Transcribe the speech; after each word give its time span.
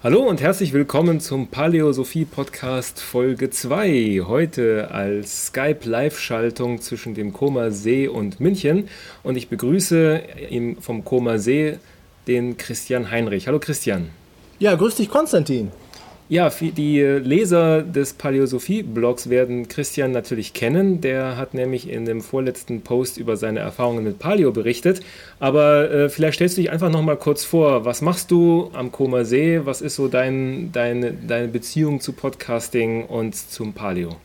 Hallo 0.00 0.20
und 0.20 0.40
herzlich 0.40 0.72
willkommen 0.72 1.18
zum 1.18 1.48
Paläosophie 1.48 2.24
Podcast 2.24 3.00
Folge 3.00 3.50
2. 3.50 4.22
Heute 4.28 4.92
als 4.92 5.46
Skype 5.46 5.80
Live-Schaltung 5.82 6.80
zwischen 6.80 7.14
dem 7.14 7.32
Koma 7.32 7.72
See 7.72 8.06
und 8.06 8.38
München. 8.38 8.88
Und 9.24 9.36
ich 9.36 9.48
begrüße 9.48 10.22
vom 10.78 11.04
Koma 11.04 11.38
See 11.38 11.78
den 12.28 12.56
Christian 12.56 13.10
Heinrich. 13.10 13.48
Hallo 13.48 13.58
Christian. 13.58 14.10
Ja, 14.60 14.76
grüß 14.76 14.94
dich 14.94 15.10
Konstantin. 15.10 15.72
Ja, 16.30 16.50
die 16.50 17.00
Leser 17.00 17.80
des 17.80 18.12
Paläosophie-Blogs 18.12 19.30
werden 19.30 19.66
Christian 19.66 20.12
natürlich 20.12 20.52
kennen. 20.52 21.00
Der 21.00 21.38
hat 21.38 21.54
nämlich 21.54 21.88
in 21.88 22.04
dem 22.04 22.20
vorletzten 22.20 22.82
Post 22.82 23.16
über 23.16 23.38
seine 23.38 23.60
Erfahrungen 23.60 24.04
mit 24.04 24.18
Paleo 24.18 24.52
berichtet. 24.52 25.00
Aber 25.40 25.90
äh, 25.90 26.10
vielleicht 26.10 26.34
stellst 26.34 26.58
du 26.58 26.60
dich 26.60 26.70
einfach 26.70 26.90
noch 26.90 27.00
mal 27.00 27.16
kurz 27.16 27.44
vor. 27.44 27.86
Was 27.86 28.02
machst 28.02 28.30
du 28.30 28.70
am 28.74 28.92
Koma 28.92 29.24
See? 29.24 29.62
Was 29.64 29.80
ist 29.80 29.94
so 29.94 30.08
dein, 30.08 30.70
deine, 30.70 31.14
deine 31.14 31.48
Beziehung 31.48 32.02
zu 32.02 32.12
Podcasting 32.12 33.06
und 33.06 33.34
zum 33.34 33.72
Paleo? 33.72 34.16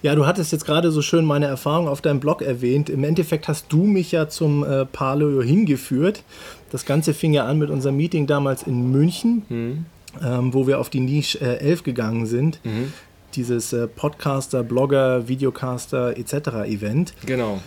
Ja, 0.00 0.14
du 0.14 0.24
hattest 0.24 0.52
jetzt 0.52 0.64
gerade 0.64 0.90
so 0.90 1.02
schön 1.02 1.26
meine 1.26 1.46
Erfahrung 1.46 1.86
auf 1.86 2.00
deinem 2.00 2.20
Blog 2.20 2.40
erwähnt. 2.40 2.88
Im 2.88 3.04
Endeffekt 3.04 3.46
hast 3.46 3.70
du 3.70 3.84
mich 3.84 4.10
ja 4.12 4.30
zum 4.30 4.64
äh, 4.64 4.86
Paleo 4.86 5.42
hingeführt. 5.42 6.22
Das 6.70 6.86
Ganze 6.86 7.12
fing 7.12 7.34
ja 7.34 7.44
an 7.44 7.58
mit 7.58 7.68
unserem 7.68 7.98
Meeting 7.98 8.26
damals 8.26 8.62
in 8.62 8.90
München. 8.90 9.42
Hm 9.48 9.86
ähm, 10.22 10.54
wo 10.54 10.66
wir 10.66 10.80
auf 10.80 10.90
die 10.90 11.00
Nische 11.00 11.40
äh, 11.40 11.58
11 11.58 11.82
gegangen 11.82 12.26
sind. 12.26 12.60
Mhm. 12.64 12.92
Dieses 13.34 13.72
äh, 13.72 13.88
Podcaster, 13.88 14.62
Blogger, 14.62 15.28
Videocaster 15.28 16.16
etc. 16.16 16.48
Event. 16.66 17.14
Genau. 17.26 17.60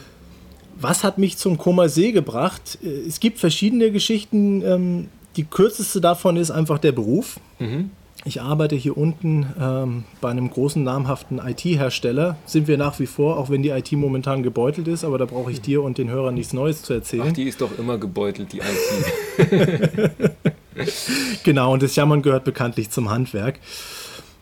Was 0.80 1.04
hat 1.04 1.18
mich 1.18 1.38
zum 1.38 1.58
Koma 1.58 1.90
See 1.90 2.12
gebracht? 2.12 2.78
Äh, 2.84 3.08
es 3.08 3.20
gibt 3.20 3.40
verschiedene 3.40 3.92
Geschichten. 3.92 4.62
Ähm, 4.62 5.08
die 5.36 5.44
kürzeste 5.44 6.02
davon 6.02 6.38
ist 6.38 6.52
einfach 6.52 6.80
der 6.80 6.92
Beruf. 6.92 7.40
Mhm. 7.60 7.92
Ich 8.26 8.42
arbeite 8.42 8.76
hier 8.76 8.98
unten 8.98 9.46
ähm, 9.60 10.04
bei 10.20 10.30
einem 10.30 10.50
großen 10.50 10.84
namhaften 10.84 11.40
IT-Hersteller. 11.40 12.36
Sind 12.46 12.68
wir 12.68 12.78
nach 12.78 13.00
wie 13.00 13.06
vor, 13.06 13.38
auch 13.38 13.50
wenn 13.50 13.62
die 13.64 13.70
IT 13.70 13.92
momentan 13.94 14.44
gebeutelt 14.44 14.88
ist, 14.88 15.06
aber 15.06 15.18
da 15.18 15.26
brauche 15.26 15.52
ich 15.52 15.62
dir 15.62 15.82
und 15.82 15.98
den 15.98 16.10
Hörern 16.10 16.36
nichts 16.36 16.52
Neues 16.52 16.82
zu 16.82 16.94
erzählen. 16.94 17.28
Ach, 17.28 17.32
die 17.32 17.44
ist 17.44 17.62
doch 17.62 17.78
immer 17.78 17.98
gebeutelt, 17.98 18.52
die 18.52 18.60
IT. 18.60 20.22
genau, 21.44 21.74
und 21.74 21.84
das 21.84 21.96
Jammern 21.96 22.22
gehört 22.22 22.44
bekanntlich 22.44 22.90
zum 22.90 23.10
Handwerk. 23.10 23.60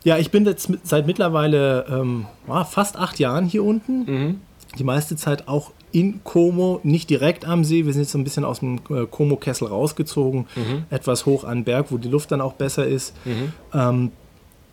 Ja, 0.04 0.18
ich 0.18 0.30
bin 0.30 0.44
jetzt 0.44 0.70
seit 0.84 1.06
mittlerweile 1.06 1.86
ähm, 1.90 2.26
fast 2.70 2.96
acht 2.96 3.18
Jahren 3.18 3.46
hier 3.46 3.64
unten. 3.64 4.04
Mhm. 4.04 4.40
Die 4.78 4.84
meiste 4.84 5.16
Zeit 5.16 5.48
auch 5.48 5.72
in 5.92 6.20
Como, 6.24 6.80
nicht 6.82 7.10
direkt 7.10 7.44
am 7.46 7.64
See. 7.64 7.86
Wir 7.86 7.92
sind 7.92 8.02
jetzt 8.02 8.12
so 8.12 8.18
ein 8.18 8.24
bisschen 8.24 8.44
aus 8.44 8.60
dem 8.60 8.80
äh, 8.90 9.06
Como-Kessel 9.10 9.68
rausgezogen, 9.68 10.46
mhm. 10.54 10.84
etwas 10.90 11.26
hoch 11.26 11.44
an 11.44 11.64
Berg, 11.64 11.86
wo 11.90 11.98
die 11.98 12.08
Luft 12.08 12.30
dann 12.32 12.40
auch 12.40 12.52
besser 12.52 12.86
ist. 12.86 13.14
Mhm. 13.24 13.52
Ähm, 13.72 14.12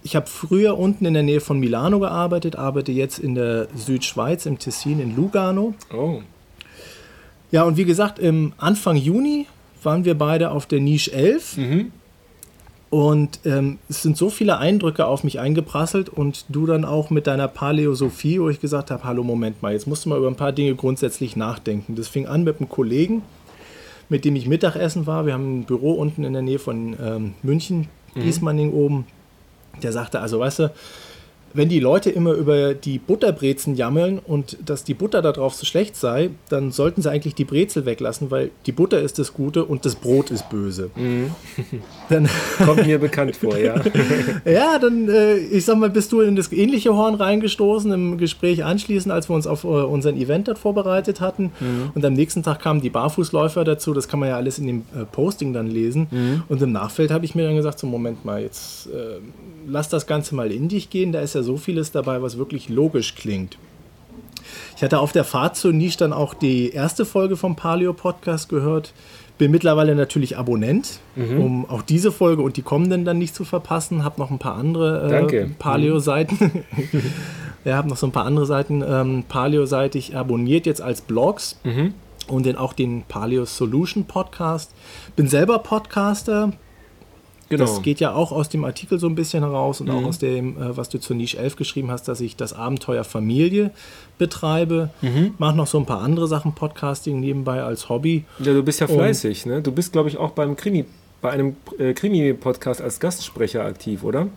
ich 0.03 0.15
habe 0.15 0.27
früher 0.27 0.77
unten 0.77 1.05
in 1.05 1.13
der 1.13 1.23
Nähe 1.23 1.39
von 1.39 1.59
Milano 1.59 1.99
gearbeitet, 1.99 2.57
arbeite 2.57 2.91
jetzt 2.91 3.19
in 3.19 3.35
der 3.35 3.67
Südschweiz, 3.73 4.45
im 4.45 4.59
Tessin, 4.59 4.99
in 4.99 5.15
Lugano. 5.15 5.73
Oh. 5.93 6.21
Ja, 7.51 7.63
und 7.63 7.77
wie 7.77 7.85
gesagt, 7.85 8.19
im 8.19 8.53
Anfang 8.57 8.97
Juni 8.97 9.47
waren 9.85 10.05
wir 10.05 10.17
beide 10.17 10.51
auf 10.51 10.65
der 10.65 10.79
Nische 10.79 11.11
11. 11.11 11.57
Mhm. 11.57 11.91
Und 12.93 13.39
ähm, 13.45 13.79
es 13.89 14.03
sind 14.03 14.17
so 14.17 14.29
viele 14.29 14.59
Eindrücke 14.59 15.07
auf 15.07 15.23
mich 15.23 15.39
eingeprasselt 15.39 16.09
und 16.09 16.45
du 16.49 16.67
dann 16.67 16.85
auch 16.85 17.09
mit 17.09 17.25
deiner 17.25 17.47
Paläosophie, 17.47 18.39
wo 18.39 18.49
ich 18.49 18.59
gesagt 18.59 18.91
habe, 18.91 19.03
hallo, 19.03 19.23
Moment 19.23 19.63
mal, 19.63 19.73
jetzt 19.73 19.87
musst 19.87 20.05
du 20.05 20.09
mal 20.09 20.19
über 20.19 20.27
ein 20.27 20.35
paar 20.35 20.51
Dinge 20.51 20.75
grundsätzlich 20.75 21.35
nachdenken. 21.35 21.95
Das 21.95 22.07
fing 22.07 22.27
an 22.27 22.43
mit 22.43 22.59
einem 22.59 22.69
Kollegen, 22.69 23.23
mit 24.09 24.25
dem 24.25 24.35
ich 24.35 24.45
Mittagessen 24.45 25.07
war. 25.07 25.25
Wir 25.25 25.33
haben 25.33 25.61
ein 25.61 25.63
Büro 25.63 25.93
unten 25.93 26.23
in 26.23 26.33
der 26.33 26.43
Nähe 26.43 26.59
von 26.59 26.95
ähm, 27.03 27.33
München, 27.41 27.87
mhm. 28.13 28.27
Ismaning 28.27 28.71
oben. 28.71 29.07
Der 29.81 29.91
sagte, 29.91 30.19
also 30.19 30.39
weißt 30.39 30.59
du, 30.59 30.71
wenn 31.53 31.69
die 31.69 31.79
Leute 31.79 32.09
immer 32.09 32.33
über 32.33 32.73
die 32.73 32.97
Butterbrezen 32.99 33.75
jammeln 33.75 34.19
und 34.19 34.57
dass 34.65 34.83
die 34.83 34.93
Butter 34.93 35.21
darauf 35.21 35.53
so 35.53 35.65
schlecht 35.65 35.95
sei, 35.95 36.31
dann 36.49 36.71
sollten 36.71 37.01
sie 37.01 37.11
eigentlich 37.11 37.35
die 37.35 37.45
Brezel 37.45 37.85
weglassen, 37.85 38.31
weil 38.31 38.51
die 38.65 38.71
Butter 38.71 39.01
ist 39.01 39.19
das 39.19 39.33
Gute 39.33 39.65
und 39.65 39.85
das 39.85 39.95
Brot 39.95 40.31
ist 40.31 40.49
böse. 40.49 40.89
Mhm. 40.95 41.31
Dann 42.09 42.29
Kommt 42.65 42.85
mir 42.85 42.99
bekannt 42.99 43.35
vor, 43.35 43.57
ja. 43.57 43.75
ja, 44.45 44.79
dann, 44.79 45.09
äh, 45.09 45.37
ich 45.37 45.65
sag 45.65 45.77
mal, 45.77 45.89
bist 45.89 46.11
du 46.11 46.21
in 46.21 46.35
das 46.35 46.51
ähnliche 46.51 46.95
Horn 46.95 47.15
reingestoßen 47.15 47.91
im 47.91 48.17
Gespräch 48.17 48.63
anschließend, 48.63 49.13
als 49.13 49.29
wir 49.29 49.35
uns 49.35 49.47
auf 49.47 49.63
äh, 49.63 49.67
unseren 49.67 50.17
Event 50.17 50.47
dort 50.47 50.59
vorbereitet 50.59 51.21
hatten. 51.21 51.51
Mhm. 51.59 51.91
Und 51.93 52.05
am 52.05 52.13
nächsten 52.13 52.43
Tag 52.43 52.59
kamen 52.61 52.81
die 52.81 52.89
Barfußläufer 52.89 53.63
dazu, 53.63 53.93
das 53.93 54.07
kann 54.07 54.19
man 54.19 54.29
ja 54.29 54.37
alles 54.37 54.59
in 54.59 54.67
dem 54.67 54.79
äh, 54.95 55.05
Posting 55.05 55.53
dann 55.53 55.67
lesen. 55.67 56.07
Mhm. 56.09 56.43
Und 56.49 56.61
im 56.61 56.71
Nachfeld 56.71 57.11
habe 57.11 57.25
ich 57.25 57.35
mir 57.35 57.45
dann 57.45 57.55
gesagt, 57.55 57.79
so 57.79 57.87
Moment 57.87 58.25
mal, 58.25 58.41
jetzt 58.41 58.89
lass 59.67 59.89
das 59.89 60.07
Ganze 60.07 60.35
mal 60.35 60.51
in 60.51 60.69
dich 60.69 60.89
gehen, 60.89 61.11
da 61.11 61.21
ist 61.21 61.35
ja 61.35 61.43
so 61.43 61.57
vieles 61.57 61.91
dabei, 61.91 62.21
was 62.21 62.37
wirklich 62.37 62.69
logisch 62.69 63.15
klingt. 63.15 63.57
Ich 64.75 64.83
hatte 64.83 64.99
auf 64.99 65.11
der 65.11 65.23
Fahrt 65.23 65.55
zur 65.55 65.73
Nische 65.73 65.99
dann 65.99 66.13
auch 66.13 66.33
die 66.33 66.71
erste 66.71 67.05
Folge 67.05 67.37
vom 67.37 67.55
Paleo 67.55 67.93
Podcast 67.93 68.49
gehört. 68.49 68.93
Bin 69.37 69.51
mittlerweile 69.51 69.95
natürlich 69.95 70.37
Abonnent, 70.37 70.99
mhm. 71.15 71.41
um 71.41 71.69
auch 71.69 71.81
diese 71.81 72.11
Folge 72.11 72.41
und 72.43 72.55
die 72.57 72.61
kommenden 72.61 73.03
dann 73.03 73.17
nicht 73.17 73.33
zu 73.33 73.45
verpassen. 73.45 74.03
Habe 74.03 74.19
noch 74.21 74.29
ein 74.29 74.39
paar 74.39 74.55
andere 74.55 75.27
äh, 75.31 75.45
Paleo-Seiten. 75.57 76.63
Mhm. 76.91 77.01
ja, 77.65 77.75
habe 77.75 77.89
noch 77.89 77.97
so 77.97 78.07
ein 78.07 78.11
paar 78.11 78.25
andere 78.25 78.45
Seiten 78.45 78.83
ähm, 78.87 79.23
Paleo-seitig 79.27 80.15
abonniert 80.15 80.65
jetzt 80.65 80.81
als 80.81 81.01
Blogs. 81.01 81.59
Mhm. 81.63 81.93
Und 82.27 82.45
dann 82.45 82.55
auch 82.55 82.73
den 82.73 83.03
Paleo 83.03 83.45
Solution 83.45 84.05
Podcast. 84.05 84.71
Bin 85.15 85.27
selber 85.27 85.59
Podcaster, 85.59 86.53
Genau. 87.49 87.65
Das 87.65 87.81
geht 87.81 87.99
ja 87.99 88.13
auch 88.13 88.31
aus 88.31 88.49
dem 88.49 88.63
Artikel 88.65 88.99
so 88.99 89.07
ein 89.07 89.15
bisschen 89.15 89.43
heraus 89.43 89.81
und 89.81 89.87
mhm. 89.87 89.95
auch 89.95 90.03
aus 90.05 90.19
dem, 90.19 90.57
äh, 90.57 90.75
was 90.75 90.89
du 90.89 90.99
zur 90.99 91.15
Nische 91.15 91.37
11 91.37 91.55
geschrieben 91.55 91.91
hast, 91.91 92.07
dass 92.07 92.21
ich 92.21 92.35
das 92.35 92.53
Abenteuer 92.53 93.03
Familie 93.03 93.71
betreibe. 94.17 94.89
Mhm. 95.01 95.35
Mache 95.37 95.55
noch 95.55 95.67
so 95.67 95.77
ein 95.77 95.85
paar 95.85 96.01
andere 96.01 96.27
Sachen, 96.27 96.53
Podcasting 96.53 97.19
nebenbei 97.19 97.61
als 97.61 97.89
Hobby. 97.89 98.25
Ja, 98.39 98.53
du 98.53 98.63
bist 98.63 98.79
ja 98.79 98.87
fleißig, 98.87 99.45
und 99.45 99.51
ne? 99.51 99.61
Du 99.61 99.71
bist, 99.71 99.91
glaube 99.91 100.09
ich, 100.09 100.17
auch 100.17 100.31
beim 100.31 100.55
Krimi, 100.55 100.85
bei 101.21 101.31
einem 101.31 101.55
äh, 101.77 101.93
Krimi-Podcast 101.93 102.81
als 102.81 102.99
Gastsprecher 102.99 103.63
aktiv, 103.65 104.03
oder? 104.03 104.27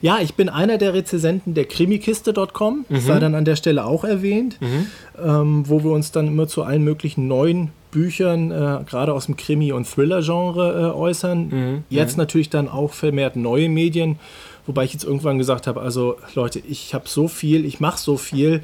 Ja, 0.00 0.18
ich 0.20 0.34
bin 0.34 0.48
einer 0.48 0.78
der 0.78 0.94
Rezensenten 0.94 1.54
der 1.54 1.64
Krimikiste.com, 1.64 2.84
mhm. 2.88 3.00
sei 3.00 3.18
dann 3.18 3.34
an 3.34 3.44
der 3.44 3.56
Stelle 3.56 3.84
auch 3.84 4.04
erwähnt, 4.04 4.60
mhm. 4.60 4.86
ähm, 5.22 5.68
wo 5.68 5.82
wir 5.82 5.90
uns 5.90 6.12
dann 6.12 6.26
immer 6.26 6.48
zu 6.48 6.62
allen 6.62 6.84
möglichen 6.84 7.28
neuen 7.28 7.70
Büchern, 7.90 8.50
äh, 8.50 8.84
gerade 8.88 9.12
aus 9.12 9.26
dem 9.26 9.36
Krimi- 9.36 9.72
und 9.72 9.86
Thriller-Genre, 9.88 10.90
äh, 10.90 10.96
äußern. 10.96 11.48
Mhm. 11.48 11.84
Jetzt 11.88 12.16
mhm. 12.16 12.22
natürlich 12.22 12.50
dann 12.50 12.68
auch 12.68 12.92
vermehrt 12.92 13.36
neue 13.36 13.68
Medien, 13.68 14.18
wobei 14.66 14.84
ich 14.84 14.92
jetzt 14.92 15.04
irgendwann 15.04 15.38
gesagt 15.38 15.66
habe, 15.66 15.80
also 15.80 16.16
Leute, 16.34 16.60
ich 16.60 16.94
habe 16.94 17.08
so 17.08 17.28
viel, 17.28 17.64
ich 17.64 17.80
mache 17.80 17.98
so 17.98 18.16
viel, 18.16 18.62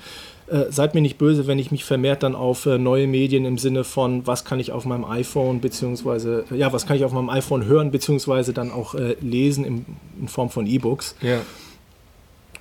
äh, 0.49 0.67
seid 0.71 0.95
mir 0.95 1.01
nicht 1.01 1.19
böse, 1.19 1.47
wenn 1.47 1.59
ich 1.59 1.73
mich 1.73 1.85
vermehrt 1.85 2.23
dann 2.23 2.37
auf 2.37 2.67
äh, 2.67 2.79
neue 2.79 3.09
Medien 3.09 3.45
im 3.45 3.59
Sinne 3.59 3.83
von, 3.83 4.27
was 4.27 4.45
kann 4.45 4.61
ich 4.61 4.71
auf 4.71 4.85
meinem 4.85 5.05
iPhone 5.05 5.61
beziehungsweise, 5.61 6.45
ja, 6.55 6.73
was 6.73 6.87
kann 6.87 6.97
ich 6.97 7.05
auf 7.05 7.13
meinem 7.13 7.31
iPhone 7.31 7.65
hören 7.65 7.91
beziehungsweise 7.91 8.53
dann 8.53 8.71
auch 8.71 8.95
äh, 8.95 9.17
lesen 9.21 9.65
im, 9.65 9.85
in 10.21 10.29
Form 10.29 10.51
von 10.51 10.67
E-Books. 10.67 11.17
Ja. 11.21 11.41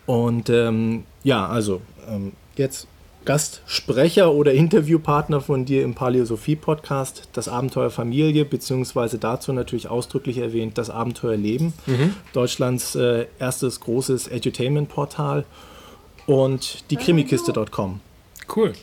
Und 0.07 0.49
ähm, 0.49 1.03
ja, 1.23 1.47
also 1.47 1.81
ähm, 2.09 2.31
jetzt 2.55 2.87
Gastsprecher 3.25 4.31
oder 4.31 4.53
Interviewpartner 4.53 5.41
von 5.41 5.65
dir 5.65 5.83
im 5.83 5.95
Paläosophie-Podcast, 5.95 7.29
das 7.33 7.47
Abenteuer 7.47 7.89
Familie, 7.89 8.45
beziehungsweise 8.45 9.17
dazu 9.17 9.51
natürlich 9.51 9.87
ausdrücklich 9.89 10.37
erwähnt, 10.37 10.77
das 10.77 10.89
Abenteuer 10.89 11.35
Leben, 11.35 11.73
mhm. 11.85 12.13
Deutschlands 12.33 12.95
äh, 12.95 13.25
erstes 13.39 13.79
großes 13.79 14.27
Edutainment-Portal 14.27 15.45
und 16.27 16.89
die 16.91 16.95
Krimikiste.com. 16.95 17.99
Cool. 18.55 18.73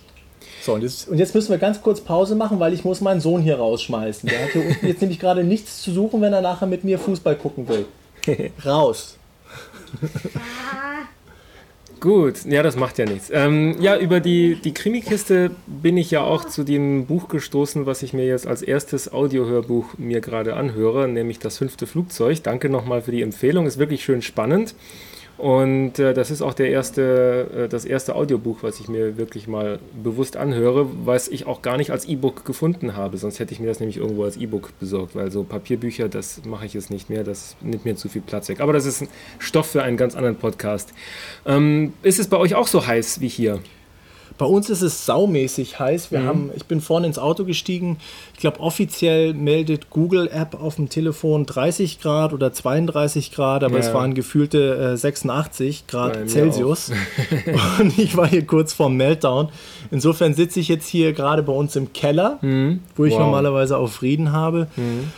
So, 0.63 0.75
und 0.75 0.83
jetzt, 0.83 1.09
und 1.09 1.19
jetzt, 1.19 1.35
müssen 1.35 1.51
wir 1.51 1.59
ganz 1.59 1.83
kurz 1.83 2.01
Pause 2.01 2.37
machen, 2.37 2.61
weil 2.61 2.73
ich 2.73 2.85
muss 2.85 3.01
meinen 3.01 3.21
Sohn 3.21 3.43
hier 3.43 3.57
rausschmeißen. 3.57 4.29
Der 4.29 4.45
hat 4.45 4.51
hier 4.51 4.67
unten 4.67 4.87
jetzt 4.87 5.01
nämlich 5.01 5.19
gerade 5.19 5.43
nichts 5.43 5.83
zu 5.83 5.93
suchen, 5.93 6.21
wenn 6.21 6.33
er 6.33 6.41
nachher 6.41 6.67
mit 6.67 6.85
mir 6.85 6.99
Fußball 6.99 7.37
gucken 7.37 7.69
will. 7.69 7.87
Raus. 8.65 9.17
Gut, 12.03 12.45
ja, 12.47 12.65
das 12.65 12.75
macht 12.75 12.99
ja 12.99 13.05
nichts. 13.05 13.31
Ähm, 13.33 13.77
ja, 13.79 13.97
über 13.97 14.19
die, 14.19 14.57
die 14.57 14.75
Krimikiste 14.75 15.53
bin 15.69 15.97
ich 15.97 16.11
ja 16.11 16.21
auch 16.21 16.45
zu 16.45 16.65
dem 16.65 17.07
Buch 17.07 17.29
gestoßen, 17.29 17.87
was 17.87 18.03
ich 18.03 18.13
mir 18.13 18.27
jetzt 18.27 18.45
als 18.45 18.61
erstes 18.61 19.13
Audiohörbuch 19.13 19.99
mir 19.99 20.21
gerade 20.21 20.57
anhöre, 20.57 21.07
nämlich 21.07 21.39
das 21.39 21.59
fünfte 21.59 21.87
Flugzeug. 21.87 22.43
Danke 22.43 22.69
nochmal 22.69 23.03
für 23.03 23.13
die 23.13 23.23
Empfehlung, 23.23 23.67
ist 23.67 23.79
wirklich 23.79 24.03
schön 24.03 24.21
spannend. 24.21 24.75
Und 25.43 25.99
äh, 25.99 26.15
das 26.15 26.31
ist 26.31 26.41
auch 26.41 26.55
der 26.55 26.71
erste, 26.71 27.65
äh, 27.65 27.69
das 27.69 27.85
erste 27.85 28.15
Audiobuch, 28.15 28.63
was 28.63 28.79
ich 28.79 28.89
mir 28.89 29.17
wirklich 29.17 29.49
mal 29.49 29.81
bewusst 29.93 30.37
anhöre, 30.37 30.87
was 31.05 31.27
ich 31.27 31.49
auch 31.49 31.63
gar 31.63 31.79
nicht 31.79 31.91
als 31.91 32.05
E-Book 32.05 32.45
gefunden 32.45 32.95
habe. 32.95 33.17
Sonst 33.19 33.41
hätte 33.41 33.53
ich 33.53 33.59
mir 33.59 33.67
das 33.67 33.81
nämlich 33.81 33.97
irgendwo 33.97 34.23
als 34.23 34.37
E-Book 34.37 34.71
besorgt, 34.79 35.17
weil 35.17 35.33
so 35.33 35.43
Papierbücher, 35.43 36.09
das 36.09 36.45
mache 36.45 36.67
ich 36.67 36.75
jetzt 36.75 36.93
nicht 36.93 37.11
mehr, 37.11 37.25
das 37.25 37.57
nimmt 37.61 37.85
mir 37.85 37.97
zu 37.97 38.09
viel 38.09 38.23
Platz 38.23 38.49
weg. 38.51 38.61
Aber 38.61 38.73
das 38.73 38.87
ist 38.87 39.03
ein 39.03 39.09
Stoff 39.41 39.67
für 39.67 39.83
einen 39.83 39.97
ganz 39.97 40.15
anderen 40.15 40.37
Podcast. 40.37 40.95
Ähm, 41.45 41.93
ist 42.05 42.21
es 42.21 42.29
bei 42.29 42.37
euch 42.37 42.55
auch 42.55 42.69
so 42.69 42.87
heiß 42.87 43.21
wie 43.21 43.27
hier? 43.27 43.59
Bei 44.39 44.47
uns 44.47 44.71
ist 44.71 44.83
es 44.83 45.07
saumäßig 45.07 45.79
heiß. 45.79 46.11
Wir 46.11 46.21
mhm. 46.21 46.27
haben, 46.27 46.51
ich 46.55 46.65
bin 46.67 46.81
vorne 46.81 47.07
ins 47.07 47.19
Auto 47.19 47.45
gestiegen. 47.45 47.99
Ich 48.35 48.41
glaube, 48.41 48.61
offiziell 48.61 49.35
meldet 49.35 49.91
Google 49.91 50.29
App 50.29 50.61
auf 50.61 50.77
dem 50.77 50.89
Telefon 50.89 51.47
30 51.47 52.01
Grad 52.01 52.33
oder 52.33 52.53
32 52.53 53.33
Grad, 53.33 53.65
aber 53.65 53.75
ja. 53.75 53.81
es 53.81 53.95
waren 53.95 54.15
gefühlte 54.15 54.93
äh, 54.93 54.97
86 54.97 55.87
Grad 55.87 56.29
Celsius. 56.29 56.93
Und 57.81 57.99
ich 57.99 58.17
war 58.17 58.27
hier 58.27 58.47
kurz 58.47 58.73
vorm 58.73 58.97
Meltdown. 58.97 59.49
Insofern 59.91 60.35
sitze 60.35 60.61
ich 60.61 60.69
jetzt 60.69 60.89
hier 60.89 61.13
gerade 61.13 61.43
bei 61.43 61.53
uns 61.53 61.77
im 61.77 61.93
Keller, 61.93 62.39
mhm. 62.43 62.81
wo 62.97 63.05
ich 63.05 63.13
wow. 63.13 63.21
normalerweise 63.21 63.77
auch 63.77 63.89
Frieden 63.89 64.33
habe. 64.33 64.69
Mhm. 64.77 65.13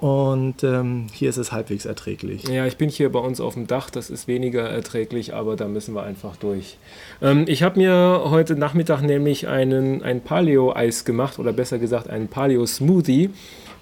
Und 0.00 0.62
ähm, 0.62 1.06
hier 1.12 1.28
ist 1.28 1.38
es 1.38 1.50
halbwegs 1.50 1.84
erträglich. 1.84 2.46
Ja, 2.48 2.66
ich 2.66 2.76
bin 2.76 2.88
hier 2.88 3.10
bei 3.10 3.18
uns 3.18 3.40
auf 3.40 3.54
dem 3.54 3.66
Dach. 3.66 3.90
Das 3.90 4.10
ist 4.10 4.28
weniger 4.28 4.62
erträglich, 4.62 5.34
aber 5.34 5.56
da 5.56 5.66
müssen 5.66 5.94
wir 5.94 6.04
einfach 6.04 6.36
durch. 6.36 6.76
Ähm, 7.20 7.44
ich 7.48 7.64
habe 7.64 7.80
mir 7.80 8.22
heute 8.26 8.54
Nachmittag 8.54 9.02
nämlich 9.02 9.48
einen, 9.48 10.02
ein 10.02 10.20
Paleo-Eis 10.20 11.04
gemacht 11.04 11.40
oder 11.40 11.52
besser 11.52 11.78
gesagt 11.78 12.08
einen 12.08 12.28
Paleo-Smoothie, 12.28 13.30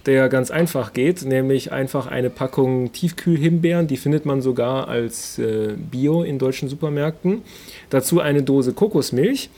der 0.06 0.30
ganz 0.30 0.50
einfach 0.50 0.94
geht, 0.94 1.22
nämlich 1.22 1.72
einfach 1.72 2.06
eine 2.06 2.30
Packung 2.30 2.92
Tiefkühlhimbeeren. 2.92 3.86
Die 3.86 3.98
findet 3.98 4.24
man 4.24 4.40
sogar 4.40 4.88
als 4.88 5.38
äh, 5.38 5.74
Bio 5.76 6.22
in 6.22 6.38
deutschen 6.38 6.70
Supermärkten. 6.70 7.42
Dazu 7.90 8.20
eine 8.20 8.42
Dose 8.42 8.72
Kokosmilch 8.72 9.50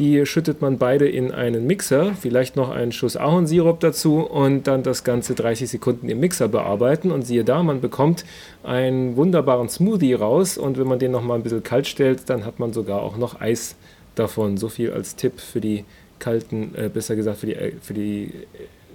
die 0.00 0.24
schüttet 0.24 0.62
man 0.62 0.78
beide 0.78 1.06
in 1.06 1.30
einen 1.30 1.66
Mixer, 1.66 2.14
vielleicht 2.14 2.56
noch 2.56 2.70
einen 2.70 2.90
Schuss 2.90 3.18
Ahornsirup 3.18 3.80
dazu 3.80 4.20
und 4.20 4.66
dann 4.66 4.82
das 4.82 5.04
Ganze 5.04 5.34
30 5.34 5.68
Sekunden 5.68 6.08
im 6.08 6.20
Mixer 6.20 6.48
bearbeiten. 6.48 7.10
Und 7.10 7.26
siehe 7.26 7.44
da, 7.44 7.62
man 7.62 7.82
bekommt 7.82 8.24
einen 8.64 9.16
wunderbaren 9.16 9.68
Smoothie 9.68 10.14
raus. 10.14 10.56
Und 10.56 10.78
wenn 10.78 10.88
man 10.88 10.98
den 10.98 11.12
noch 11.12 11.22
mal 11.22 11.34
ein 11.34 11.42
bisschen 11.42 11.62
kalt 11.62 11.86
stellt, 11.86 12.30
dann 12.30 12.46
hat 12.46 12.58
man 12.58 12.72
sogar 12.72 13.02
auch 13.02 13.18
noch 13.18 13.42
Eis 13.42 13.76
davon. 14.14 14.56
So 14.56 14.70
viel 14.70 14.90
als 14.90 15.16
Tipp 15.16 15.38
für 15.38 15.60
die 15.60 15.84
kalten, 16.18 16.74
äh, 16.76 16.88
besser 16.88 17.14
gesagt 17.14 17.36
für 17.36 17.46
die, 17.46 17.54
äh, 17.54 17.72
für 17.82 17.92
die, 17.92 18.32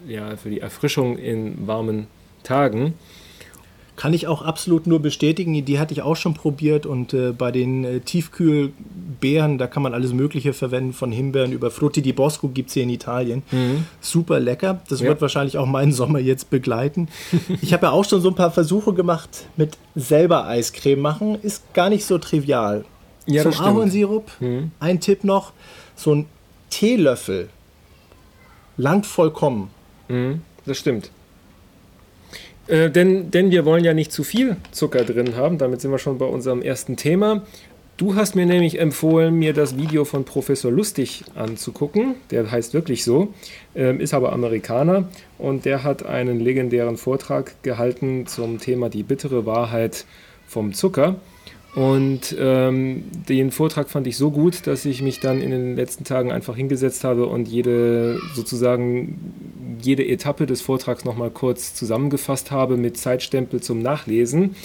äh, 0.08 0.12
ja, 0.12 0.36
für 0.38 0.50
die 0.50 0.62
Erfrischung 0.62 1.20
in 1.20 1.68
warmen 1.68 2.08
Tagen. 2.42 2.96
Kann 3.96 4.14
ich 4.14 4.28
auch 4.28 4.42
absolut 4.42 4.88
nur 4.88 5.02
bestätigen. 5.02 5.64
Die 5.64 5.80
hatte 5.80 5.94
ich 5.94 6.02
auch 6.02 6.16
schon 6.16 6.34
probiert 6.34 6.86
und 6.86 7.14
äh, 7.14 7.32
bei 7.32 7.52
den 7.52 7.84
äh, 7.86 8.00
Tiefkühlbeeren, 9.26 9.58
da 9.58 9.68
kann 9.68 9.84
man 9.84 9.94
alles 9.94 10.14
Mögliche 10.14 10.54
verwenden, 10.54 10.94
von 10.94 11.12
Himbeeren 11.12 11.52
über 11.52 11.72
Frutti 11.72 12.02
di 12.02 12.14
Bosco 12.14 12.50
gibt 12.50 12.70
es 12.70 12.74
hier 12.76 12.84
in 12.84 12.90
Italien. 12.90 13.44
Mhm. 13.52 13.86
Super 14.02 14.40
lecker. 14.40 14.82
Das 14.90 15.00
ja. 15.00 15.08
wird 15.08 15.22
wahrscheinlich 15.22 15.58
auch 15.58 15.66
meinen 15.66 15.92
Sommer 15.92 16.20
jetzt 16.20 16.50
begleiten. 16.50 17.08
ich 17.62 17.74
habe 17.74 17.88
ja 17.88 17.92
auch 17.92 18.06
schon 18.06 18.22
so 18.22 18.30
ein 18.30 18.36
paar 18.36 18.52
Versuche 18.52 18.94
gemacht 18.94 19.48
mit 19.58 19.78
selber 19.96 20.46
Eiscreme 20.46 21.02
machen. 21.02 21.38
Ist 21.42 21.74
gar 21.74 21.90
nicht 21.90 22.06
so 22.06 22.18
trivial. 22.18 22.86
Ja, 23.28 23.42
Zum 23.42 23.54
Ahornsirup, 23.54 24.30
mhm. 24.40 24.72
ein 24.80 25.00
Tipp 25.00 25.24
noch, 25.24 25.52
so 25.96 26.14
ein 26.14 26.26
Teelöffel 26.70 27.50
langt 28.78 29.08
vollkommen. 29.08 29.72
Mhm. 30.08 30.42
Das 30.66 30.78
stimmt. 30.78 31.10
Äh, 32.68 32.92
denn, 32.92 33.32
denn 33.32 33.50
wir 33.50 33.66
wollen 33.66 33.84
ja 33.84 33.96
nicht 33.96 34.12
zu 34.12 34.24
viel 34.24 34.58
Zucker 34.72 35.04
drin 35.04 35.36
haben. 35.36 35.58
Damit 35.58 35.82
sind 35.82 35.90
wir 35.92 36.00
schon 36.00 36.20
bei 36.20 36.26
unserem 36.26 36.62
ersten 36.62 36.98
Thema. 36.98 37.42
Du 37.98 38.16
hast 38.16 38.36
mir 38.36 38.46
nämlich 38.46 38.78
empfohlen, 38.78 39.36
mir 39.36 39.54
das 39.54 39.78
Video 39.78 40.04
von 40.04 40.26
Professor 40.26 40.70
Lustig 40.70 41.24
anzugucken. 41.34 42.16
Der 42.30 42.52
heißt 42.52 42.74
wirklich 42.74 43.06
so, 43.06 43.34
äh, 43.74 43.96
ist 43.96 44.14
aber 44.14 44.34
Amerikaner 44.34 45.08
und 45.38 45.64
der 45.64 45.86
hat 45.86 46.06
einen 46.06 46.42
legendären 46.42 46.98
Vortrag 46.98 47.56
gehalten 47.64 48.28
zum 48.28 48.60
Thema 48.60 48.90
die 48.90 49.04
bittere 49.04 49.46
Wahrheit 49.46 50.04
vom 50.46 50.74
Zucker. 50.74 51.16
Und 51.74 52.36
ähm, 52.38 53.06
den 53.30 53.52
Vortrag 53.52 53.90
fand 53.90 54.08
ich 54.08 54.18
so 54.18 54.30
gut, 54.30 54.68
dass 54.68 54.84
ich 54.84 55.02
mich 55.02 55.22
dann 55.22 55.42
in 55.42 55.52
den 55.52 55.78
letzten 55.78 56.04
Tagen 56.04 56.34
einfach 56.34 56.56
hingesetzt 56.58 57.06
habe 57.06 57.28
und 57.28 57.48
jede 57.48 58.20
sozusagen 58.34 59.78
jede 59.82 60.06
Etappe 60.08 60.46
des 60.46 60.62
Vortrags 60.62 61.06
nochmal 61.06 61.30
kurz 61.30 61.74
zusammengefasst 61.74 62.52
habe 62.52 62.76
mit 62.76 62.98
Zeitstempel 62.98 63.62
zum 63.62 63.82
Nachlesen. 63.82 64.56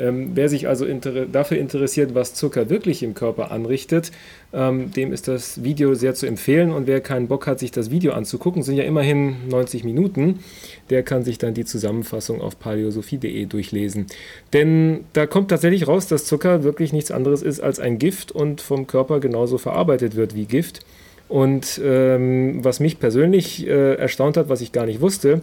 Ähm, 0.00 0.30
wer 0.34 0.48
sich 0.48 0.66
also 0.66 0.84
inter 0.84 1.26
dafür 1.26 1.58
interessiert, 1.58 2.14
was 2.14 2.34
Zucker 2.34 2.70
wirklich 2.70 3.02
im 3.02 3.14
Körper 3.14 3.50
anrichtet, 3.50 4.10
ähm, 4.52 4.90
dem 4.92 5.12
ist 5.12 5.28
das 5.28 5.62
Video 5.62 5.94
sehr 5.94 6.14
zu 6.14 6.26
empfehlen. 6.26 6.72
Und 6.72 6.86
wer 6.86 7.00
keinen 7.00 7.28
Bock 7.28 7.46
hat, 7.46 7.58
sich 7.58 7.70
das 7.70 7.90
Video 7.90 8.12
anzugucken, 8.12 8.62
sind 8.62 8.76
ja 8.76 8.84
immerhin 8.84 9.48
90 9.48 9.84
Minuten, 9.84 10.40
der 10.88 11.02
kann 11.02 11.22
sich 11.22 11.38
dann 11.38 11.54
die 11.54 11.64
Zusammenfassung 11.64 12.40
auf 12.40 12.58
paleosophie.de 12.58 13.46
durchlesen. 13.46 14.06
Denn 14.52 15.04
da 15.12 15.26
kommt 15.26 15.50
tatsächlich 15.50 15.86
raus, 15.86 16.06
dass 16.06 16.24
Zucker 16.24 16.64
wirklich 16.64 16.92
nichts 16.92 17.10
anderes 17.10 17.42
ist 17.42 17.60
als 17.60 17.78
ein 17.78 17.98
Gift 17.98 18.32
und 18.32 18.60
vom 18.60 18.86
Körper 18.86 19.20
genauso 19.20 19.58
verarbeitet 19.58 20.16
wird 20.16 20.34
wie 20.34 20.46
Gift. 20.46 20.80
Und 21.28 21.80
ähm, 21.84 22.64
was 22.64 22.80
mich 22.80 22.98
persönlich 22.98 23.64
äh, 23.64 23.94
erstaunt 23.94 24.36
hat, 24.36 24.48
was 24.48 24.62
ich 24.62 24.72
gar 24.72 24.84
nicht 24.86 25.00
wusste, 25.00 25.42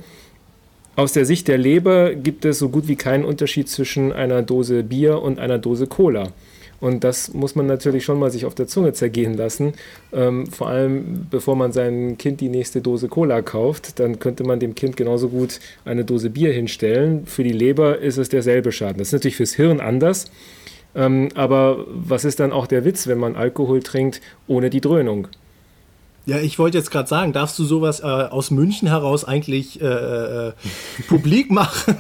aus 0.98 1.14
der 1.14 1.26
Sicht 1.26 1.48
der 1.48 1.60
Leber 1.60 2.16
gibt 2.16 2.44
es 2.44 2.58
so 2.58 2.70
gut 2.70 2.88
wie 2.88 2.96
keinen 2.96 3.24
Unterschied 3.24 3.70
zwischen 3.70 4.12
einer 4.12 4.42
Dose 4.42 4.84
Bier 4.84 5.22
und 5.22 5.38
einer 5.38 5.60
Dose 5.60 5.86
Cola. 5.86 6.34
Und 6.80 7.04
das 7.04 7.34
muss 7.36 7.56
man 7.56 7.68
natürlich 7.68 8.04
schon 8.04 8.18
mal 8.18 8.32
sich 8.32 8.46
auf 8.46 8.56
der 8.56 8.68
Zunge 8.68 8.94
zergehen 8.94 9.36
lassen. 9.36 9.74
Ähm, 10.12 10.48
vor 10.48 10.70
allem, 10.70 11.28
bevor 11.30 11.56
man 11.56 11.72
seinem 11.72 12.18
Kind 12.18 12.42
die 12.42 12.50
nächste 12.50 12.82
Dose 12.82 13.10
Cola 13.10 13.44
kauft, 13.44 14.00
dann 14.00 14.18
könnte 14.18 14.44
man 14.44 14.60
dem 14.60 14.74
Kind 14.74 14.98
genauso 14.98 15.30
gut 15.30 15.60
eine 15.86 16.04
Dose 16.04 16.32
Bier 16.32 16.52
hinstellen. 16.52 17.28
Für 17.28 17.44
die 17.44 17.54
Leber 17.54 18.00
ist 18.00 18.18
es 18.18 18.30
derselbe 18.30 18.72
Schaden. 18.72 18.98
Das 18.98 19.10
ist 19.10 19.14
natürlich 19.14 19.38
fürs 19.38 19.54
Hirn 19.54 19.80
anders. 19.80 20.32
Ähm, 20.96 21.30
aber 21.36 21.86
was 21.88 22.26
ist 22.26 22.40
dann 22.40 22.52
auch 22.52 22.66
der 22.66 22.86
Witz, 22.86 23.06
wenn 23.06 23.20
man 23.20 23.36
Alkohol 23.36 23.84
trinkt 23.84 24.20
ohne 24.48 24.72
die 24.72 24.82
Dröhnung? 24.82 25.28
Ja, 26.28 26.40
ich 26.40 26.60
wollte 26.60 26.78
jetzt 26.78 26.92
gerade 26.92 27.08
sagen, 27.08 27.32
darfst 27.32 27.58
du 27.58 27.64
sowas 27.64 28.02
äh, 28.02 28.04
aus 28.04 28.52
München 28.52 28.90
heraus 28.90 29.24
eigentlich 29.24 29.80
äh, 29.82 29.86
äh, 29.86 30.52
publik 31.08 31.50
machen? 31.52 31.96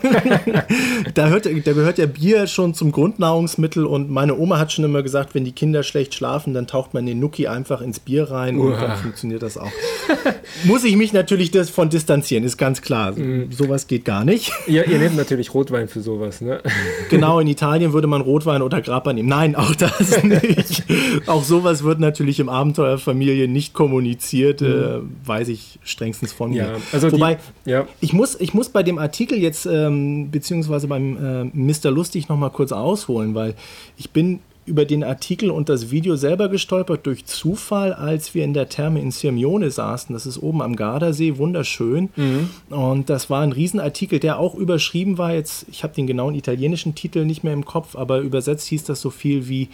da, 1.13 1.27
hört, 1.27 1.45
da 1.45 1.49
gehört 1.73 1.97
ja 1.97 2.07
Bier 2.07 2.45
schon 2.47 2.73
zum 2.73 2.91
Grundnahrungsmittel 2.91 3.85
und 3.85 4.11
meine 4.11 4.37
Oma 4.37 4.59
hat 4.59 4.73
schon 4.73 4.83
immer 4.83 5.01
gesagt, 5.01 5.33
wenn 5.33 5.45
die 5.45 5.53
Kinder 5.53 5.81
schlecht 5.81 6.13
schlafen, 6.13 6.53
dann 6.53 6.67
taucht 6.67 6.93
man 6.93 7.05
den 7.05 7.21
Nuki 7.21 7.47
einfach 7.47 7.79
ins 7.79 8.01
Bier 8.01 8.29
rein 8.29 8.57
Uah. 8.57 8.65
und 8.65 8.81
dann 8.81 8.97
funktioniert 8.97 9.43
das 9.43 9.57
auch. 9.57 9.71
Muss 10.63 10.83
ich 10.83 10.95
mich 10.95 11.13
natürlich 11.13 11.51
davon 11.51 11.89
distanzieren, 11.89 12.43
ist 12.43 12.57
ganz 12.57 12.81
klar. 12.81 13.11
Mm. 13.11 13.51
Sowas 13.51 13.87
geht 13.87 14.05
gar 14.05 14.23
nicht. 14.23 14.51
Ja, 14.67 14.83
ihr 14.83 14.99
nehmt 14.99 15.15
natürlich 15.15 15.53
Rotwein 15.53 15.87
für 15.87 16.01
sowas, 16.01 16.41
ne? 16.41 16.61
Genau, 17.09 17.39
in 17.39 17.47
Italien 17.47 17.93
würde 17.93 18.07
man 18.07 18.21
Rotwein 18.21 18.61
oder 18.61 18.81
Grappa 18.81 19.13
nehmen. 19.13 19.29
Nein, 19.29 19.55
auch 19.55 19.73
das 19.75 20.23
nicht. 20.23 20.83
auch 21.25 21.43
sowas 21.43 21.83
wird 21.83 21.99
natürlich 21.99 22.39
im 22.39 22.49
Abenteuerfamilie 22.49 23.47
nicht 23.47 23.73
kommuniziert 23.73 24.61
mhm. 24.61 24.67
äh, 24.67 25.27
weiß 25.27 25.47
ich 25.47 25.79
strengstens 25.83 26.33
von 26.33 26.51
mir. 26.51 26.63
Ja, 26.63 26.75
also 26.91 27.11
Wobei, 27.11 27.37
die, 27.65 27.71
ja. 27.71 27.87
ich, 28.01 28.13
muss, 28.13 28.39
ich 28.39 28.53
muss 28.53 28.69
bei 28.69 28.83
dem 28.83 28.97
Artikel 28.97 29.37
jetzt, 29.37 29.65
ähm, 29.65 30.31
beziehungsweise 30.31 30.87
beim 30.87 31.17
äh, 31.17 31.43
Mr. 31.53 31.91
Lustig 31.91 32.27
noch 32.29 32.37
mal 32.37 32.49
kurz 32.49 32.71
ausholen, 32.71 33.35
weil 33.35 33.55
ich 33.97 34.11
bin 34.11 34.39
über 34.67 34.85
den 34.85 35.03
Artikel 35.03 35.49
und 35.49 35.69
das 35.69 35.91
Video 35.91 36.15
selber 36.17 36.49
gestolpert 36.49 37.05
durch 37.05 37.25
Zufall, 37.25 37.93
als 37.93 38.35
wir 38.35 38.43
in 38.43 38.53
der 38.53 38.69
Therme 38.69 39.01
in 39.01 39.11
Sirmione 39.11 39.71
saßen. 39.71 40.13
Das 40.13 40.25
ist 40.25 40.37
oben 40.37 40.61
am 40.61 40.75
Gardasee, 40.75 41.37
wunderschön. 41.37 42.09
Mhm. 42.15 42.49
Und 42.69 43.09
das 43.09 43.29
war 43.29 43.41
ein 43.41 43.53
Riesenartikel, 43.53 44.19
der 44.19 44.39
auch 44.39 44.55
überschrieben 44.55 45.17
war. 45.17 45.33
Jetzt, 45.33 45.65
ich 45.71 45.83
habe 45.83 45.95
den 45.95 46.05
genauen 46.05 46.35
italienischen 46.35 46.95
Titel 46.95 47.25
nicht 47.25 47.43
mehr 47.43 47.53
im 47.53 47.65
Kopf, 47.65 47.95
aber 47.95 48.19
übersetzt 48.19 48.67
hieß 48.67 48.83
das 48.83 49.01
so 49.01 49.09
viel 49.09 49.47
wie 49.47 49.69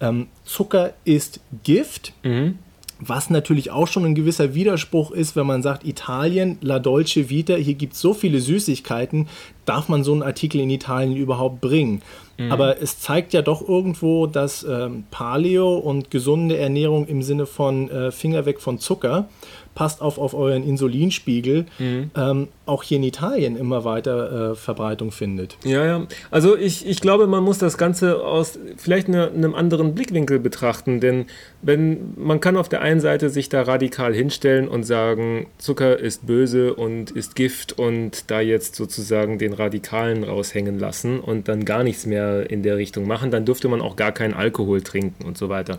ähm, 0.00 0.28
Zucker 0.44 0.92
ist 1.04 1.40
Gift. 1.62 2.12
Mhm. 2.22 2.58
Was 3.00 3.28
natürlich 3.28 3.70
auch 3.70 3.88
schon 3.88 4.04
ein 4.04 4.14
gewisser 4.14 4.54
Widerspruch 4.54 5.10
ist, 5.10 5.34
wenn 5.34 5.46
man 5.46 5.62
sagt, 5.62 5.84
Italien, 5.84 6.58
La 6.60 6.78
Dolce 6.78 7.28
Vita, 7.28 7.54
hier 7.54 7.74
gibt 7.74 7.94
es 7.94 8.00
so 8.00 8.14
viele 8.14 8.40
Süßigkeiten, 8.40 9.28
darf 9.64 9.88
man 9.88 10.04
so 10.04 10.12
einen 10.12 10.22
Artikel 10.22 10.60
in 10.60 10.70
Italien 10.70 11.16
überhaupt 11.16 11.60
bringen? 11.60 12.02
Mhm. 12.36 12.52
Aber 12.52 12.80
es 12.80 13.00
zeigt 13.00 13.32
ja 13.32 13.42
doch 13.42 13.66
irgendwo, 13.66 14.26
dass 14.26 14.64
ähm, 14.64 15.04
Paleo 15.10 15.76
und 15.76 16.10
gesunde 16.10 16.56
Ernährung 16.56 17.06
im 17.06 17.22
Sinne 17.22 17.46
von 17.46 17.90
äh, 17.90 18.10
Finger 18.10 18.46
weg 18.46 18.60
von 18.60 18.78
Zucker 18.78 19.28
passt 19.74 20.02
auf, 20.02 20.18
auf 20.18 20.34
euren 20.34 20.62
Insulinspiegel, 20.62 21.66
mhm. 21.78 22.10
ähm, 22.16 22.48
auch 22.66 22.82
hier 22.82 22.96
in 22.96 23.02
Italien 23.02 23.56
immer 23.56 23.84
weiter 23.84 24.52
äh, 24.52 24.54
Verbreitung 24.54 25.10
findet. 25.10 25.58
Ja, 25.64 25.84
ja. 25.84 26.06
Also 26.30 26.56
ich, 26.56 26.86
ich 26.86 27.00
glaube, 27.00 27.26
man 27.26 27.44
muss 27.44 27.58
das 27.58 27.76
Ganze 27.76 28.24
aus 28.24 28.58
vielleicht 28.76 29.08
eine, 29.08 29.28
einem 29.28 29.54
anderen 29.54 29.94
Blickwinkel 29.94 30.38
betrachten, 30.38 31.00
denn 31.00 31.26
wenn 31.60 32.14
man 32.16 32.40
kann 32.40 32.56
auf 32.56 32.68
der 32.68 32.80
einen 32.80 33.00
Seite 33.00 33.28
sich 33.28 33.50
da 33.50 33.62
radikal 33.62 34.14
hinstellen 34.14 34.68
und 34.68 34.84
sagen, 34.84 35.46
Zucker 35.58 35.98
ist 35.98 36.26
böse 36.26 36.74
und 36.74 37.10
ist 37.10 37.36
Gift 37.36 37.78
und 37.78 38.30
da 38.30 38.40
jetzt 38.40 38.76
sozusagen 38.76 39.38
den 39.38 39.52
Radikalen 39.52 40.24
raushängen 40.24 40.78
lassen 40.78 41.20
und 41.20 41.48
dann 41.48 41.66
gar 41.66 41.82
nichts 41.82 42.06
mehr 42.06 42.50
in 42.50 42.62
der 42.62 42.78
Richtung 42.78 43.06
machen, 43.06 43.30
dann 43.30 43.44
dürfte 43.44 43.68
man 43.68 43.82
auch 43.82 43.96
gar 43.96 44.12
keinen 44.12 44.32
Alkohol 44.32 44.80
trinken 44.80 45.24
und 45.24 45.36
so 45.36 45.50
weiter. 45.50 45.78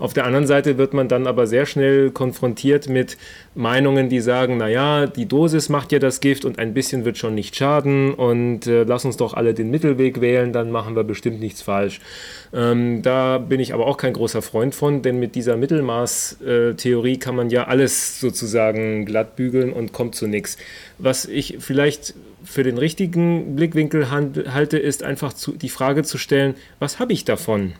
Auf 0.00 0.14
der 0.14 0.24
anderen 0.24 0.46
Seite 0.48 0.78
wird 0.78 0.94
man 0.94 1.08
dann 1.08 1.28
aber 1.28 1.46
sehr 1.46 1.66
schnell 1.66 2.10
konfrontiert 2.10 2.88
mit 2.88 3.16
Meinungen, 3.54 4.08
die 4.08 4.20
sagen, 4.20 4.56
naja, 4.56 5.06
die 5.06 5.26
Dosis 5.26 5.68
macht 5.68 5.92
ja 5.92 6.00
das 6.00 6.20
Gift 6.20 6.44
und 6.44 6.58
ein 6.58 6.74
bisschen 6.74 7.04
wird 7.04 7.18
schon 7.18 7.36
nicht 7.36 7.54
schaden 7.54 8.12
und 8.12 8.66
äh, 8.66 8.82
lass 8.82 9.04
uns 9.04 9.16
doch 9.16 9.34
alle 9.34 9.54
den 9.54 9.70
Mittelweg 9.70 10.20
wählen, 10.20 10.52
dann 10.52 10.72
machen 10.72 10.96
wir 10.96 11.04
bestimmt 11.04 11.38
nichts 11.38 11.62
falsch. 11.62 12.00
Ähm, 12.52 13.02
da 13.02 13.38
bin 13.38 13.60
ich 13.60 13.72
aber 13.72 13.86
auch 13.86 13.96
kein 13.96 14.12
großer 14.12 14.42
Freund 14.42 14.74
von, 14.74 15.02
denn 15.02 15.20
mit 15.20 15.36
dieser 15.36 15.56
Mittelmaß-Theorie 15.56 17.18
kann 17.18 17.36
man 17.36 17.48
ja 17.48 17.64
alles 17.64 18.18
sozusagen 18.18 19.04
glatt 19.04 19.36
bügeln 19.36 19.72
und 19.72 19.92
kommt 19.92 20.16
zu 20.16 20.26
nichts. 20.26 20.56
Was 20.98 21.24
ich 21.24 21.58
vielleicht 21.60 22.14
für 22.44 22.64
den 22.64 22.76
richtigen 22.76 23.54
Blickwinkel 23.54 24.10
halte, 24.10 24.78
ist 24.78 25.02
einfach 25.02 25.32
zu, 25.32 25.52
die 25.52 25.68
Frage 25.68 26.02
zu 26.02 26.18
stellen, 26.18 26.54
was 26.80 26.98
habe 26.98 27.12
ich 27.12 27.24
davon? 27.24 27.74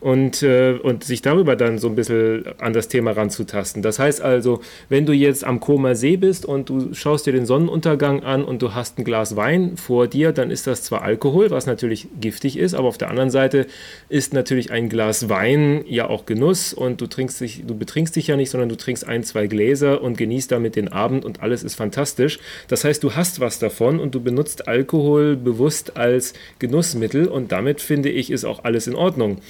Und, 0.00 0.42
äh, 0.42 0.78
und 0.82 1.04
sich 1.04 1.22
darüber 1.22 1.56
dann 1.56 1.78
so 1.78 1.88
ein 1.88 1.94
bisschen 1.94 2.44
an 2.58 2.72
das 2.72 2.88
Thema 2.88 3.12
ranzutasten. 3.12 3.82
Das 3.82 3.98
heißt 3.98 4.22
also, 4.22 4.60
wenn 4.88 5.06
du 5.06 5.12
jetzt 5.12 5.44
am 5.44 5.60
Koma 5.60 5.94
See 5.94 6.16
bist 6.16 6.46
und 6.46 6.70
du 6.70 6.94
schaust 6.94 7.26
dir 7.26 7.32
den 7.32 7.46
Sonnenuntergang 7.46 8.22
an 8.22 8.44
und 8.44 8.62
du 8.62 8.74
hast 8.74 8.98
ein 8.98 9.04
Glas 9.04 9.36
Wein 9.36 9.76
vor 9.76 10.08
dir, 10.08 10.32
dann 10.32 10.50
ist 10.50 10.66
das 10.66 10.82
zwar 10.82 11.02
Alkohol, 11.02 11.50
was 11.50 11.66
natürlich 11.66 12.08
giftig 12.18 12.56
ist, 12.56 12.74
aber 12.74 12.88
auf 12.88 12.98
der 12.98 13.10
anderen 13.10 13.30
Seite 13.30 13.66
ist 14.08 14.32
natürlich 14.32 14.70
ein 14.70 14.88
Glas 14.88 15.28
Wein 15.28 15.84
ja 15.86 16.08
auch 16.08 16.24
Genuss 16.24 16.72
und 16.72 17.00
du 17.00 17.06
trinkst 17.06 17.40
dich, 17.40 17.64
du 17.66 17.76
betrinkst 17.76 18.16
dich 18.16 18.26
ja 18.26 18.36
nicht, 18.36 18.50
sondern 18.50 18.70
du 18.70 18.76
trinkst 18.76 19.06
ein, 19.06 19.22
zwei 19.22 19.46
Gläser 19.46 20.02
und 20.02 20.16
genießt 20.16 20.50
damit 20.50 20.76
den 20.76 20.88
Abend 20.88 21.24
und 21.26 21.42
alles 21.42 21.62
ist 21.62 21.74
fantastisch. 21.74 22.38
Das 22.68 22.84
heißt, 22.84 23.02
du 23.02 23.14
hast 23.14 23.40
was 23.40 23.58
davon 23.58 24.00
und 24.00 24.14
du 24.14 24.20
benutzt 24.20 24.66
Alkohol 24.66 25.36
bewusst 25.36 25.98
als 25.98 26.32
Genussmittel 26.58 27.28
und 27.28 27.52
damit 27.52 27.82
finde 27.82 28.08
ich, 28.08 28.30
ist 28.30 28.44
auch 28.44 28.64
alles 28.64 28.86
in 28.86 28.94
Ordnung. 28.94 29.40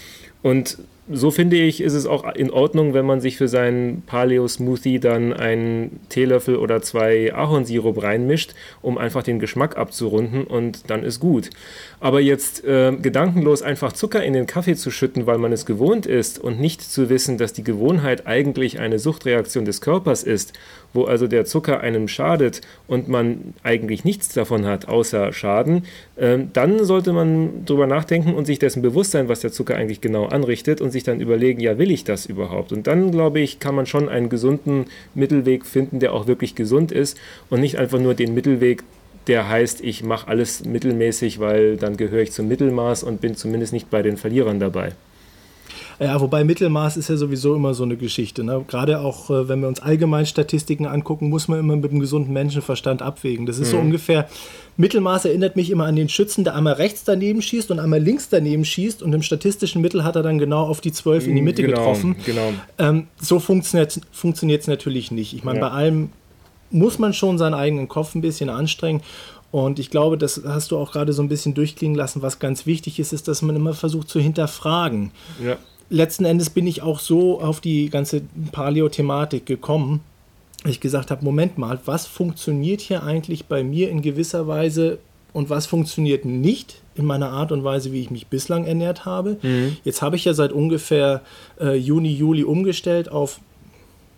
Und 0.43 0.79
so 1.13 1.33
finde 1.33 1.57
ich, 1.57 1.81
ist 1.81 1.95
es 1.95 2.07
auch 2.07 2.35
in 2.35 2.51
Ordnung, 2.51 2.95
wenn 2.95 3.05
man 3.05 3.21
sich 3.21 3.37
für 3.37 3.49
seinen 3.49 4.03
Paleo-Smoothie 4.03 5.01
dann 5.01 5.33
einen 5.33 5.99
Teelöffel 6.09 6.55
oder 6.55 6.83
zwei 6.83 7.35
Ahornsirup 7.35 8.01
reinmischt, 8.01 8.55
um 8.81 8.97
einfach 8.97 9.25
den 9.25 9.41
Geschmack 9.41 9.77
abzurunden 9.77 10.45
und 10.45 10.89
dann 10.89 11.03
ist 11.03 11.19
gut. 11.19 11.51
Aber 11.99 12.21
jetzt 12.21 12.65
äh, 12.65 12.93
gedankenlos 12.93 13.63
einfach 13.63 13.93
Zucker 13.93 14.23
in 14.23 14.35
den 14.35 14.47
Kaffee 14.47 14.77
zu 14.77 14.93
schütten, 14.93 15.27
weil 15.27 15.39
man 15.39 15.53
es 15.53 15.67
gewohnt 15.67 16.07
ist 16.07 16.39
und 16.39 16.61
nicht 16.61 16.81
zu 16.81 17.11
wissen, 17.11 17.39
dass 17.39 17.53
die 17.53 17.65
Gewohnheit 17.65 18.29
eigentlich 18.29 18.79
eine 18.79 19.01
Suchtreaktion 19.01 19.65
des 19.65 19.81
Körpers 19.81 20.23
ist 20.23 20.53
wo 20.93 21.05
also 21.05 21.27
der 21.27 21.45
Zucker 21.45 21.81
einem 21.81 22.09
schadet 22.09 22.61
und 22.87 23.09
man 23.09 23.55
eigentlich 23.63 24.05
nichts 24.05 24.29
davon 24.29 24.67
hat, 24.67 24.89
außer 24.89 25.33
Schaden, 25.33 25.85
ähm, 26.19 26.51
dann 26.53 26.85
sollte 26.85 27.13
man 27.13 27.65
darüber 27.65 27.87
nachdenken 27.87 28.35
und 28.35 28.47
sich 28.47 28.59
dessen 28.59 28.83
bewusst 28.83 29.13
sein, 29.13 29.29
was 29.29 29.41
der 29.41 29.53
Zucker 29.53 29.77
eigentlich 29.77 30.01
genau 30.01 30.27
anrichtet 30.27 30.81
und 30.81 30.91
sich 30.91 31.05
dann 31.05 31.21
überlegen, 31.21 31.61
ja, 31.61 31.79
will 31.79 31.91
ich 31.91 32.05
das 32.05 32.27
überhaupt? 32.27 32.73
Und 32.73 32.87
dann, 32.87 33.11
glaube 33.11 33.41
ich, 33.41 33.59
kann 33.59 33.75
man 33.75 33.87
schon 33.87 34.09
einen 34.09 34.29
gesunden 34.29 34.87
Mittelweg 35.15 35.67
finden, 35.67 36.01
der 36.01 36.13
auch 36.13 36.27
wirklich 36.27 36.55
gesund 36.55 36.93
ist 36.93 37.19
und 37.49 37.61
nicht 37.61 37.79
einfach 37.79 37.99
nur 37.99 38.15
den 38.15 38.35
Mittelweg, 38.35 38.83
der 39.27 39.49
heißt, 39.49 39.83
ich 39.83 40.03
mache 40.03 40.29
alles 40.29 40.65
mittelmäßig, 40.65 41.39
weil 41.39 41.77
dann 41.77 41.97
gehöre 41.97 42.23
ich 42.23 42.33
zum 42.33 42.49
Mittelmaß 42.49 43.03
und 43.03 43.21
bin 43.21 43.37
zumindest 43.37 43.73
nicht 43.73 43.91
bei 43.91 44.03
den 44.03 44.17
Verlierern 44.17 44.59
dabei. 44.59 44.93
Ja, 46.03 46.19
wobei 46.19 46.45
Mittelmaß 46.45 46.97
ist 46.97 47.11
ja 47.11 47.17
sowieso 47.19 47.55
immer 47.55 47.75
so 47.75 47.83
eine 47.83 47.99
Geschichte. 47.99 48.43
Ne? 48.43 48.65
Gerade 48.67 49.01
auch, 49.01 49.29
äh, 49.29 49.49
wenn 49.51 49.61
wir 49.61 49.69
uns 49.69 49.81
allgemein 49.81 50.25
Statistiken 50.25 50.87
angucken, 50.87 51.29
muss 51.29 51.47
man 51.47 51.59
immer 51.59 51.77
mit 51.77 51.93
dem 51.93 52.01
gesunden 52.01 52.33
Menschenverstand 52.33 53.03
abwägen. 53.03 53.45
Das 53.45 53.59
ist 53.59 53.69
mhm. 53.69 53.73
so 53.73 53.79
ungefähr, 53.79 54.27
Mittelmaß 54.79 55.27
erinnert 55.27 55.57
mich 55.57 55.69
immer 55.69 55.85
an 55.85 55.97
den 55.97 56.09
Schützen, 56.09 56.43
der 56.43 56.55
einmal 56.55 56.73
rechts 56.73 57.05
daneben 57.05 57.43
schießt 57.43 57.71
und 57.71 57.81
einmal 57.81 58.01
links 58.01 58.31
daneben 58.31 58.65
schießt 58.65 59.03
und 59.03 59.13
im 59.13 59.21
statistischen 59.21 59.83
Mittel 59.83 60.03
hat 60.03 60.17
er 60.17 60.23
dann 60.23 60.39
genau 60.39 60.63
auf 60.63 60.81
die 60.81 60.91
12 60.91 61.27
in 61.27 61.37
die 61.37 61.43
Mitte 61.43 61.61
genau, 61.61 61.77
getroffen. 61.77 62.17
Genau. 62.25 62.55
Ähm, 62.79 63.09
so 63.21 63.39
funktioniert 63.39 64.01
es 64.63 64.67
natürlich 64.69 65.11
nicht. 65.11 65.35
Ich 65.35 65.45
meine, 65.45 65.59
ja. 65.59 65.69
bei 65.69 65.75
allem 65.75 66.13
muss 66.71 66.99
man 66.99 67.13
schon 67.13 67.37
seinen 67.37 67.55
eigenen 67.55 67.89
Kopf 67.89 68.15
ein 68.15 68.23
bisschen 68.23 68.49
anstrengen. 68.49 69.03
Und 69.51 69.79
ich 69.79 69.91
glaube, 69.91 70.17
das 70.17 70.41
hast 70.47 70.71
du 70.71 70.79
auch 70.79 70.93
gerade 70.93 71.13
so 71.13 71.21
ein 71.21 71.29
bisschen 71.29 71.53
durchklingen 71.53 71.97
lassen. 71.97 72.23
Was 72.23 72.39
ganz 72.39 72.65
wichtig 72.65 73.01
ist, 73.01 73.13
ist, 73.13 73.29
dass 73.29 73.43
man 73.43 73.57
immer 73.57 73.75
versucht 73.75 74.09
zu 74.09 74.19
hinterfragen. 74.19 75.11
Ja 75.45 75.59
letzten 75.91 76.25
Endes 76.25 76.51
bin 76.51 76.67
ich 76.67 76.83
auch 76.83 76.99
so 77.01 77.41
auf 77.41 77.61
die 77.61 77.91
ganze 77.91 78.23
Paleo-Thematik 78.53 79.45
gekommen, 79.45 80.01
dass 80.63 80.73
ich 80.73 80.81
gesagt 80.81 81.11
habe, 81.11 81.25
Moment 81.25 81.59
mal, 81.59 81.79
was 81.85 82.07
funktioniert 82.07 82.81
hier 82.81 83.03
eigentlich 83.03 83.47
bei 83.47 83.63
mir 83.63 83.91
in 83.91 84.01
gewisser 84.01 84.47
Weise 84.47 84.99
und 85.33 85.51
was 85.51 85.67
funktioniert 85.67 86.25
nicht 86.25 86.81
in 86.95 87.05
meiner 87.05 87.31
Art 87.31 87.53
und 87.53 87.65
Weise, 87.65 87.93
wie 87.93 88.01
ich 88.01 88.11
mich 88.11 88.27
bislang 88.27 88.65
ernährt 88.65 89.05
habe. 89.05 89.39
Mhm. 89.43 89.77
Jetzt 89.85 90.03
habe 90.03 90.17
ich 90.17 90.25
ja 90.25 90.35
seit 90.35 90.53
ungefähr 90.53 91.23
äh, 91.61 91.77
Juni, 91.77 92.13
Juli 92.13 92.45
umgestellt 92.45 93.11
auf 93.11 93.41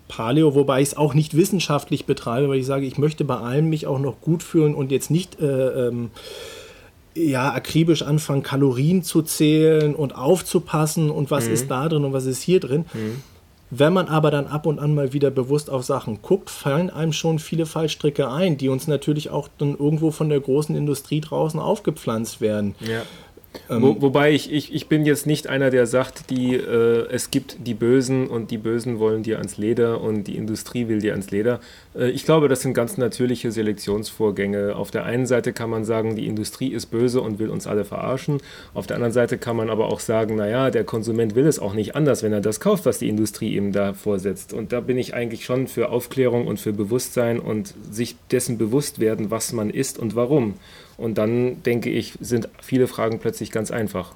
Paleo, 0.09 0.55
wobei 0.55 0.83
ich 0.83 0.89
es 0.89 0.97
auch 0.97 1.15
nicht 1.15 1.37
wissenschaftlich 1.37 2.07
betreibe, 2.07 2.49
weil 2.49 2.59
ich 2.59 2.67
sage, 2.67 2.87
ich 2.87 2.99
möchte 2.99 3.25
bei 3.25 3.37
allem 3.37 3.71
mich 3.71 3.87
auch 3.87 3.99
noch 3.99 4.21
gut 4.21 4.43
fühlen 4.43 4.75
und 4.75 4.91
jetzt 4.91 5.11
nicht 5.11 5.41
äh, 5.41 5.89
ähm, 5.89 6.11
ja, 7.15 7.53
akribisch 7.53 8.03
anfangen, 8.03 8.43
Kalorien 8.43 9.03
zu 9.03 9.23
zählen 9.23 9.95
und 9.95 10.15
aufzupassen 10.15 11.11
und 11.11 11.31
was 11.31 11.47
mhm. 11.47 11.53
ist 11.53 11.71
da 11.71 11.89
drin 11.89 12.05
und 12.05 12.13
was 12.13 12.27
ist 12.27 12.43
hier 12.43 12.61
drin. 12.61 12.85
Mhm. 12.93 13.23
Wenn 13.75 13.95
man 13.95 14.09
aber 14.09 14.31
dann 14.31 14.49
ab 14.49 14.67
und 14.67 14.79
an 14.79 14.95
mal 14.95 15.15
wieder 15.15 15.31
bewusst 15.31 15.71
auf 15.71 15.83
Sachen 15.83 16.21
guckt, 16.21 16.51
fallen 16.51 16.91
einem 16.91 17.15
schon 17.15 17.39
viele 17.39 17.65
Fallstricke 17.65 18.31
ein, 18.31 18.59
die 18.59 18.69
uns 18.69 18.87
natürlich 18.87 19.31
auch 19.31 19.49
dann 19.57 19.79
irgendwo 19.79 20.11
von 20.11 20.29
der 20.29 20.41
großen 20.41 20.77
Industrie 20.77 21.23
draußen 21.23 21.59
aufgepflanzt 21.59 22.43
werden. 22.43 22.75
Ja. 22.81 23.03
Ähm, 23.69 23.83
Wo, 23.83 24.03
wobei 24.03 24.33
ich, 24.33 24.53
ich, 24.53 24.75
ich 24.75 24.89
bin 24.89 25.05
jetzt 25.05 25.27
nicht 25.27 25.47
einer, 25.47 25.71
der 25.71 25.87
sagt, 25.87 26.31
die, 26.31 26.55
äh, 26.55 27.07
es 27.11 27.31
gibt 27.31 27.57
die 27.67 27.75
Bösen 27.75 28.29
und 28.29 28.51
die 28.51 28.59
Bösen 28.59 28.99
wollen 28.99 29.23
dir 29.23 29.39
ans 29.39 29.57
Leder 29.57 30.01
und 30.01 30.25
die 30.25 30.37
Industrie 30.37 30.89
will 30.89 31.01
dir 31.01 31.13
ans 31.13 31.31
Leder. 31.31 31.61
Äh, 31.95 32.11
ich 32.11 32.25
glaube, 32.25 32.49
das 32.49 32.63
sind 32.63 32.75
ganz 32.75 32.99
natürliche 32.99 33.53
Selektionsvorgänge. 33.53 34.77
Auf 34.77 34.91
der 34.91 35.05
einen 35.05 35.27
Seite 35.27 35.53
kann 35.53 35.71
man 35.71 35.85
sagen, 35.85 36.17
die 36.17 36.27
Industrie 36.27 36.69
ist 36.69 36.87
böse 36.87 37.21
und 37.21 37.39
will 37.39 37.51
uns 37.51 37.67
alle 37.67 37.85
verarschen. 37.85 38.41
Auf 38.75 38.87
der 38.87 38.97
anderen 38.97 39.13
Seite 39.13 39.39
kann 39.39 39.57
man 39.57 39.71
aber 39.71 39.87
auch 39.87 40.01
sagen, 40.01 40.37
naja, 40.37 40.71
der 40.71 40.85
Konsument 40.85 41.35
will 41.35 41.47
es 41.47 41.59
auch 41.59 41.75
nicht 41.75 41.95
anders, 41.95 42.23
wenn 42.23 42.33
er 42.33 42.41
das 42.41 42.61
kauft, 42.61 42.87
was 42.87 42.99
die 42.99 43.09
Industrie 43.09 43.57
ihm 43.57 43.73
da 43.73 43.93
vorsetzt. 43.93 44.53
Und 44.53 44.73
da 44.73 44.81
bin 44.81 44.99
ich 44.99 45.15
eigentlich 45.15 45.45
schon 45.45 45.69
für 45.69 45.91
Aufklärung 45.91 46.47
und 46.47 46.61
für 46.61 46.73
Bewusstsein 46.73 47.39
und 47.39 47.75
sich 47.91 48.17
dessen 48.31 48.59
bewusst 48.59 48.99
werden, 48.99 49.31
was 49.31 49.53
man 49.53 49.71
isst 49.71 49.99
und 49.99 50.17
warum. 50.17 50.55
Und 50.97 51.19
dann, 51.19 51.63
denke 51.63 51.91
ich, 51.91 52.15
sind 52.21 52.49
viele 52.61 52.87
Fragen 52.87 53.19
plötzlich 53.19 53.51
ganz 53.51 53.71
einfach. 53.71 54.15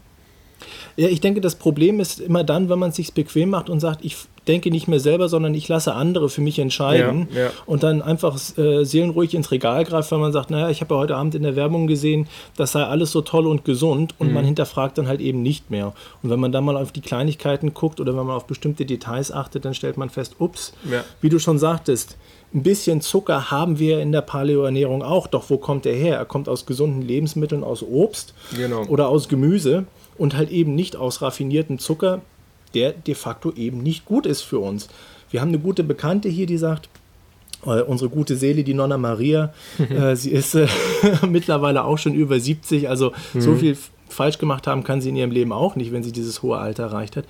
Ja, 0.97 1.09
ich 1.09 1.21
denke, 1.21 1.40
das 1.40 1.56
Problem 1.56 2.00
ist 2.00 2.21
immer 2.21 2.42
dann, 2.42 2.71
wenn 2.71 2.78
man 2.78 2.90
es 2.90 2.97
sich 2.97 3.12
bequem 3.12 3.50
macht 3.50 3.68
und 3.68 3.80
sagt, 3.80 4.04
ich 4.04 4.16
denke 4.49 4.71
nicht 4.71 4.88
mehr 4.88 5.00
selber, 5.00 5.28
sondern 5.28 5.54
ich 5.54 5.68
lasse 5.68 5.95
andere 5.95 6.28
für 6.28 6.40
mich 6.40 6.59
entscheiden 6.59 7.28
ja, 7.35 7.42
ja. 7.42 7.50
und 7.66 7.83
dann 7.83 8.00
einfach 8.00 8.38
äh, 8.56 8.85
seelenruhig 8.85 9.35
ins 9.35 9.50
Regal 9.50 9.85
greift, 9.85 10.11
weil 10.12 10.21
man 10.21 10.33
sagt, 10.33 10.50
naja, 10.50 10.71
ich 10.71 10.80
habe 10.80 10.95
ja 10.95 11.00
heute 11.00 11.16
Abend 11.16 11.35
in 11.35 11.42
der 11.42 11.56
Werbung 11.56 11.87
gesehen, 11.87 12.28
das 12.56 12.73
sei 12.73 12.83
alles 12.83 13.11
so 13.11 13.21
toll 13.21 13.47
und 13.47 13.64
gesund 13.64 14.14
und 14.18 14.28
mhm. 14.28 14.35
man 14.35 14.45
hinterfragt 14.45 14.99
dann 14.99 15.09
halt 15.09 15.21
eben 15.21 15.42
nicht 15.42 15.71
mehr. 15.71 15.92
Und 16.23 16.30
wenn 16.30 16.40
man 16.40 16.52
dann 16.52 16.64
mal 16.64 16.76
auf 16.76 16.92
die 16.92 17.00
Kleinigkeiten 17.00 17.75
guckt 17.75 18.00
oder 18.00 18.16
wenn 18.16 18.25
man 18.25 18.37
auf 18.37 18.47
bestimmte 18.47 18.87
Details 18.87 19.33
achtet, 19.33 19.64
dann 19.64 19.75
stellt 19.75 19.97
man 19.97 20.11
fest, 20.11 20.37
ups, 20.38 20.73
ja. 20.90 21.04
wie 21.21 21.28
du 21.28 21.38
schon 21.38 21.59
sagtest, 21.59 22.16
ein 22.55 22.62
bisschen 22.62 23.00
Zucker 23.00 23.50
haben 23.50 23.79
wir 23.79 24.00
in 24.00 24.12
der 24.12 24.23
Paleoernährung 24.23 25.03
auch, 25.03 25.26
doch 25.26 25.50
wo 25.50 25.59
kommt 25.59 25.85
er 25.85 25.95
her? 25.95 26.17
Er 26.17 26.25
kommt 26.25 26.49
aus 26.49 26.65
gesunden 26.67 27.03
Lebensmitteln, 27.03 27.65
aus 27.65 27.83
Obst 27.83 28.35
genau. 28.57 28.85
oder 28.87 29.09
aus 29.09 29.29
Gemüse 29.29 29.85
und 30.17 30.37
halt 30.37 30.50
eben 30.50 30.75
nicht 30.75 30.97
aus 30.97 31.23
raffinierten 31.23 31.79
Zucker, 31.79 32.23
der 32.75 32.93
de 32.93 33.15
facto 33.15 33.53
eben 33.53 33.83
nicht 33.83 34.05
gut 34.05 34.26
ist 34.26 34.43
für 34.43 34.59
uns. 34.59 34.88
Wir 35.31 35.41
haben 35.41 35.49
eine 35.49 35.59
gute 35.59 35.85
Bekannte 35.85 36.29
hier, 36.29 36.47
die 36.47 36.57
sagt, 36.57 36.88
äh, 37.65 37.83
unsere 37.83 38.11
gute 38.11 38.37
Seele, 38.37 38.65
die 38.65 38.75
Nonna 38.75 38.97
Maria, 38.97 39.53
äh, 39.91 40.15
sie 40.15 40.31
ist 40.31 40.55
äh, 40.55 40.69
mittlerweile 41.29 41.85
auch 41.85 41.99
schon 41.99 42.15
über 42.15 42.38
70, 42.38 42.88
also 42.88 43.12
mhm. 43.35 43.41
so 43.41 43.55
viel 43.55 43.76
falsch 44.09 44.38
gemacht 44.38 44.69
haben 44.69 44.85
kann 44.85 45.00
sie 45.00 45.09
in 45.09 45.17
ihrem 45.17 45.33
Leben 45.33 45.53
auch 45.53 45.75
nicht, 45.75 45.93
wenn 45.93 46.05
sie 46.05 46.12
dieses 46.12 46.43
hohe 46.43 46.59
Alter 46.59 46.85
erreicht 46.85 47.17
hat. 47.17 47.25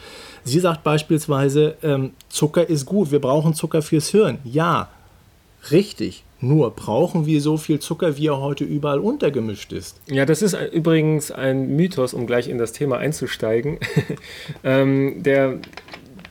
Sie 0.45 0.61
sagt 0.61 0.85
beispielsweise, 0.85 1.75
ähm, 1.83 2.13
Zucker 2.29 2.69
ist 2.69 2.87
gut, 2.87 3.11
wir 3.11 3.21
brauchen 3.21 3.55
Zucker 3.55 3.81
fürs 3.83 4.09
Hirn. 4.09 4.39
Ja, 4.45 4.91
richtig. 5.71 6.25
Nur 6.41 6.71
brauchen 6.71 7.25
wir 7.25 7.41
so 7.41 7.57
viel 7.57 7.79
Zucker, 7.79 8.19
wie 8.19 8.27
er 8.27 8.41
heute 8.41 8.65
überall 8.65 8.99
untergemischt 8.99 9.73
ist. 9.73 10.01
Ja, 10.07 10.27
das 10.27 10.43
ist 10.43 10.55
übrigens 10.73 11.31
ein 11.31 11.75
Mythos, 11.75 12.13
um 12.13 12.27
gleich 12.27 12.49
in 12.49 12.59
das 12.59 12.73
Thema 12.73 12.99
einzusteigen. 12.99 13.79
ähm, 14.65 15.23
der, 15.23 15.59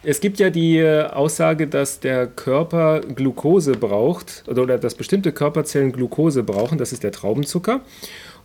es 0.04 0.20
gibt 0.20 0.38
ja 0.38 0.52
die 0.52 0.84
Aussage, 0.84 1.68
dass 1.68 2.00
der 2.00 2.28
Körper 2.28 3.02
Glucose 3.02 3.72
braucht 3.72 4.44
oder, 4.48 4.62
oder 4.62 4.78
dass 4.78 4.94
bestimmte 4.94 5.32
Körperzellen 5.32 5.92
Glucose 5.92 6.44
brauchen. 6.44 6.78
Das 6.78 6.94
ist 6.94 7.04
der 7.04 7.12
Traubenzucker 7.12 7.82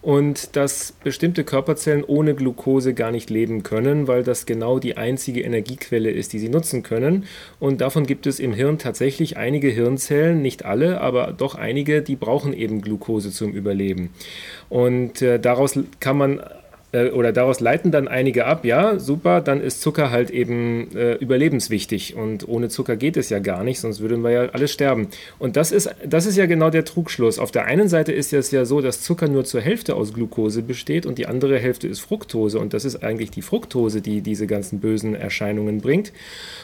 und 0.02 0.56
dass 0.56 0.92
bestimmte 1.04 1.44
Körperzellen 1.44 2.04
ohne 2.04 2.34
Glucose 2.34 2.94
gar 2.94 3.10
nicht 3.10 3.28
leben 3.28 3.62
können, 3.62 4.08
weil 4.08 4.22
das 4.22 4.46
genau 4.46 4.78
die 4.78 4.96
einzige 4.96 5.42
Energiequelle 5.42 6.10
ist, 6.10 6.32
die 6.32 6.38
sie 6.38 6.48
nutzen 6.48 6.82
können. 6.82 7.24
Und 7.58 7.80
davon 7.80 8.06
gibt 8.06 8.26
es 8.26 8.40
im 8.40 8.54
Hirn 8.54 8.78
tatsächlich 8.78 9.36
einige 9.36 9.68
Hirnzellen, 9.68 10.40
nicht 10.40 10.64
alle, 10.64 11.00
aber 11.00 11.32
doch 11.32 11.54
einige, 11.54 12.02
die 12.02 12.16
brauchen 12.16 12.52
eben 12.52 12.80
Glucose 12.80 13.30
zum 13.30 13.52
Überleben. 13.52 14.10
Und 14.68 15.20
äh, 15.20 15.38
daraus 15.38 15.78
kann 16.00 16.16
man 16.16 16.40
äh, 16.92 17.10
oder 17.10 17.32
daraus 17.32 17.60
leiten 17.60 17.90
dann 17.90 18.08
einige 18.08 18.46
ab, 18.46 18.64
ja, 18.64 18.98
super, 18.98 19.40
dann 19.40 19.60
ist 19.60 19.80
Zucker 19.80 20.10
halt 20.10 20.30
eben 20.30 20.94
äh, 20.96 21.14
überlebenswichtig 21.14 22.16
und 22.16 22.48
ohne 22.48 22.68
Zucker 22.68 22.96
geht 22.96 23.16
es 23.16 23.30
ja 23.30 23.38
gar 23.38 23.64
nicht, 23.64 23.80
sonst 23.80 24.00
würden 24.00 24.22
wir 24.22 24.30
ja 24.30 24.48
alle 24.50 24.68
sterben. 24.68 25.08
Und 25.38 25.56
das 25.56 25.72
ist, 25.72 25.90
das 26.04 26.26
ist 26.26 26.36
ja 26.36 26.46
genau 26.46 26.70
der 26.70 26.84
Trugschluss. 26.84 27.38
Auf 27.38 27.50
der 27.52 27.66
einen 27.66 27.88
Seite 27.88 28.12
ist 28.12 28.32
es 28.32 28.50
ja 28.50 28.64
so, 28.64 28.80
dass 28.80 29.02
Zucker 29.02 29.28
nur 29.28 29.44
zur 29.44 29.60
Hälfte 29.60 29.94
aus 29.94 30.12
Glucose 30.12 30.62
besteht 30.62 31.06
und 31.06 31.18
die 31.18 31.26
andere 31.26 31.58
Hälfte 31.58 31.86
ist 31.86 32.00
Fructose 32.00 32.58
und 32.58 32.74
das 32.74 32.84
ist 32.84 33.02
eigentlich 33.02 33.30
die 33.30 33.42
Fructose, 33.42 34.00
die 34.00 34.20
diese 34.20 34.46
ganzen 34.46 34.80
bösen 34.80 35.14
Erscheinungen 35.14 35.80
bringt. 35.80 36.12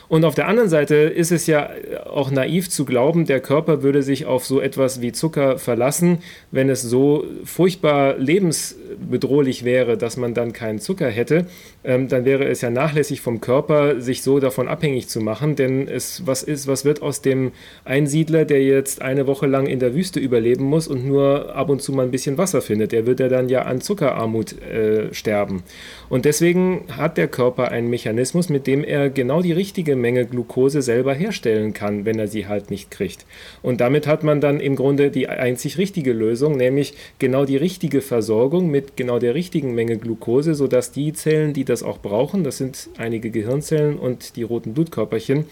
Und 0.09 0.25
auf 0.25 0.35
der 0.35 0.49
anderen 0.49 0.68
Seite 0.68 0.95
ist 0.95 1.33
es 1.33 1.47
ja 1.47 1.71
auch 2.04 2.30
naiv 2.30 2.71
zu 2.71 2.85
glauben, 2.85 3.26
der 3.26 3.40
Körper 3.40 3.83
würde 3.83 4.02
sich 4.02 4.26
auf 4.26 4.45
so 4.45 4.61
etwas 4.61 5.00
wie 5.00 5.12
Zucker 5.12 5.59
verlassen, 5.59 6.18
wenn 6.50 6.68
es 6.68 6.83
so 6.83 7.25
furchtbar 7.45 8.16
lebensbedrohlich 8.18 9.64
wäre, 9.64 9.97
dass 9.97 10.15
man 10.16 10.35
dann 10.35 10.52
keinen 10.52 10.78
Zucker 10.78 11.08
hätte, 11.08 11.46
ähm, 11.86 12.08
dann 12.08 12.24
wäre 12.24 12.44
es 12.44 12.60
ja 12.60 12.70
nachlässig 12.70 13.20
vom 13.20 13.40
Körper, 13.40 14.00
sich 14.00 14.22
so 14.22 14.40
davon 14.40 14.66
abhängig 14.68 15.08
zu 15.08 15.20
machen. 15.20 15.54
Denn 15.54 15.86
es, 15.88 16.26
was 16.26 16.42
ist, 16.42 16.66
was 16.66 16.84
wird 16.84 17.00
aus 17.00 17.22
dem 17.22 17.52
Einsiedler, 17.84 18.44
der 18.44 18.62
jetzt 18.62 19.00
eine 19.02 19.26
Woche 19.26 19.46
lang 19.46 19.66
in 19.66 19.78
der 19.78 19.94
Wüste 19.94 20.18
überleben 20.18 20.64
muss 20.64 20.88
und 20.88 21.06
nur 21.06 21.54
ab 21.54 21.70
und 21.70 21.80
zu 21.80 21.92
mal 21.92 22.02
ein 22.02 22.10
bisschen 22.10 22.38
Wasser 22.38 22.60
findet? 22.60 22.92
Der 22.92 23.06
wird 23.06 23.20
ja 23.20 23.28
dann 23.28 23.48
ja 23.48 23.62
an 23.62 23.80
Zuckerarmut 23.80 24.60
äh, 24.62 25.14
sterben. 25.14 25.62
Und 26.08 26.24
deswegen 26.24 26.84
hat 26.96 27.16
der 27.16 27.28
Körper 27.28 27.70
einen 27.70 27.88
Mechanismus, 27.88 28.48
mit 28.48 28.66
dem 28.66 28.82
er 28.82 29.08
genau 29.08 29.40
die 29.40 29.52
richtige 29.52 29.94
Menge 29.94 30.26
Glucose 30.26 30.82
selber 30.82 31.14
herstellen 31.14 31.72
kann, 31.72 32.04
wenn 32.04 32.18
er 32.18 32.26
sie 32.26 32.48
halt 32.48 32.70
nicht 32.70 32.90
kriegt. 32.90 33.26
Und 33.62 33.80
damit 33.80 34.06
hat 34.06 34.24
man 34.24 34.40
dann 34.40 34.58
im 34.58 34.74
Grunde 34.74 35.10
die 35.10 35.28
einzig 35.28 35.78
richtige 35.78 36.12
Lösung, 36.12 36.56
nämlich 36.56 36.94
genau 37.20 37.44
die 37.44 37.56
richtige 37.56 38.00
Versorgung 38.00 38.70
mit 38.70 38.96
genau 38.96 39.18
der 39.18 39.34
richtigen 39.34 39.74
Menge 39.74 39.98
Glucose, 39.98 40.54
sodass 40.54 40.90
die 40.90 41.12
Zellen, 41.12 41.52
die 41.52 41.64
das 41.64 41.75
auch 41.83 41.99
brauchen, 41.99 42.45
das 42.45 42.59
sind 42.59 42.88
einige 42.99 43.30
Gehirnzellen 43.30 43.99
und 43.99 44.37
die 44.37 44.42
roten 44.42 44.75
Blutkörperchen, 44.75 45.47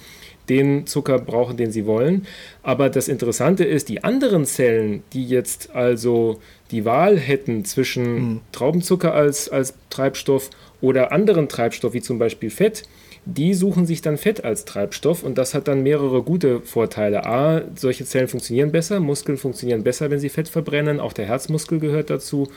den 0.49 0.87
Zucker 0.87 1.19
brauchen, 1.19 1.57
den 1.57 1.73
sie 1.73 1.87
wollen. 1.87 2.26
Aber 2.62 2.90
das 2.90 3.09
Interessante 3.09 3.64
ist, 3.64 3.88
die 3.88 4.04
anderen 4.04 4.45
Zellen, 4.45 5.02
die 5.12 5.26
jetzt 5.26 5.75
also 5.75 6.40
die 6.71 6.85
Wahl 6.85 7.19
hätten 7.19 7.64
zwischen 7.64 8.14
mhm. 8.14 8.40
Traubenzucker 8.52 9.14
als, 9.14 9.49
als 9.49 9.75
Treibstoff 9.90 10.50
oder 10.81 11.12
anderen 11.12 11.49
Treibstoff, 11.49 11.95
wie 11.95 12.02
zum 12.02 12.19
Beispiel 12.19 12.50
Fett, 12.50 12.85
die 13.26 13.54
suchen 13.54 13.87
sich 13.87 14.02
dann 14.02 14.19
Fett 14.19 14.45
als 14.45 14.66
Treibstoff 14.66 15.23
und 15.23 15.38
das 15.38 15.54
hat 15.54 15.66
dann 15.66 15.83
mehrere 15.83 16.23
gute 16.23 16.61
Vorteile. 16.61 17.25
A, 17.25 17.62
solche 17.75 18.04
Zellen 18.04 18.28
funktionieren 18.28 18.71
besser, 18.71 19.00
Muskeln 19.00 19.38
funktionieren 19.38 19.83
besser, 19.83 20.11
wenn 20.11 20.19
sie 20.19 20.28
Fett 20.28 20.49
verbrennen, 20.49 21.00
auch 21.00 21.14
der 21.14 21.25
Herzmuskel 21.26 21.78
gehört 21.78 22.11
dazu. 22.11 22.49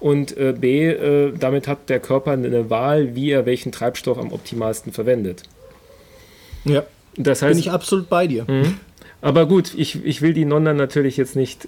Und 0.00 0.36
äh, 0.36 0.54
B, 0.58 0.88
äh, 0.88 1.32
damit 1.38 1.66
hat 1.66 1.88
der 1.88 2.00
Körper 2.00 2.32
eine 2.32 2.68
Wahl, 2.70 3.14
wie 3.14 3.30
er 3.30 3.46
welchen 3.46 3.72
Treibstoff 3.72 4.18
am 4.18 4.32
optimalsten 4.32 4.92
verwendet. 4.92 5.44
Ja, 6.64 6.84
das 7.16 7.42
heißt, 7.42 7.52
bin 7.52 7.58
ich 7.58 7.70
absolut 7.70 8.08
bei 8.08 8.26
dir. 8.26 8.44
Mhm. 8.48 8.78
Aber 9.24 9.46
gut, 9.46 9.72
ich, 9.74 10.04
ich 10.04 10.20
will 10.20 10.34
die 10.34 10.44
Nonna 10.44 10.74
natürlich 10.74 11.16
jetzt 11.16 11.34
nicht, 11.34 11.66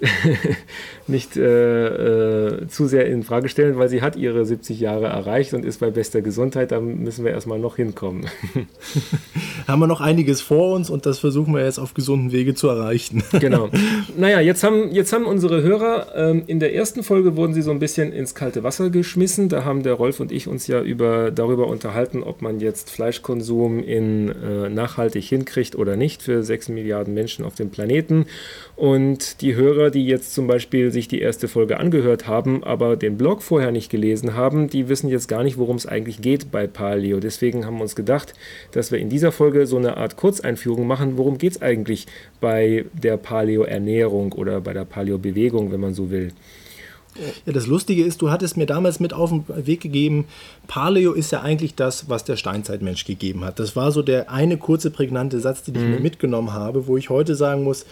nicht 1.07 1.37
äh, 1.37 1.87
äh, 1.87 2.67
zu 2.67 2.85
sehr 2.85 3.07
in 3.07 3.23
Frage 3.23 3.49
stellen, 3.49 3.79
weil 3.79 3.89
sie 3.89 4.03
hat 4.03 4.15
ihre 4.15 4.45
70 4.45 4.79
Jahre 4.79 5.07
erreicht 5.07 5.55
und 5.55 5.65
ist 5.65 5.79
bei 5.79 5.89
bester 5.89 6.21
Gesundheit. 6.21 6.71
Da 6.71 6.79
müssen 6.79 7.25
wir 7.25 7.31
erstmal 7.31 7.57
noch 7.57 7.77
hinkommen. 7.77 8.27
haben 9.67 9.79
wir 9.79 9.87
noch 9.87 10.01
einiges 10.01 10.39
vor 10.39 10.75
uns 10.75 10.91
und 10.91 11.07
das 11.07 11.17
versuchen 11.17 11.55
wir 11.55 11.63
jetzt 11.63 11.79
auf 11.79 11.95
gesunden 11.95 12.31
Wege 12.31 12.53
zu 12.53 12.67
erreichen. 12.67 13.23
genau. 13.39 13.69
Naja, 14.15 14.39
jetzt 14.39 14.63
haben, 14.63 14.91
jetzt 14.91 15.11
haben 15.11 15.25
unsere 15.25 15.63
Hörer, 15.63 16.09
ähm, 16.15 16.43
in 16.45 16.59
der 16.59 16.75
ersten 16.75 17.01
Folge 17.01 17.37
wurden 17.37 17.55
sie 17.55 17.63
so 17.63 17.71
ein 17.71 17.79
bisschen 17.79 18.13
ins 18.13 18.35
kalte 18.35 18.61
Wasser 18.61 18.91
geschmissen. 18.91 19.49
Da 19.49 19.65
haben 19.65 19.81
der 19.81 19.93
Rolf 19.93 20.19
und 20.19 20.31
ich 20.31 20.47
uns 20.47 20.67
ja 20.67 20.79
über, 20.83 21.31
darüber 21.31 21.65
unterhalten, 21.65 22.21
ob 22.21 22.43
man 22.43 22.59
jetzt 22.59 22.91
Fleischkonsum 22.91 23.79
in 23.79 24.29
äh, 24.29 24.69
nachhaltig 24.69 25.25
hinkriegt 25.25 25.75
oder 25.75 25.95
nicht 25.95 26.21
für 26.21 26.43
6 26.43 26.69
Milliarden 26.69 27.15
Menschen 27.15 27.46
auf 27.47 27.55
dem 27.55 27.71
Planeten. 27.71 28.25
Und 28.75 29.41
die 29.41 29.55
Hörer, 29.55 29.89
die 29.89 30.05
jetzt 30.05 30.33
zum 30.35 30.45
Beispiel 30.45 30.91
sich 30.91 31.07
die 31.07 31.19
erste 31.19 31.47
Folge 31.47 31.79
angehört 31.79 32.27
haben, 32.27 32.63
aber 32.63 32.95
den 32.95 33.17
Blog 33.17 33.41
vorher 33.41 33.71
nicht 33.71 33.89
gelesen 33.89 34.35
haben, 34.35 34.69
die 34.69 34.89
wissen 34.89 35.09
jetzt 35.09 35.27
gar 35.27 35.43
nicht, 35.43 35.57
worum 35.57 35.77
es 35.77 35.87
eigentlich 35.87 36.21
geht 36.21 36.51
bei 36.51 36.67
Paleo. 36.67 37.19
Deswegen 37.19 37.65
haben 37.65 37.77
wir 37.77 37.83
uns 37.83 37.95
gedacht, 37.95 38.33
dass 38.71 38.91
wir 38.91 38.99
in 38.99 39.09
dieser 39.09 39.31
Folge 39.31 39.65
so 39.65 39.77
eine 39.77 39.97
Art 39.97 40.17
Kurzeinführung 40.17 40.85
machen. 40.85 41.17
Worum 41.17 41.37
geht 41.39 41.53
es 41.53 41.61
eigentlich 41.61 42.05
bei 42.39 42.85
der 42.93 43.17
Paleo-Ernährung 43.17 44.33
oder 44.33 44.61
bei 44.61 44.73
der 44.73 44.85
Paleo-Bewegung, 44.85 45.71
wenn 45.71 45.79
man 45.79 45.93
so 45.93 46.11
will? 46.11 46.31
Ja, 47.45 47.53
das 47.53 47.67
Lustige 47.67 48.03
ist, 48.03 48.21
du 48.21 48.29
hattest 48.29 48.57
mir 48.57 48.65
damals 48.65 48.99
mit 48.99 49.13
auf 49.13 49.29
den 49.29 49.45
Weg 49.65 49.81
gegeben, 49.81 50.25
Paleo 50.67 51.13
ist 51.13 51.31
ja 51.31 51.41
eigentlich 51.41 51.75
das, 51.75 52.09
was 52.09 52.23
der 52.23 52.35
Steinzeitmensch 52.35 53.05
gegeben 53.05 53.43
hat. 53.43 53.59
Das 53.59 53.75
war 53.75 53.91
so 53.91 54.01
der 54.01 54.31
eine 54.31 54.57
kurze, 54.57 54.91
prägnante 54.91 55.39
Satz, 55.39 55.63
den 55.63 55.75
ich 55.75 55.81
mhm. 55.81 55.91
mir 55.91 55.99
mitgenommen 55.99 56.53
habe, 56.53 56.87
wo 56.87 56.97
ich 56.97 57.09
heute 57.09 57.35
sagen 57.35 57.63
muss, 57.63 57.85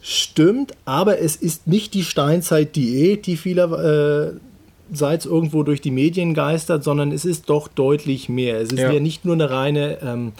stimmt, 0.00 0.72
aber 0.84 1.20
es 1.20 1.36
ist 1.36 1.66
nicht 1.66 1.94
die 1.94 2.02
Steinzeit-Diät, 2.02 3.26
die 3.26 3.36
vielerseits 3.36 4.36
äh, 5.26 5.28
irgendwo 5.28 5.62
durch 5.62 5.80
die 5.80 5.92
Medien 5.92 6.34
geistert, 6.34 6.82
sondern 6.82 7.12
es 7.12 7.24
ist 7.24 7.48
doch 7.48 7.68
deutlich 7.68 8.28
mehr. 8.28 8.60
Es 8.60 8.72
ist 8.72 8.80
ja, 8.80 8.92
ja 8.92 9.00
nicht 9.00 9.24
nur 9.24 9.34
eine 9.34 9.50
reine 9.50 9.98
ähm, 10.02 10.32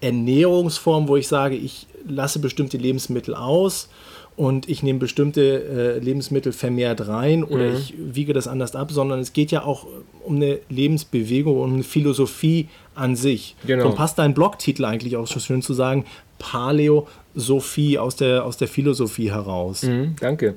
Ernährungsform, 0.00 1.08
wo 1.08 1.16
ich 1.16 1.28
sage, 1.28 1.56
ich 1.56 1.86
lasse 2.08 2.38
bestimmte 2.38 2.78
Lebensmittel 2.78 3.34
aus 3.34 3.88
und 4.36 4.68
ich 4.68 4.82
nehme 4.82 4.98
bestimmte 4.98 5.42
äh, 5.42 5.98
Lebensmittel 5.98 6.52
vermehrt 6.52 7.06
rein 7.06 7.44
oder 7.44 7.70
mhm. 7.70 7.76
ich 7.76 7.94
wiege 7.96 8.32
das 8.32 8.48
anders 8.48 8.74
ab, 8.74 8.90
sondern 8.90 9.20
es 9.20 9.32
geht 9.32 9.50
ja 9.50 9.64
auch 9.64 9.86
um 10.24 10.36
eine 10.36 10.58
Lebensbewegung, 10.68 11.60
um 11.60 11.74
eine 11.74 11.82
Philosophie 11.82 12.68
an 12.94 13.14
sich. 13.14 13.56
Genau. 13.66 13.88
Und 13.88 13.96
passt 13.96 14.18
dein 14.18 14.34
Blogtitel 14.34 14.84
eigentlich 14.84 15.16
auch 15.16 15.26
schon 15.26 15.42
schön 15.42 15.62
zu 15.62 15.74
sagen, 15.74 16.04
Paleo-Sophie 16.38 17.98
aus 17.98 18.16
der, 18.16 18.44
aus 18.44 18.56
der 18.56 18.68
Philosophie 18.68 19.30
heraus. 19.30 19.82
Mhm, 19.82 20.16
danke. 20.18 20.54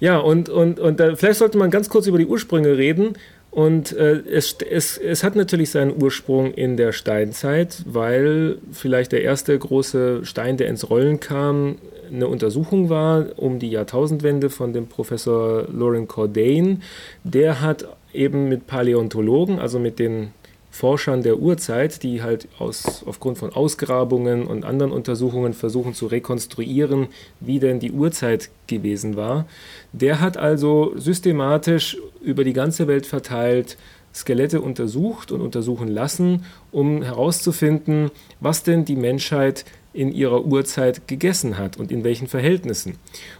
Ja, 0.00 0.18
und, 0.18 0.48
und, 0.48 0.80
und 0.80 1.00
äh, 1.00 1.14
vielleicht 1.16 1.38
sollte 1.38 1.58
man 1.58 1.70
ganz 1.70 1.88
kurz 1.88 2.06
über 2.06 2.18
die 2.18 2.26
Ursprünge 2.26 2.76
reden. 2.76 3.14
Und 3.50 3.92
äh, 3.92 4.22
es, 4.30 4.56
es, 4.68 4.96
es 4.96 5.24
hat 5.24 5.34
natürlich 5.34 5.70
seinen 5.70 6.00
Ursprung 6.00 6.54
in 6.54 6.76
der 6.76 6.92
Steinzeit, 6.92 7.82
weil 7.84 8.58
vielleicht 8.70 9.10
der 9.10 9.22
erste 9.22 9.58
große 9.58 10.24
Stein, 10.24 10.56
der 10.56 10.68
ins 10.68 10.88
Rollen 10.88 11.18
kam, 11.18 11.78
eine 12.12 12.28
Untersuchung 12.28 12.88
war 12.88 13.26
um 13.36 13.58
die 13.58 13.70
Jahrtausendwende 13.70 14.50
von 14.50 14.72
dem 14.72 14.86
Professor 14.86 15.66
Lauren 15.72 16.08
Cordain. 16.08 16.82
Der 17.24 17.60
hat 17.60 17.86
eben 18.12 18.48
mit 18.48 18.66
Paläontologen, 18.66 19.58
also 19.58 19.78
mit 19.78 19.98
den 19.98 20.32
Forschern 20.70 21.22
der 21.22 21.38
Urzeit, 21.38 22.02
die 22.02 22.22
halt 22.22 22.48
aus, 22.58 23.02
aufgrund 23.04 23.38
von 23.38 23.52
Ausgrabungen 23.52 24.46
und 24.46 24.64
anderen 24.64 24.92
Untersuchungen 24.92 25.52
versuchen 25.52 25.94
zu 25.94 26.06
rekonstruieren, 26.06 27.08
wie 27.40 27.58
denn 27.58 27.80
die 27.80 27.90
Urzeit 27.90 28.50
gewesen 28.68 29.16
war. 29.16 29.46
Der 29.92 30.20
hat 30.20 30.36
also 30.36 30.92
systematisch 30.96 31.98
über 32.22 32.44
die 32.44 32.52
ganze 32.52 32.86
Welt 32.86 33.06
verteilt 33.06 33.76
Skelette 34.14 34.60
untersucht 34.60 35.32
und 35.32 35.40
untersuchen 35.40 35.88
lassen, 35.88 36.44
um 36.72 37.02
herauszufinden, 37.02 38.10
was 38.40 38.62
denn 38.62 38.84
die 38.84 38.96
Menschheit 38.96 39.64
in 39.92 40.12
ihrer 40.12 40.44
Urzeit 40.44 41.08
gegessen 41.08 41.58
hat 41.58 41.76
und 41.76 41.90
in 41.90 42.04
welchen 42.04 42.28
Verhältnissen. 42.28 42.96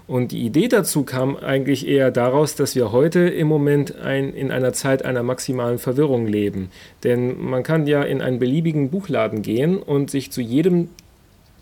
Und 0.07 0.33
die 0.33 0.45
Idee 0.45 0.67
dazu 0.67 1.05
kam 1.05 1.37
eigentlich 1.37 1.87
eher 1.87 2.11
daraus, 2.11 2.57
dass 2.57 2.75
wir 2.75 2.91
heute 2.91 3.21
im 3.21 3.47
Moment 3.47 3.97
ein, 3.97 4.33
in 4.35 4.51
einer 4.51 4.73
Zeit 4.73 5.05
einer 5.05 5.23
maximalen 5.23 5.79
Verwirrung 5.79 6.27
leben. 6.27 6.71
Denn 7.05 7.41
man 7.41 7.63
kann 7.63 7.87
ja 7.87 8.03
in 8.03 8.21
einen 8.21 8.41
beliebigen 8.41 8.91
Buchladen 8.91 9.43
gehen 9.43 9.79
und 9.79 10.11
sich 10.11 10.33
zu 10.33 10.41
jedem 10.41 10.89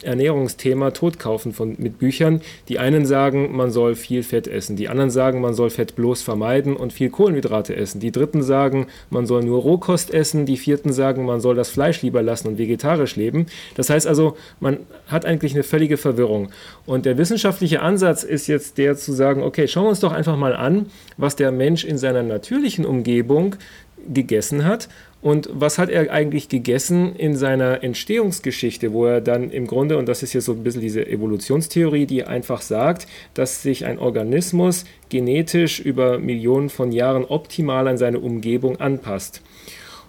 Ernährungsthema 0.04 0.90
totkaufen 0.90 1.52
von, 1.52 1.76
mit 1.78 1.98
Büchern. 1.98 2.40
Die 2.68 2.78
einen 2.78 3.06
sagen, 3.06 3.56
man 3.56 3.70
soll 3.70 3.94
viel 3.94 4.22
Fett 4.22 4.46
essen, 4.46 4.76
die 4.76 4.88
anderen 4.88 5.11
sagen, 5.11 5.40
man 5.40 5.54
soll 5.54 5.70
Fett 5.70 5.96
bloß 5.96 6.22
vermeiden 6.22 6.76
und 6.76 6.92
viel 6.92 7.11
Kohlenhydrate 7.11 7.74
essen. 7.74 8.00
Die 8.00 8.12
dritten 8.12 8.42
sagen, 8.42 8.87
man 9.11 9.26
soll 9.26 9.42
nur 9.44 9.61
Rohkost 9.61 10.12
essen, 10.12 10.46
die 10.46 10.56
vierten 10.56 10.92
sagen, 10.92 11.24
man 11.24 11.40
soll 11.40 11.54
das 11.54 11.70
Fleisch 11.70 12.02
lieber 12.02 12.22
lassen 12.22 12.48
und 12.48 12.58
vegetarisch 12.58 13.16
leben. 13.16 13.46
Das 13.74 13.90
heißt 13.90 14.06
also, 14.06 14.37
man 14.61 14.78
hat 15.06 15.24
eigentlich 15.24 15.54
eine 15.54 15.62
völlige 15.62 15.96
Verwirrung. 15.96 16.50
Und 16.87 17.06
der 17.06 17.18
wissenschaftliche 17.18 17.80
Ansatz 17.80 18.22
ist 18.22 18.46
jetzt 18.46 18.78
der 18.78 18.96
zu 18.96 19.12
sagen, 19.12 19.42
okay, 19.42 19.68
schauen 19.68 19.84
wir 19.84 19.90
uns 19.90 20.00
doch 20.00 20.12
einfach 20.12 20.37
mal 20.37 20.54
an, 20.54 20.87
was 21.16 21.37
der 21.37 21.52
Mensch 21.52 21.84
in 21.84 21.98
seiner 21.98 22.22
natürlichen 22.22 22.84
Umgebung 22.84 23.56
gegessen 24.12 24.64
hat 24.64 24.88
und 25.20 25.48
was 25.52 25.78
hat 25.78 25.90
er 25.90 26.12
eigentlich 26.12 26.48
gegessen 26.48 27.16
in 27.16 27.37
seiner 27.37 27.83
Entstehungsgeschichte, 27.83 28.92
wo 28.92 29.07
er 29.07 29.20
dann 29.20 29.50
im 29.50 29.66
Grunde, 29.66 29.98
und 29.98 30.09
das 30.09 30.22
ist 30.22 30.33
jetzt 30.33 30.44
so 30.44 30.52
ein 30.52 30.62
bisschen 30.62 30.81
diese 30.81 31.07
Evolutionstheorie, 31.07 32.07
die 32.07 32.24
einfach 32.24 32.61
sagt, 32.61 33.09
dass 33.35 33.62
sich 33.62 33.85
ein 33.85 33.98
Organismus 33.98 34.85
genetisch 35.09 35.81
über 35.81 36.18
Millionen 36.18 36.68
von 36.68 36.92
Jahren 36.92 37.24
optimal 37.24 37.88
an 37.88 37.98
seine 37.98 38.20
Umgebung 38.20 38.78
anpasst. 38.81 39.42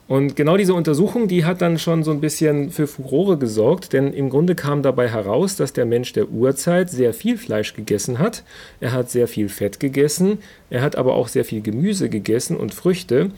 Und 0.08 0.36
genau 0.36 0.58
diese 0.58 0.74
Untersuchung, 0.74 1.28
die 1.28 1.46
hat 1.46 1.62
dann 1.62 1.78
schon 1.78 2.04
so 2.04 2.10
ein 2.10 2.20
bisschen 2.20 2.72
für 2.72 2.88
Furore 2.88 3.38
gesorgt, 3.38 3.94
denn 3.94 4.12
im 4.12 4.32
Grunde 4.32 4.56
kam 4.56 4.82
dabei 4.82 5.08
heraus, 5.08 5.56
dass 5.56 5.72
der 5.72 5.86
Mensch 5.86 6.14
der 6.14 6.30
Urzeit 6.30 6.90
sehr 6.90 7.14
viel 7.14 7.38
Fleisch 7.38 7.76
gegessen 7.76 8.18
hat, 8.18 8.44
er 8.80 8.92
hat 8.92 9.12
sehr 9.12 9.28
viel 9.28 9.50
Fett 9.50 9.80
gegessen, 9.80 10.40
er 10.72 10.82
hat 10.82 10.96
aber 10.96 11.14
auch 11.14 11.28
sehr 11.28 11.46
viel 11.46 11.62
Gemüse 11.62 12.10
gegessen 12.10 12.58
und 12.58 12.74
Früchte. 12.74 13.30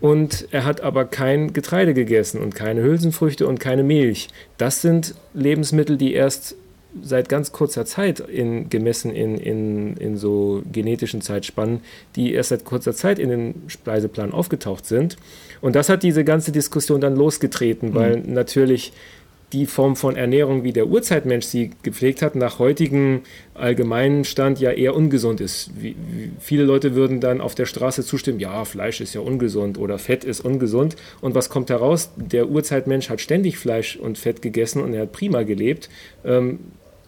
Und 0.00 0.48
er 0.50 0.64
hat 0.64 0.80
aber 0.80 1.04
kein 1.04 1.52
Getreide 1.52 1.94
gegessen 1.94 2.40
und 2.40 2.54
keine 2.54 2.82
Hülsenfrüchte 2.82 3.46
und 3.46 3.60
keine 3.60 3.82
Milch. 3.82 4.28
Das 4.58 4.82
sind 4.82 5.14
Lebensmittel, 5.32 5.96
die 5.96 6.12
erst 6.12 6.56
seit 7.02 7.28
ganz 7.28 7.52
kurzer 7.52 7.84
Zeit 7.84 8.20
in, 8.20 8.70
gemessen 8.70 9.10
in, 9.10 9.36
in, 9.36 9.96
in 9.96 10.16
so 10.16 10.62
genetischen 10.70 11.20
Zeitspannen, 11.20 11.80
die 12.16 12.32
erst 12.32 12.50
seit 12.50 12.64
kurzer 12.64 12.94
Zeit 12.94 13.18
in 13.18 13.30
den 13.30 13.54
Speiseplan 13.66 14.32
aufgetaucht 14.32 14.86
sind. 14.86 15.16
Und 15.60 15.74
das 15.74 15.88
hat 15.88 16.02
diese 16.02 16.24
ganze 16.24 16.52
Diskussion 16.52 17.00
dann 17.00 17.16
losgetreten, 17.16 17.90
mhm. 17.90 17.94
weil 17.94 18.20
natürlich 18.20 18.92
die 19.54 19.66
Form 19.66 19.94
von 19.94 20.16
Ernährung, 20.16 20.64
wie 20.64 20.72
der 20.72 20.88
Urzeitmensch 20.88 21.46
sie 21.46 21.70
gepflegt 21.84 22.22
hat, 22.22 22.34
nach 22.34 22.58
heutigem 22.58 23.20
allgemeinen 23.54 24.24
Stand 24.24 24.58
ja 24.58 24.72
eher 24.72 24.96
ungesund 24.96 25.40
ist. 25.40 25.70
Wie, 25.80 25.94
wie 26.10 26.30
viele 26.40 26.64
Leute 26.64 26.96
würden 26.96 27.20
dann 27.20 27.40
auf 27.40 27.54
der 27.54 27.66
Straße 27.66 28.04
zustimmen, 28.04 28.40
ja, 28.40 28.64
Fleisch 28.64 29.00
ist 29.00 29.14
ja 29.14 29.20
ungesund 29.20 29.78
oder 29.78 29.98
Fett 29.98 30.24
ist 30.24 30.44
ungesund. 30.44 30.96
Und 31.20 31.36
was 31.36 31.48
kommt 31.48 31.70
heraus? 31.70 32.10
Der 32.16 32.48
Urzeitmensch 32.48 33.08
hat 33.08 33.20
ständig 33.20 33.56
Fleisch 33.56 33.96
und 33.96 34.18
Fett 34.18 34.42
gegessen 34.42 34.82
und 34.82 34.92
er 34.92 35.02
hat 35.02 35.12
prima 35.12 35.44
gelebt. 35.44 35.88
Ähm, 36.24 36.58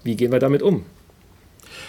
wie 0.04 0.14
gehen 0.14 0.30
wir 0.30 0.38
damit 0.38 0.62
um? 0.62 0.84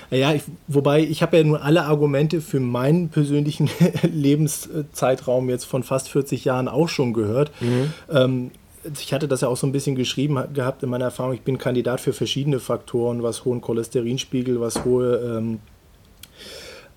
Ja, 0.10 0.34
ich, 0.34 0.42
wobei 0.68 1.02
ich 1.02 1.22
habe 1.22 1.38
ja 1.38 1.44
nur 1.44 1.62
alle 1.62 1.84
Argumente 1.84 2.42
für 2.42 2.60
meinen 2.60 3.10
persönlichen 3.10 3.70
Lebenszeitraum 4.02 5.50
jetzt 5.50 5.66
von 5.66 5.84
fast 5.84 6.10
40 6.10 6.46
Jahren 6.46 6.68
auch 6.68 6.90
schon 6.90 7.14
gehört. 7.14 7.52
Mhm. 7.62 7.94
Ähm, 8.12 8.52
ich 9.00 9.14
hatte 9.14 9.28
das 9.28 9.42
ja 9.42 9.48
auch 9.48 9.58
so 9.58 9.68
ein 9.68 9.72
bisschen 9.72 9.96
geschrieben 9.96 10.40
gehabt 10.54 10.84
in 10.84 10.90
meiner 10.90 11.06
Erfahrung. 11.06 11.34
Ich 11.34 11.42
bin 11.42 11.58
Kandidat 11.58 12.02
für 12.02 12.14
verschiedene 12.14 12.60
Faktoren, 12.60 13.24
was 13.24 13.46
hohen 13.46 13.62
Cholesterinspiegel, 13.62 14.60
was 14.60 14.84
hohe 14.86 15.18
ähm, 15.18 15.60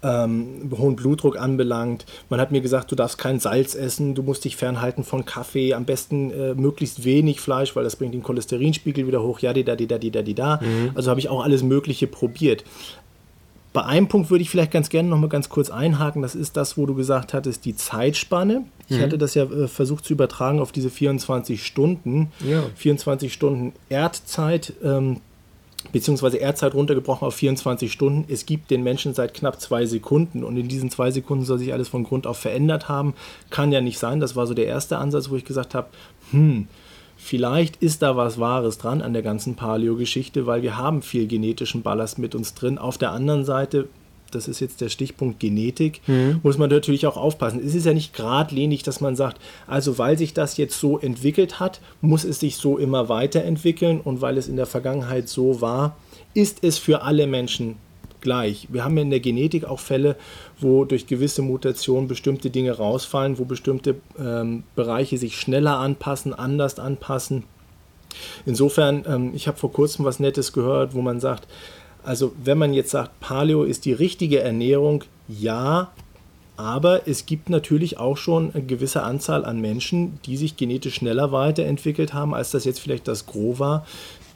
ähm, 0.02 0.70
hohen 0.76 0.96
Blutdruck 0.96 1.38
anbelangt. 1.38 2.06
Man 2.28 2.40
hat 2.40 2.52
mir 2.52 2.60
gesagt, 2.60 2.90
du 2.90 2.96
darfst 2.96 3.18
kein 3.18 3.38
Salz 3.38 3.74
essen, 3.74 4.14
du 4.14 4.22
musst 4.22 4.44
dich 4.44 4.56
fernhalten 4.56 5.04
von 5.04 5.24
Kaffee, 5.24 5.74
am 5.74 5.84
besten 5.84 6.30
äh, 6.30 6.54
möglichst 6.54 7.04
wenig 7.04 7.40
Fleisch, 7.40 7.76
weil 7.76 7.84
das 7.84 7.96
bringt 7.96 8.14
den 8.14 8.22
Cholesterinspiegel 8.22 9.06
wieder 9.06 9.22
hoch. 9.22 9.40
Ja, 9.40 9.52
die 9.52 9.64
da, 9.64 9.76
die 9.76 9.86
da, 9.86 9.98
die 9.98 10.10
da, 10.10 10.22
die 10.22 10.34
da. 10.34 10.60
Mhm. 10.62 10.92
Also 10.94 11.10
habe 11.10 11.20
ich 11.20 11.28
auch 11.28 11.42
alles 11.42 11.62
Mögliche 11.62 12.06
probiert. 12.06 12.64
Bei 13.72 13.84
einem 13.84 14.08
Punkt 14.08 14.30
würde 14.30 14.42
ich 14.42 14.50
vielleicht 14.50 14.72
ganz 14.72 14.88
gerne 14.88 15.08
noch 15.08 15.18
mal 15.18 15.28
ganz 15.28 15.48
kurz 15.48 15.70
einhaken. 15.70 16.22
Das 16.22 16.34
ist 16.34 16.56
das, 16.56 16.76
wo 16.76 16.86
du 16.86 16.94
gesagt 16.94 17.34
hattest, 17.34 17.64
die 17.64 17.76
Zeitspanne. 17.76 18.64
Ich 18.90 18.98
mhm. 18.98 19.02
hatte 19.02 19.18
das 19.18 19.34
ja 19.34 19.44
äh, 19.44 19.68
versucht 19.68 20.04
zu 20.04 20.12
übertragen 20.12 20.60
auf 20.60 20.72
diese 20.72 20.90
24 20.90 21.64
Stunden. 21.64 22.32
Ja. 22.46 22.64
24 22.74 23.32
Stunden 23.32 23.72
Erdzeit. 23.88 24.74
Ähm, 24.82 25.20
beziehungsweise 25.92 26.36
Erdzeit 26.36 26.74
runtergebrochen 26.74 27.26
auf 27.26 27.34
24 27.34 27.90
Stunden. 27.90 28.30
Es 28.30 28.46
gibt 28.46 28.70
den 28.70 28.82
Menschen 28.82 29.14
seit 29.14 29.34
knapp 29.34 29.60
zwei 29.60 29.86
Sekunden 29.86 30.44
und 30.44 30.56
in 30.56 30.68
diesen 30.68 30.90
zwei 30.90 31.10
Sekunden 31.10 31.44
soll 31.44 31.58
sich 31.58 31.72
alles 31.72 31.88
von 31.88 32.04
Grund 32.04 32.26
auf 32.26 32.36
verändert 32.36 32.88
haben. 32.88 33.14
Kann 33.48 33.72
ja 33.72 33.80
nicht 33.80 33.98
sein. 33.98 34.20
Das 34.20 34.36
war 34.36 34.46
so 34.46 34.54
der 34.54 34.66
erste 34.66 34.98
Ansatz, 34.98 35.30
wo 35.30 35.36
ich 35.36 35.44
gesagt 35.44 35.74
habe, 35.74 35.88
hm, 36.32 36.68
vielleicht 37.16 37.76
ist 37.76 38.02
da 38.02 38.16
was 38.16 38.38
Wahres 38.38 38.78
dran 38.78 39.02
an 39.02 39.12
der 39.12 39.22
ganzen 39.22 39.54
Paleo-Geschichte, 39.54 40.46
weil 40.46 40.62
wir 40.62 40.76
haben 40.76 41.02
viel 41.02 41.26
genetischen 41.26 41.82
Ballast 41.82 42.18
mit 42.18 42.34
uns 42.34 42.54
drin. 42.54 42.78
Auf 42.78 42.98
der 42.98 43.12
anderen 43.12 43.44
Seite 43.44 43.88
das 44.30 44.48
ist 44.48 44.60
jetzt 44.60 44.80
der 44.80 44.88
Stichpunkt 44.88 45.40
Genetik, 45.40 46.00
mhm. 46.06 46.40
muss 46.42 46.58
man 46.58 46.70
natürlich 46.70 47.06
auch 47.06 47.16
aufpassen. 47.16 47.60
Es 47.64 47.74
ist 47.74 47.86
ja 47.86 47.94
nicht 47.94 48.14
geradlinig, 48.14 48.82
dass 48.82 49.00
man 49.00 49.16
sagt, 49.16 49.40
also 49.66 49.98
weil 49.98 50.18
sich 50.18 50.34
das 50.34 50.56
jetzt 50.56 50.78
so 50.78 50.98
entwickelt 50.98 51.60
hat, 51.60 51.80
muss 52.00 52.24
es 52.24 52.40
sich 52.40 52.56
so 52.56 52.78
immer 52.78 53.08
weiterentwickeln 53.08 54.00
und 54.00 54.20
weil 54.20 54.38
es 54.38 54.48
in 54.48 54.56
der 54.56 54.66
Vergangenheit 54.66 55.28
so 55.28 55.60
war, 55.60 55.96
ist 56.34 56.62
es 56.62 56.78
für 56.78 57.02
alle 57.02 57.26
Menschen 57.26 57.76
gleich. 58.20 58.68
Wir 58.70 58.84
haben 58.84 58.96
ja 58.96 59.02
in 59.02 59.10
der 59.10 59.20
Genetik 59.20 59.64
auch 59.64 59.80
Fälle, 59.80 60.16
wo 60.58 60.84
durch 60.84 61.06
gewisse 61.06 61.42
Mutationen 61.42 62.08
bestimmte 62.08 62.50
Dinge 62.50 62.72
rausfallen, 62.72 63.38
wo 63.38 63.44
bestimmte 63.44 63.96
ähm, 64.18 64.64
Bereiche 64.76 65.18
sich 65.18 65.38
schneller 65.38 65.78
anpassen, 65.78 66.34
anders 66.34 66.78
anpassen. 66.78 67.44
Insofern, 68.46 69.04
ähm, 69.06 69.32
ich 69.34 69.48
habe 69.48 69.58
vor 69.58 69.72
kurzem 69.72 70.04
was 70.04 70.20
Nettes 70.20 70.52
gehört, 70.52 70.94
wo 70.94 71.02
man 71.02 71.20
sagt, 71.20 71.46
also 72.04 72.32
wenn 72.42 72.58
man 72.58 72.72
jetzt 72.72 72.90
sagt, 72.90 73.20
Paleo 73.20 73.64
ist 73.64 73.84
die 73.84 73.92
richtige 73.92 74.40
Ernährung, 74.40 75.04
ja, 75.28 75.90
aber 76.56 77.08
es 77.08 77.24
gibt 77.24 77.48
natürlich 77.48 77.98
auch 77.98 78.18
schon 78.18 78.52
eine 78.52 78.62
gewisse 78.62 79.02
Anzahl 79.02 79.46
an 79.46 79.60
Menschen, 79.60 80.18
die 80.26 80.36
sich 80.36 80.56
genetisch 80.56 80.96
schneller 80.96 81.32
weiterentwickelt 81.32 82.12
haben, 82.12 82.34
als 82.34 82.50
das 82.50 82.66
jetzt 82.66 82.80
vielleicht 82.80 83.08
das 83.08 83.24
Gros 83.24 83.58
war, 83.58 83.86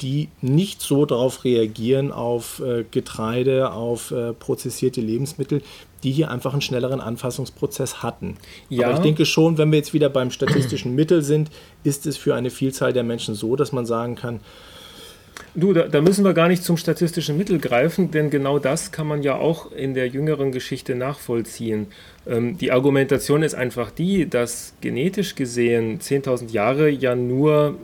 die 0.01 0.29
nicht 0.41 0.81
so 0.81 1.05
darauf 1.05 1.45
reagieren 1.45 2.13
auf 2.13 2.61
äh, 2.61 2.85
Getreide, 2.91 3.73
auf 3.73 4.11
äh, 4.11 4.33
prozessierte 4.33 5.03
Lebensmittel, 5.03 5.63
die 6.03 6.13
hier 6.13 6.31
einfach 6.31 6.53
einen 6.53 6.63
schnelleren 6.63 7.01
Anfassungsprozess 7.01 8.03
hatten. 8.03 8.37
Ja. 8.69 8.87
Aber 8.87 8.97
ich 8.97 9.03
denke 9.03 9.27
schon, 9.27 9.59
wenn 9.59 9.71
wir 9.71 9.79
jetzt 9.79 9.93
wieder 9.93 10.09
beim 10.09 10.31
statistischen 10.31 10.95
Mittel 10.95 11.23
sind, 11.23 11.51
ist 11.85 12.07
es 12.07 12.17
für 12.17 12.35
eine 12.35 12.51
Vielzahl 12.51 12.93
der 12.93 13.05
Menschen 13.05 13.35
so, 13.35 13.55
dass 13.55 13.73
man 13.73 13.87
sagen 13.87 14.15
kann, 14.15 14.41
Du, 15.55 15.73
da, 15.73 15.87
da, 15.87 16.01
müssen 16.01 16.25
wir 16.25 16.35
gar 16.35 16.49
nicht 16.49 16.65
zum 16.65 16.77
statistischen 16.77 17.37
Mittel 17.37 17.59
greifen, 17.59 18.11
denn 18.11 18.31
genau 18.31 18.59
das 18.59 18.93
kann 18.93 19.07
man 19.07 19.23
ja 19.23 19.37
auch 19.37 19.71
in 19.73 19.95
der 19.95 20.09
jüngeren 20.09 20.53
Geschichte 20.53 20.95
nachvollziehen. 20.95 21.87
Ähm, 22.27 22.59
die 22.59 22.73
Argumentation 22.73 23.43
ist 23.43 23.55
einfach 23.55 23.91
die, 23.91 24.29
dass 24.29 24.75
genetisch 24.81 25.35
gesehen 25.35 26.01
10.000 26.01 26.51
Jahre 26.51 26.89
ja 26.89 27.15
nur 27.15 27.77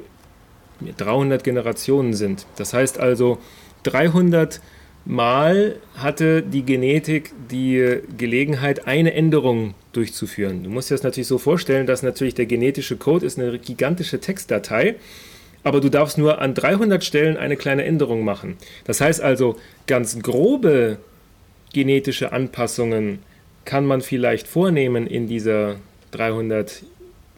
300 0.97 1.45
Generationen 1.45 2.15
sind. 2.15 2.47
Das 2.57 2.73
heißt 2.73 2.99
also, 2.99 3.39
300 3.85 4.61
Mal 5.05 5.77
hatte 5.95 6.43
die 6.43 6.63
Genetik 6.63 7.33
die 7.51 8.01
Gelegenheit, 8.19 8.87
eine 8.87 9.15
Änderung 9.15 9.75
durchzuführen. 9.93 10.65
Du 10.65 10.71
musst 10.71 10.91
dir 10.91 10.95
das 10.95 11.03
natürlich 11.03 11.27
so 11.27 11.39
vorstellen, 11.39 11.87
dass 11.87 12.03
natürlich 12.03 12.35
der 12.35 12.47
genetische 12.47 12.97
Code 12.97 13.25
ist 13.25 13.39
eine 13.39 13.59
gigantische 13.59 14.21
Textdatei 14.21 14.89
ist 14.91 15.30
aber 15.65 15.81
du 15.81 15.89
darfst 15.89 16.19
nur 16.19 16.41
an 16.41 16.55
300 16.55 17.05
Stellen 17.05 17.37
eine 17.37 17.57
kleine 17.57 17.85
Änderung 17.85 18.25
machen. 18.25 18.57
Das 18.85 19.01
heißt 19.01 19.21
also, 19.21 19.57
ganz 19.87 20.21
grobe 20.21 20.99
genetische 21.73 22.33
Anpassungen 22.33 23.21
kann 23.65 23.87
man 23.87 24.01
vielleicht 24.01 24.47
vornehmen 24.47 25.07
in 25.07 25.29
dieser 25.29 25.77
300 26.13 26.83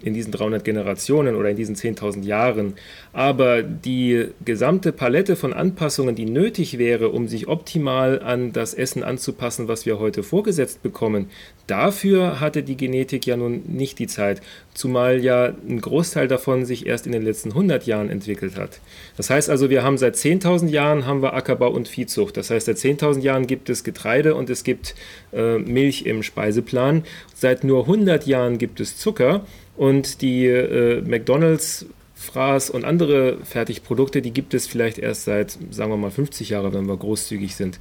in 0.03 0.15
diesen 0.15 0.33
300 0.33 0.65
Generationen 0.65 1.37
oder 1.37 1.51
in 1.51 1.57
diesen 1.57 1.77
10.000 1.77 2.25
Jahren. 2.25 2.75
Aber 3.13 3.63
die 3.63 4.27
gesamte 4.45 4.93
Palette 4.93 5.37
von 5.37 5.53
Anpassungen, 5.53 6.15
die 6.15 6.25
nötig 6.25 6.79
wäre, 6.79 7.11
um 7.11 7.29
sich 7.29 7.49
optimal 7.49 8.21
an 8.21 8.53
das 8.53 8.75
Essen 8.75 9.03
anzupassen, 9.03 9.69
was 9.69 9.87
wir 9.87 9.99
heute 9.99 10.23
vorgesetzt 10.23 10.83
bekommen, 10.83 11.31
dafür 11.67 12.41
hatte 12.41 12.63
die 12.63 12.77
Genetik 12.77 13.27
ja 13.27 13.37
nun 13.37 13.63
nicht 13.69 13.99
die 13.99 14.07
Zeit, 14.07 14.41
zumal 14.75 15.23
ja 15.23 15.53
ein 15.69 15.81
Großteil 15.81 16.29
davon 16.29 16.65
sich 16.65 16.87
erst 16.87 17.07
in 17.07 17.13
den 17.13 17.23
letzten 17.23 17.51
100 17.51 17.87
Jahren 17.87 18.09
entwickelt 18.09 18.57
hat. 18.57 18.81
Das 19.17 19.31
heißt 19.31 19.51
also, 19.51 19.71
wir 19.71 19.83
haben 19.83 19.99
seit 19.99 20.17
10.000 20.17 20.69
Jahren 20.69 21.07
haben 21.07 21.23
wir 21.23 21.35
Ackerbau 21.35 21.71
und 21.71 21.89
Viehzucht. 21.89 22.37
Das 22.37 22.51
heißt, 22.51 22.67
seit 22.67 22.77
10.000 22.77 23.21
Jahren 23.21 23.47
gibt 23.47 23.69
es 23.71 23.85
Getreide 23.85 24.35
und 24.35 24.51
es 24.51 24.65
gibt 24.65 24.95
äh, 25.33 25.59
Milch 25.59 26.07
im 26.07 26.23
Speiseplan. 26.23 27.05
Seit 27.35 27.65
nur 27.65 27.83
100 27.83 28.27
Jahren 28.27 28.59
gibt 28.59 28.81
es 28.81 28.97
Zucker 28.97 29.45
und 29.77 30.23
die 30.23 30.47
äh, 30.47 31.01
McDonald's 31.03 31.87
Fraß 32.23 32.71
und 32.71 32.85
andere 32.85 33.39
Fertigprodukte, 33.43 34.23
die 34.23 34.31
gibt 34.31 34.55
es 34.55 34.69
vielleicht 34.69 34.99
erst 34.99 35.25
seit, 35.25 35.59
sagen 35.71 35.91
wir 35.91 35.97
mal, 35.97 36.11
50 36.11 36.51
Jahren, 36.51 36.73
wenn 36.73 36.87
wir 36.87 36.97
großzügig 36.97 37.57
sind. 37.57 37.81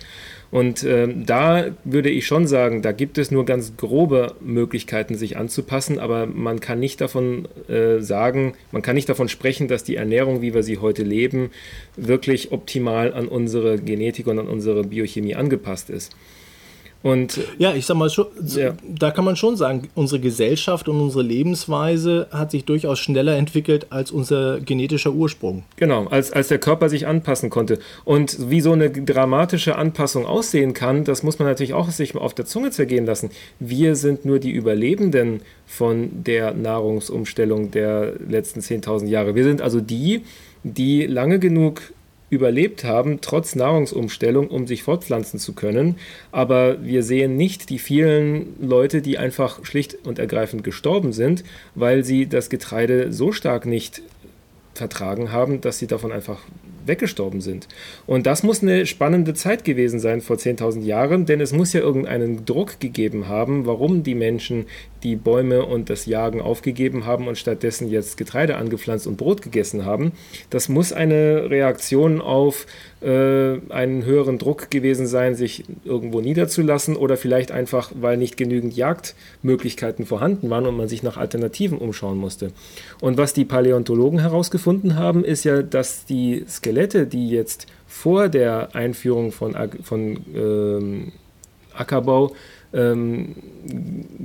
Und 0.49 0.83
äh, 0.83 1.07
da 1.15 1.67
würde 1.83 2.09
ich 2.09 2.25
schon 2.25 2.47
sagen, 2.47 2.81
da 2.81 2.91
gibt 2.91 3.17
es 3.19 3.29
nur 3.29 3.45
ganz 3.45 3.77
grobe 3.77 4.35
Möglichkeiten, 4.41 5.15
sich 5.15 5.37
anzupassen, 5.37 5.99
aber 5.99 6.25
man 6.25 6.59
kann 6.59 6.79
nicht 6.79 6.99
davon 7.01 7.47
äh, 7.69 7.99
sagen, 7.99 8.53
man 8.71 8.81
kann 8.81 8.95
nicht 8.95 9.07
davon 9.07 9.29
sprechen, 9.29 9.67
dass 9.67 9.83
die 9.83 9.95
Ernährung, 9.95 10.41
wie 10.41 10.53
wir 10.53 10.63
sie 10.63 10.79
heute 10.79 11.03
leben, 11.03 11.51
wirklich 11.95 12.51
optimal 12.51 13.13
an 13.13 13.27
unsere 13.27 13.77
Genetik 13.77 14.27
und 14.27 14.39
an 14.39 14.47
unsere 14.47 14.83
Biochemie 14.83 15.35
angepasst 15.35 15.89
ist. 15.91 16.15
Und 17.03 17.39
ja, 17.57 17.73
ich 17.73 17.85
sag 17.85 17.97
mal, 17.97 18.09
schon, 18.09 18.27
ja. 18.45 18.73
da 18.87 19.11
kann 19.11 19.25
man 19.25 19.35
schon 19.35 19.57
sagen, 19.57 19.89
unsere 19.95 20.21
Gesellschaft 20.21 20.87
und 20.87 20.99
unsere 21.01 21.23
Lebensweise 21.23 22.27
hat 22.31 22.51
sich 22.51 22.65
durchaus 22.65 22.99
schneller 22.99 23.37
entwickelt 23.37 23.87
als 23.89 24.11
unser 24.11 24.59
genetischer 24.59 25.11
Ursprung. 25.11 25.63
Genau, 25.77 26.05
als, 26.07 26.31
als 26.31 26.49
der 26.49 26.59
Körper 26.59 26.89
sich 26.89 27.07
anpassen 27.07 27.49
konnte. 27.49 27.79
Und 28.05 28.49
wie 28.49 28.61
so 28.61 28.73
eine 28.73 28.91
dramatische 28.91 29.77
Anpassung 29.77 30.25
aussehen 30.25 30.73
kann, 30.73 31.03
das 31.03 31.23
muss 31.23 31.39
man 31.39 31.47
natürlich 31.47 31.73
auch 31.73 31.89
sich 31.89 32.15
auf 32.15 32.35
der 32.35 32.45
Zunge 32.45 32.71
zergehen 32.71 33.05
lassen. 33.05 33.31
Wir 33.59 33.95
sind 33.95 34.25
nur 34.25 34.39
die 34.39 34.51
Überlebenden 34.51 35.41
von 35.65 36.09
der 36.23 36.53
Nahrungsumstellung 36.53 37.71
der 37.71 38.13
letzten 38.27 38.59
10.000 38.59 39.07
Jahre. 39.07 39.33
Wir 39.33 39.43
sind 39.43 39.61
also 39.61 39.81
die, 39.81 40.21
die 40.63 41.07
lange 41.07 41.39
genug 41.39 41.81
überlebt 42.31 42.85
haben, 42.85 43.19
trotz 43.21 43.55
Nahrungsumstellung, 43.55 44.47
um 44.47 44.65
sich 44.65 44.83
fortpflanzen 44.83 45.37
zu 45.37 45.53
können. 45.53 45.97
Aber 46.31 46.83
wir 46.83 47.03
sehen 47.03 47.35
nicht 47.35 47.69
die 47.69 47.77
vielen 47.77 48.55
Leute, 48.59 49.01
die 49.01 49.17
einfach 49.17 49.63
schlicht 49.65 49.97
und 50.05 50.17
ergreifend 50.17 50.63
gestorben 50.63 51.11
sind, 51.11 51.43
weil 51.75 52.05
sie 52.05 52.27
das 52.27 52.49
Getreide 52.49 53.11
so 53.11 53.33
stark 53.33 53.65
nicht 53.65 54.01
vertragen 54.73 55.33
haben, 55.33 55.59
dass 55.59 55.77
sie 55.77 55.87
davon 55.87 56.13
einfach 56.13 56.39
weggestorben 56.85 57.41
sind. 57.41 57.67
Und 58.07 58.25
das 58.25 58.43
muss 58.43 58.61
eine 58.61 58.85
spannende 58.85 59.33
Zeit 59.33 59.63
gewesen 59.63 59.99
sein 59.99 60.21
vor 60.21 60.37
10.000 60.37 60.81
Jahren, 60.81 61.25
denn 61.25 61.41
es 61.41 61.53
muss 61.53 61.73
ja 61.73 61.81
irgendeinen 61.81 62.45
Druck 62.45 62.79
gegeben 62.79 63.27
haben, 63.27 63.65
warum 63.65 64.03
die 64.03 64.15
Menschen 64.15 64.65
die 65.03 65.15
Bäume 65.15 65.65
und 65.65 65.89
das 65.89 66.05
Jagen 66.05 66.41
aufgegeben 66.41 67.05
haben 67.05 67.27
und 67.27 67.37
stattdessen 67.37 67.89
jetzt 67.89 68.17
Getreide 68.17 68.57
angepflanzt 68.57 69.07
und 69.07 69.17
Brot 69.17 69.41
gegessen 69.41 69.85
haben. 69.85 70.11
Das 70.49 70.69
muss 70.69 70.93
eine 70.93 71.49
Reaktion 71.49 72.21
auf 72.21 72.67
äh, 73.01 73.59
einen 73.69 74.05
höheren 74.05 74.37
Druck 74.37 74.69
gewesen 74.69 75.07
sein, 75.07 75.35
sich 75.35 75.63
irgendwo 75.83 76.21
niederzulassen 76.21 76.95
oder 76.95 77.17
vielleicht 77.17 77.51
einfach, 77.51 77.91
weil 77.99 78.17
nicht 78.17 78.37
genügend 78.37 78.75
Jagdmöglichkeiten 78.75 80.05
vorhanden 80.05 80.49
waren 80.49 80.67
und 80.67 80.77
man 80.77 80.87
sich 80.87 81.01
nach 81.01 81.17
Alternativen 81.17 81.79
umschauen 81.79 82.17
musste. 82.17 82.51
Und 82.99 83.17
was 83.17 83.33
die 83.33 83.45
Paläontologen 83.45 84.19
herausgefunden 84.19 84.95
haben, 84.95 85.23
ist 85.23 85.43
ja, 85.43 85.63
dass 85.63 86.05
die 86.05 86.45
Skelette, 86.47 86.70
die 87.05 87.29
jetzt 87.29 87.67
vor 87.87 88.29
der 88.29 88.75
Einführung 88.75 89.31
von, 89.31 89.55
von 89.83 90.25
ähm, 90.33 91.11
Ackerbau 91.73 92.33
ähm, 92.73 93.35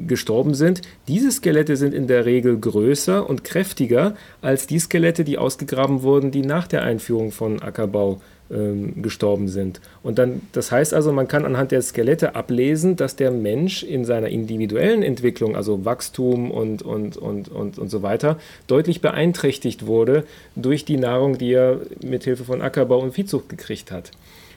gestorben 0.07 0.55
sind. 0.55 0.83
Diese 1.09 1.31
Skelette 1.31 1.77
sind 1.77 1.95
in 1.95 2.07
der 2.07 2.25
Regel 2.25 2.59
größer 2.59 3.29
und 3.29 3.45
kräftiger 3.45 4.15
als 4.41 4.67
die 4.67 4.79
Skelette, 4.79 5.25
die 5.25 5.39
ausgegraben 5.39 6.03
wurden, 6.03 6.31
die 6.31 6.43
nach 6.43 6.67
der 6.67 6.83
Einführung 6.83 7.33
von 7.33 7.61
Ackerbau 7.61 8.21
ähm, 8.51 9.03
gestorben 9.03 9.49
sind. 9.49 9.81
Und 10.03 10.19
dann, 10.19 10.43
das 10.53 10.71
heißt 10.71 10.95
also, 10.95 11.13
man 11.13 11.29
kann 11.29 11.45
anhand 11.45 11.73
der 11.73 11.83
Skelette 11.83 12.35
ablesen, 12.35 12.97
dass 12.97 13.17
der 13.17 13.31
Mensch 13.31 13.83
in 13.83 14.05
seiner 14.05 14.29
individuellen 14.29 15.03
Entwicklung, 15.03 15.57
also 15.57 15.85
Wachstum 15.85 16.51
und, 16.51 16.83
und, 16.83 17.17
und, 17.17 17.49
und, 17.49 17.79
und 17.79 17.91
so 17.91 18.03
weiter, 18.03 18.39
deutlich 18.67 19.01
beeinträchtigt 19.01 19.87
wurde 19.87 20.25
durch 20.55 20.85
die 20.85 20.97
Nahrung, 20.97 21.39
die 21.39 21.53
er 21.53 21.81
mit 22.03 22.25
Hilfe 22.25 22.45
von 22.45 22.63
Ackerbau 22.63 22.99
und 22.99 23.13
Viehzucht 23.13 23.49
gekriegt 23.49 23.91
hat. 23.91 24.11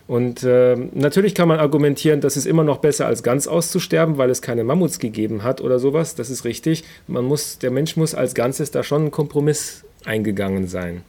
Und 0.09 0.43
äh, 0.43 0.75
natürlich 0.75 1.35
kann 1.35 1.47
man 1.47 1.59
argumentieren, 1.59 2.19
das 2.19 2.35
ist 2.35 2.47
immer 2.47 2.63
noch 2.63 2.77
besser 2.79 3.05
als 3.05 3.21
ganz 3.21 3.45
auszusterben, 3.45 4.17
weil 4.17 4.31
es 4.31 4.41
keine 4.41 4.63
Mammuts 4.63 4.97
gegeben 4.97 5.43
hat 5.43 5.61
oder 5.61 5.77
sowas. 5.77 6.15
Das 6.15 6.31
ist 6.31 6.45
richtig. 6.45 6.83
Man 7.05 7.25
muss, 7.25 7.59
der 7.59 7.69
Mensch 7.69 7.95
muss 7.95 8.15
als 8.15 8.33
Ganzes 8.33 8.71
da 8.71 8.81
schon 8.81 9.01
einen 9.03 9.11
Kompromiss 9.11 9.83
eingegangen 10.05 10.67
sein. 10.67 11.03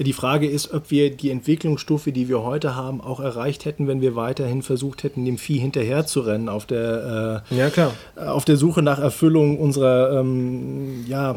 Die 0.00 0.12
Frage 0.12 0.48
ist, 0.48 0.72
ob 0.72 0.92
wir 0.92 1.10
die 1.10 1.30
Entwicklungsstufe, 1.30 2.12
die 2.12 2.28
wir 2.28 2.44
heute 2.44 2.76
haben, 2.76 3.00
auch 3.00 3.18
erreicht 3.18 3.64
hätten, 3.64 3.88
wenn 3.88 4.00
wir 4.00 4.14
weiterhin 4.14 4.62
versucht 4.62 5.02
hätten, 5.02 5.24
dem 5.24 5.38
Vieh 5.38 5.58
hinterherzurennen 5.58 6.48
auf 6.48 6.66
der, 6.66 7.44
äh, 7.50 7.56
ja, 7.56 7.68
klar. 7.68 7.92
auf 8.14 8.44
der 8.44 8.56
Suche 8.56 8.82
nach 8.82 9.00
Erfüllung 9.00 9.58
unserer 9.58 10.20
ähm, 10.20 11.04
ja, 11.08 11.34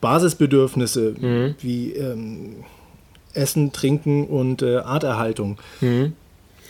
Basisbedürfnisse, 0.00 1.14
mhm. 1.18 1.54
wie 1.60 1.92
ähm, 1.92 2.56
Essen, 3.34 3.72
Trinken 3.72 4.26
und 4.26 4.62
äh, 4.62 4.76
Arterhaltung. 4.76 5.58
Mhm. 5.80 6.12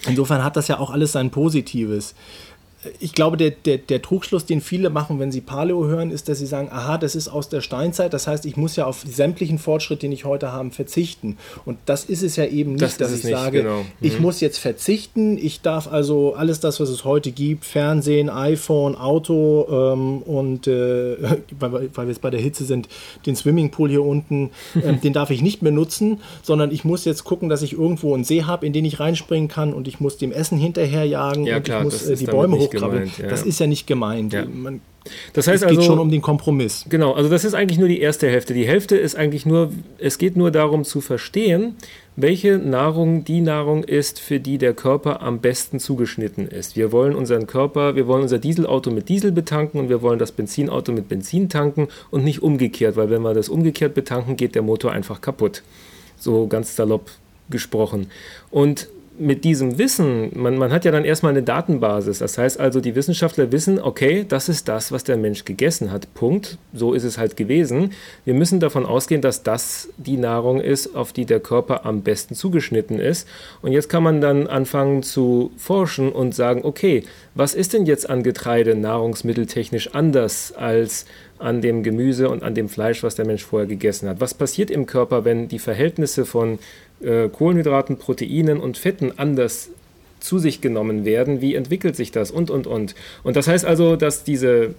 Insofern 0.09 0.43
hat 0.43 0.57
das 0.57 0.67
ja 0.67 0.79
auch 0.79 0.91
alles 0.91 1.13
sein 1.13 1.31
Positives 1.31 2.15
ich 2.99 3.13
glaube, 3.13 3.37
der, 3.37 3.51
der, 3.51 3.79
der 3.79 4.03
Trugschluss, 4.03 4.45
den 4.45 4.61
viele 4.61 4.91
machen, 4.91 5.21
wenn 5.21 5.31
sie 5.31 5.41
Paleo 5.41 5.87
hören, 5.87 6.11
ist, 6.11 6.29
dass 6.29 6.39
sie 6.39 6.47
sagen, 6.47 6.69
aha, 6.73 6.99
das 6.99 7.15
ist 7.15 7.29
aus 7.29 7.49
der 7.49 7.61
Steinzeit, 7.61 8.13
das 8.13 8.27
heißt, 8.27 8.45
ich 8.45 8.57
muss 8.57 8.75
ja 8.75 8.87
auf 8.87 9.05
sämtlichen 9.09 9.59
Fortschritt, 9.59 10.03
den 10.03 10.11
ich 10.11 10.25
heute 10.25 10.53
habe, 10.53 10.71
verzichten. 10.71 11.37
Und 11.65 11.79
das 11.87 12.05
ist 12.05 12.23
es 12.23 12.35
ja 12.37 12.45
eben 12.45 12.73
nicht, 12.73 12.83
das 12.83 12.97
dass 12.97 13.17
ich 13.17 13.25
nicht, 13.25 13.35
sage, 13.35 13.63
genau. 13.63 13.79
mhm. 13.79 13.87
ich 14.01 14.19
muss 14.19 14.41
jetzt 14.41 14.59
verzichten, 14.59 15.39
ich 15.39 15.61
darf 15.61 15.87
also 15.87 16.35
alles 16.35 16.59
das, 16.59 16.81
was 16.81 16.89
es 16.89 17.05
heute 17.05 17.31
gibt, 17.31 17.65
Fernsehen, 17.65 18.29
iPhone, 18.29 18.97
Auto 18.97 19.67
ähm, 19.71 20.23
und, 20.23 20.67
äh, 20.67 21.17
weil, 21.61 21.73
weil, 21.73 22.07
wir 22.07 22.09
jetzt 22.09 22.21
bei 22.21 22.31
der 22.31 22.41
Hitze 22.41 22.65
sind, 22.65 22.89
den 23.27 23.37
Swimmingpool 23.37 23.91
hier 23.91 24.03
unten, 24.03 24.51
äh, 24.75 24.93
den 25.03 25.13
darf 25.13 25.31
ich 25.31 25.41
nicht 25.41 25.63
mehr 25.63 25.73
nutzen, 25.73 26.21
sondern 26.43 26.73
ich 26.73 26.85
muss 26.85 27.05
jetzt 27.05 27.23
gucken, 27.23 27.49
dass 27.49 27.63
ich 27.63 27.75
irgendwo 27.75 28.13
einen 28.15 28.25
See 28.25 28.43
habe, 28.43 28.67
in 28.67 28.73
den 28.73 28.85
ich 28.85 28.99
reinspringen 28.99 29.49
kann 29.49 29.73
und 29.73 29.87
ich 29.87 30.01
muss 30.01 30.17
dem 30.17 30.33
Essen 30.33 30.59
hinterherjagen 30.59 31.47
ja, 31.47 31.59
und 31.59 31.63
klar, 31.65 31.79
ich 31.79 31.85
muss 31.85 32.09
äh, 32.09 32.17
die 32.17 32.27
Bäume 32.27 32.59
hoch 32.59 32.72
gemeint, 32.73 33.19
ja. 33.19 33.29
Das 33.29 33.43
ist 33.43 33.61
ja 33.61 33.67
nicht 33.67 33.87
gemeint. 33.87 34.33
Ja. 34.33 34.45
Man, 34.45 34.81
das 35.33 35.49
heißt 35.49 35.63
es 35.63 35.69
geht 35.69 35.79
also, 35.79 35.91
schon 35.91 35.99
um 35.99 36.11
den 36.11 36.23
Kompromiss. 36.23 36.85
Genau, 36.89 37.13
also 37.13 37.29
das 37.29 37.45
ist 37.45 37.55
eigentlich 37.55 37.79
nur 37.79 37.89
die 37.89 38.01
erste 38.01 38.29
Hälfte. 38.29 38.55
Die 38.55 38.67
Hälfte 38.67 38.97
ist 38.97 39.17
eigentlich 39.17 39.47
nur, 39.47 39.73
es 39.99 40.19
geht 40.19 40.37
nur 40.37 40.51
darum 40.51 40.85
zu 40.85 41.01
verstehen, 41.01 41.77
welche 42.15 42.59
Nahrung 42.59 43.25
die 43.25 43.41
Nahrung 43.41 43.85
ist, 43.85 44.21
für 44.21 44.39
die 44.39 44.59
der 44.59 44.75
Körper 44.75 45.23
am 45.23 45.41
besten 45.41 45.81
zugeschnitten 45.81 46.47
ist. 46.47 46.77
Wir 46.77 46.93
wollen 46.93 47.15
unseren 47.15 47.47
Körper, 47.47 47.97
wir 47.97 48.07
wollen 48.07 48.23
unser 48.23 48.39
Dieselauto 48.39 48.91
mit 48.91 49.09
Diesel 49.09 49.33
betanken 49.33 49.81
und 49.81 49.89
wir 49.89 50.03
wollen 50.03 50.19
das 50.19 50.33
Benzinauto 50.33 50.93
mit 50.93 51.09
Benzin 51.09 51.49
tanken 51.49 51.89
und 52.11 52.23
nicht 52.23 52.43
umgekehrt, 52.43 52.97
weil 52.97 53.11
wenn 53.11 53.23
wir 53.23 53.35
das 53.35 53.49
umgekehrt 53.49 53.95
betanken, 53.95 54.37
geht 54.37 54.55
der 54.55 54.63
Motor 54.63 54.93
einfach 54.93 55.21
kaputt. 55.21 55.63
So 56.19 56.47
ganz 56.47 56.77
salopp 56.77 57.11
gesprochen. 57.51 58.09
Und 58.51 58.89
mit 59.23 59.45
diesem 59.45 59.79
Wissen, 59.79 60.31
man, 60.35 60.59
man 60.59 60.73
hat 60.73 60.85
ja 60.85 60.91
dann 60.91 61.05
erstmal 61.05 61.31
eine 61.31 61.43
Datenbasis. 61.43 62.19
Das 62.19 62.37
heißt 62.37 62.59
also, 62.59 62.81
die 62.81 62.95
Wissenschaftler 62.95 63.53
wissen, 63.53 63.81
okay, 63.81 64.25
das 64.29 64.49
ist 64.49 64.69
das, 64.69 64.93
was 64.93 65.05
der 65.05 65.17
Mensch 65.17 65.45
gegessen 65.45 65.93
hat. 65.93 66.13
Punkt. 66.15 66.59
So 66.73 66.93
ist 66.93 67.05
es 67.05 67.19
halt 67.19 67.37
gewesen. 67.37 67.93
Wir 68.25 68.35
müssen 68.35 68.61
davon 68.61 68.85
ausgehen, 68.85 69.23
dass 69.23 69.43
das 69.43 69.89
die 69.97 70.17
Nahrung 70.17 70.61
ist, 70.61 70.95
auf 70.95 71.13
die 71.13 71.25
der 71.25 71.41
Körper 71.41 71.87
am 71.87 72.03
besten 72.03 72.35
zugeschnitten 72.35 72.99
ist. 72.99 73.29
Und 73.63 73.73
jetzt 73.73 73.89
kann 73.89 74.03
man 74.03 74.21
dann 74.21 74.47
anfangen 74.47 75.03
zu 75.03 75.53
forschen 75.57 76.11
und 76.11 76.35
sagen, 76.35 76.63
okay, 76.65 77.05
was 77.35 77.55
ist 77.55 77.73
denn 77.73 77.87
jetzt 77.87 78.11
an 78.11 78.23
Getreide 78.23 78.75
nahrungsmitteltechnisch 78.75 79.95
anders 79.95 80.53
als 80.53 81.07
an 81.39 81.61
dem 81.61 81.83
Gemüse 81.83 82.29
und 82.29 82.43
an 82.43 82.55
dem 82.55 82.69
Fleisch, 82.69 83.03
was 83.03 83.15
der 83.15 83.27
Mensch 83.27 83.45
vorher 83.45 83.67
gegessen 83.67 84.09
hat? 84.09 84.21
Was 84.21 84.35
passiert 84.35 84.71
im 84.71 84.87
Körper, 84.87 85.25
wenn 85.25 85.49
die 85.49 85.59
Verhältnisse 85.59 86.25
von 86.25 86.59
äh, 87.03 87.29
Kohlenhydraten, 87.29 87.99
Proteinen 87.99 88.61
und 88.61 88.79
Fetten 88.79 89.13
anders 89.17 89.71
zu 90.21 90.39
sich 90.39 90.61
genommen 90.61 91.05
werden, 91.05 91.41
wie 91.41 91.55
entwickelt 91.55 91.97
sich 91.97 92.13
das 92.13 92.31
und, 92.31 92.51
und, 92.51 92.67
und. 92.67 92.95
Und 93.23 93.37
das 93.37 93.49
heißt 93.49 93.65
also, 93.65 93.97
dass 93.97 94.25
diese 94.25 94.75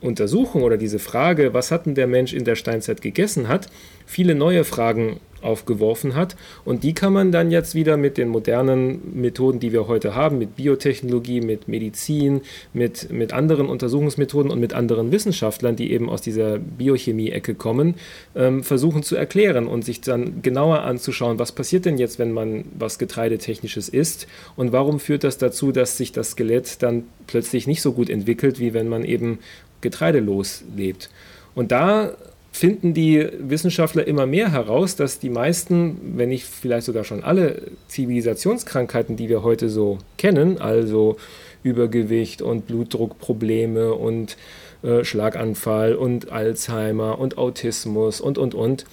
Untersuchung 0.00 0.62
oder 0.62 0.76
diese 0.76 0.98
Frage, 0.98 1.54
was 1.54 1.70
hat 1.70 1.86
denn 1.86 1.94
der 1.94 2.06
Mensch 2.06 2.32
in 2.32 2.44
der 2.44 2.56
Steinzeit 2.56 3.02
gegessen 3.02 3.48
hat, 3.48 3.68
viele 4.06 4.34
neue 4.34 4.64
Fragen 4.64 5.20
aufgeworfen 5.46 6.14
hat. 6.14 6.36
Und 6.64 6.82
die 6.82 6.92
kann 6.92 7.12
man 7.12 7.32
dann 7.32 7.50
jetzt 7.50 7.74
wieder 7.74 7.96
mit 7.96 8.18
den 8.18 8.28
modernen 8.28 9.18
Methoden, 9.20 9.60
die 9.60 9.72
wir 9.72 9.88
heute 9.88 10.14
haben, 10.14 10.38
mit 10.38 10.56
Biotechnologie, 10.56 11.40
mit 11.40 11.68
Medizin, 11.68 12.42
mit, 12.72 13.10
mit 13.10 13.32
anderen 13.32 13.68
Untersuchungsmethoden 13.68 14.50
und 14.50 14.60
mit 14.60 14.74
anderen 14.74 15.12
Wissenschaftlern, 15.12 15.76
die 15.76 15.92
eben 15.92 16.10
aus 16.10 16.20
dieser 16.20 16.58
Biochemie-Ecke 16.58 17.54
kommen, 17.54 17.94
ähm, 18.34 18.62
versuchen 18.62 19.02
zu 19.02 19.16
erklären 19.16 19.66
und 19.66 19.84
sich 19.84 20.00
dann 20.00 20.42
genauer 20.42 20.82
anzuschauen, 20.82 21.38
was 21.38 21.52
passiert 21.52 21.84
denn 21.84 21.96
jetzt, 21.96 22.18
wenn 22.18 22.32
man 22.32 22.64
was 22.78 22.98
Getreidetechnisches 22.98 23.88
isst 23.88 24.26
und 24.56 24.72
warum 24.72 25.00
führt 25.00 25.24
das 25.24 25.38
dazu, 25.38 25.72
dass 25.72 25.96
sich 25.96 26.12
das 26.12 26.32
Skelett 26.32 26.82
dann 26.82 27.04
plötzlich 27.26 27.66
nicht 27.66 27.82
so 27.82 27.92
gut 27.92 28.10
entwickelt, 28.10 28.58
wie 28.58 28.74
wenn 28.74 28.88
man 28.88 29.04
eben 29.04 29.38
getreidelos 29.80 30.64
lebt. 30.74 31.10
Und 31.54 31.72
da 31.72 32.16
finden 32.56 32.94
die 32.94 33.28
Wissenschaftler 33.38 34.06
immer 34.06 34.24
mehr 34.24 34.50
heraus, 34.50 34.96
dass 34.96 35.18
die 35.18 35.28
meisten, 35.28 36.14
wenn 36.16 36.30
nicht 36.30 36.46
vielleicht 36.46 36.86
sogar 36.86 37.04
schon 37.04 37.22
alle 37.22 37.60
Zivilisationskrankheiten, 37.88 39.14
die 39.16 39.28
wir 39.28 39.42
heute 39.42 39.68
so 39.68 39.98
kennen, 40.16 40.58
also 40.58 41.18
Übergewicht 41.62 42.40
und 42.40 42.66
Blutdruckprobleme 42.66 43.92
und 43.92 44.38
äh, 44.82 45.04
Schlaganfall 45.04 45.94
und 45.94 46.32
Alzheimer 46.32 47.18
und 47.18 47.36
Autismus 47.36 48.22
und, 48.22 48.38
und, 48.38 48.54
und, 48.54 48.86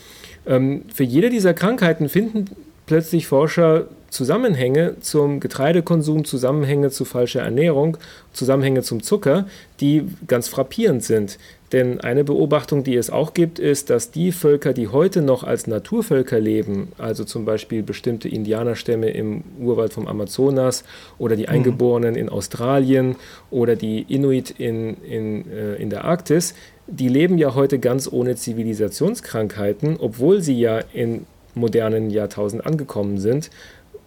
ähm, 0.46 0.82
für 0.94 1.04
jede 1.04 1.30
dieser 1.30 1.54
Krankheiten 1.54 2.10
finden 2.10 2.50
plötzlich 2.86 3.28
Forscher 3.28 3.88
Zusammenhänge 4.14 4.98
zum 5.00 5.40
Getreidekonsum, 5.40 6.24
Zusammenhänge 6.24 6.92
zu 6.92 7.04
falscher 7.04 7.42
Ernährung, 7.42 7.98
Zusammenhänge 8.32 8.84
zum 8.84 9.02
Zucker, 9.02 9.48
die 9.80 10.04
ganz 10.28 10.48
frappierend 10.48 11.04
sind. 11.04 11.40
Denn 11.72 12.00
eine 12.00 12.24
Beobachtung, 12.24 12.84
die 12.84 12.96
es 12.96 13.10
auch 13.10 13.34
gibt, 13.34 13.58
ist, 13.58 13.90
dass 13.90 14.12
die 14.12 14.32
Völker, 14.32 14.74
die 14.74 14.90
heute 14.90 15.24
noch 15.24 15.44
als 15.44 15.66
Naturvölker 15.66 16.40
leben, 16.40 16.92
also 17.00 17.24
zum 17.24 17.44
Beispiel 17.44 17.82
bestimmte 17.82 18.30
Indianerstämme 18.30 19.10
im 19.10 19.44
Urwald 19.60 19.94
vom 19.94 20.08
Amazonas 20.08 20.84
oder 21.18 21.36
die 21.36 21.48
mhm. 21.48 21.50
Eingeborenen 21.50 22.14
in 22.14 22.30
Australien 22.30 23.16
oder 23.50 23.76
die 23.76 24.04
Inuit 24.04 24.52
in, 24.52 24.96
in, 25.02 25.52
äh, 25.52 25.74
in 25.78 25.90
der 25.90 26.06
Arktis, 26.06 26.54
die 26.86 27.08
leben 27.08 27.40
ja 27.40 27.56
heute 27.56 27.80
ganz 27.80 28.08
ohne 28.12 28.36
Zivilisationskrankheiten, 28.36 29.98
obwohl 30.00 30.42
sie 30.42 30.60
ja 30.60 30.82
in 30.94 31.26
modernen 31.56 32.10
Jahrtausend 32.10 32.66
angekommen 32.66 33.18
sind. 33.18 33.50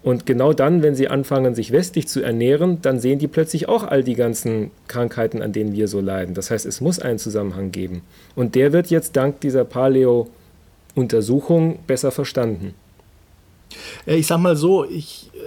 Und 0.07 0.25
genau 0.25 0.53
dann, 0.53 0.85
wenn 0.85 0.95
sie 0.95 1.09
anfangen, 1.09 1.57
sich 1.57 1.73
westlich 1.73 2.07
zu 2.07 2.23
ernähren, 2.23 2.81
dann 2.81 3.01
sehen 3.01 3.19
die 3.19 3.27
plötzlich 3.27 3.69
auch 3.69 3.83
all 3.83 4.05
die 4.05 4.15
ganzen 4.15 4.71
Krankheiten, 4.87 5.43
an 5.43 5.53
denen 5.53 5.73
wir 5.73 5.89
so 5.89 6.01
leiden. 6.01 6.33
Das 6.33 6.53
heißt, 6.53 6.65
es 6.65 6.81
muss 6.81 7.01
einen 7.01 7.19
Zusammenhang 7.19 7.73
geben. 7.73 8.03
Und 8.37 8.55
der 8.55 8.73
wird 8.73 8.89
jetzt 8.89 9.17
dank 9.17 9.41
dieser 9.41 9.65
Paleo-Untersuchung 9.65 11.81
besser 11.89 12.13
verstanden. 12.13 12.75
Ich 14.07 14.29
sag 14.29 14.39
mal 14.39 14.55
so, 14.55 14.85
ich 14.85 15.33
äh, 15.35 15.39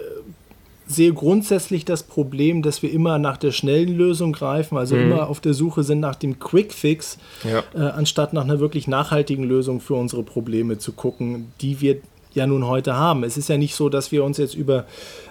sehe 0.87 1.13
grundsätzlich 1.13 1.85
das 1.85 2.03
Problem, 2.03 2.61
dass 2.61 2.83
wir 2.83 2.91
immer 2.91 3.17
nach 3.17 3.37
der 3.37 3.53
schnellen 3.53 3.95
Lösung 3.95 4.33
greifen, 4.33 4.77
also 4.77 4.97
mhm. 4.97 5.03
immer 5.03 5.29
auf 5.29 5.39
der 5.39 5.53
Suche 5.53 5.83
sind 5.83 6.01
nach 6.01 6.15
dem 6.15 6.37
Quick 6.37 6.73
Fix, 6.73 7.17
ja. 7.49 7.63
äh, 7.73 7.91
anstatt 7.91 8.33
nach 8.33 8.43
einer 8.43 8.59
wirklich 8.59 8.89
nachhaltigen 8.89 9.45
Lösung 9.45 9.79
für 9.79 9.93
unsere 9.93 10.23
Probleme 10.23 10.79
zu 10.79 10.91
gucken, 10.91 11.53
die 11.61 11.79
wir 11.79 12.01
ja 12.33 12.45
nun 12.45 12.67
heute 12.67 12.95
haben. 12.95 13.23
Es 13.23 13.37
ist 13.37 13.49
ja 13.49 13.57
nicht 13.57 13.75
so, 13.75 13.89
dass 13.89 14.11
wir 14.11 14.23
uns 14.23 14.37
jetzt 14.37 14.55
über 14.55 14.85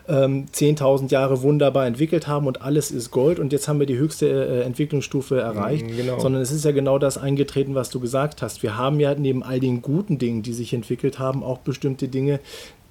ähm, 0.09 0.47
10.000 0.53 1.11
Jahre 1.11 1.43
wunderbar 1.43 1.87
entwickelt 1.87 2.27
haben 2.27 2.47
und 2.47 2.63
alles 2.63 2.91
ist 2.91 3.11
Gold 3.11 3.39
und 3.39 3.53
jetzt 3.53 3.69
haben 3.69 3.79
wir 3.79 3.87
die 3.87 3.99
höchste 3.99 4.27
äh, 4.27 4.63
Entwicklungsstufe 4.63 5.39
erreicht, 5.41 5.87
mhm, 5.87 5.97
genau. 5.97 6.19
sondern 6.19 6.43
es 6.43 6.51
ist 6.51 6.65
ja 6.65 6.73
genau 6.73 6.99
das 6.99 7.19
eingetreten, 7.19 7.75
was 7.75 7.91
du 7.91 8.01
gesagt 8.01 8.43
hast. 8.43 8.63
Wir 8.63 8.77
haben 8.77 9.01
ja 9.01 9.15
neben 9.15 9.43
all 9.43 9.61
den 9.61 9.83
guten 9.83 10.19
Dingen, 10.19 10.43
die 10.43 10.53
sich 10.53 10.73
entwickelt 10.73 11.19
haben, 11.19 11.43
auch 11.43 11.59
bestimmte 11.59 12.09
Dinge, 12.09 12.41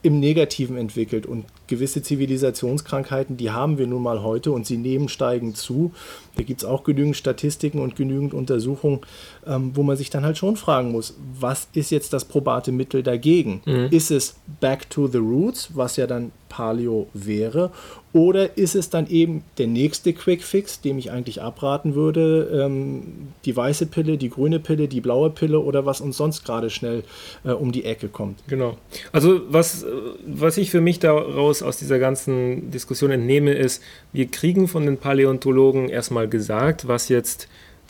im 0.03 0.19
Negativen 0.19 0.77
entwickelt. 0.77 1.25
Und 1.25 1.45
gewisse 1.67 2.01
Zivilisationskrankheiten, 2.01 3.37
die 3.37 3.51
haben 3.51 3.77
wir 3.77 3.87
nun 3.87 4.03
mal 4.03 4.23
heute 4.23 4.51
und 4.51 4.65
sie 4.65 4.77
nehmen 4.77 5.09
steigend 5.09 5.57
zu. 5.57 5.91
Da 6.35 6.43
gibt 6.43 6.61
es 6.61 6.65
auch 6.67 6.83
genügend 6.83 7.17
Statistiken 7.17 7.79
und 7.79 7.95
genügend 7.95 8.33
Untersuchungen, 8.33 9.01
ähm, 9.45 9.71
wo 9.73 9.83
man 9.83 9.97
sich 9.97 10.09
dann 10.09 10.23
halt 10.23 10.37
schon 10.37 10.55
fragen 10.55 10.91
muss, 10.91 11.17
was 11.39 11.67
ist 11.73 11.91
jetzt 11.91 12.13
das 12.13 12.25
probate 12.25 12.71
Mittel 12.71 13.03
dagegen? 13.03 13.61
Mhm. 13.65 13.87
Ist 13.91 14.11
es 14.11 14.35
Back 14.59 14.89
to 14.89 15.07
the 15.07 15.17
Roots, 15.17 15.71
was 15.73 15.97
ja 15.97 16.07
dann 16.07 16.31
Paleo 16.57 17.07
wäre, 17.13 17.69
oder 18.13 18.57
ist 18.57 18.73
es 18.73 18.89
dann 18.89 19.07
eben 19.07 19.43
der 19.59 19.67
nächste 19.67 20.11
Quick 20.11 20.41
Fix, 20.41 20.81
dem 20.81 20.97
ich 20.97 21.11
eigentlich 21.11 21.39
abraten 21.39 21.93
würde, 21.93 22.63
ähm, 22.65 23.03
die 23.45 23.55
weiße 23.55 23.85
Pille, 23.85 24.17
die 24.17 24.31
grüne 24.31 24.59
Pille, 24.59 24.87
die 24.87 24.99
blaue 24.99 25.29
Pille 25.29 25.59
oder 25.59 25.85
was 25.85 26.01
uns 26.01 26.17
sonst 26.17 26.43
gerade 26.45 26.71
schnell 26.71 27.03
äh, 27.45 27.51
um 27.51 27.71
die 27.71 27.85
Ecke 27.85 28.07
kommt? 28.07 28.39
Genau. 28.47 28.75
Also 29.11 29.41
was, 29.49 29.85
was 30.25 30.57
ich 30.57 30.71
für 30.71 30.81
mich 30.81 30.97
daraus 30.97 31.61
aus 31.61 31.77
dieser 31.77 31.99
ganzen 31.99 32.71
Diskussion 32.71 33.11
entnehme, 33.11 33.53
ist, 33.53 33.83
wir 34.11 34.25
kriegen 34.25 34.67
von 34.67 34.87
den 34.87 34.97
Paläontologen 34.97 35.87
erstmal 35.87 36.27
gesagt, 36.27 36.87
was 36.87 37.09
jetzt 37.09 37.47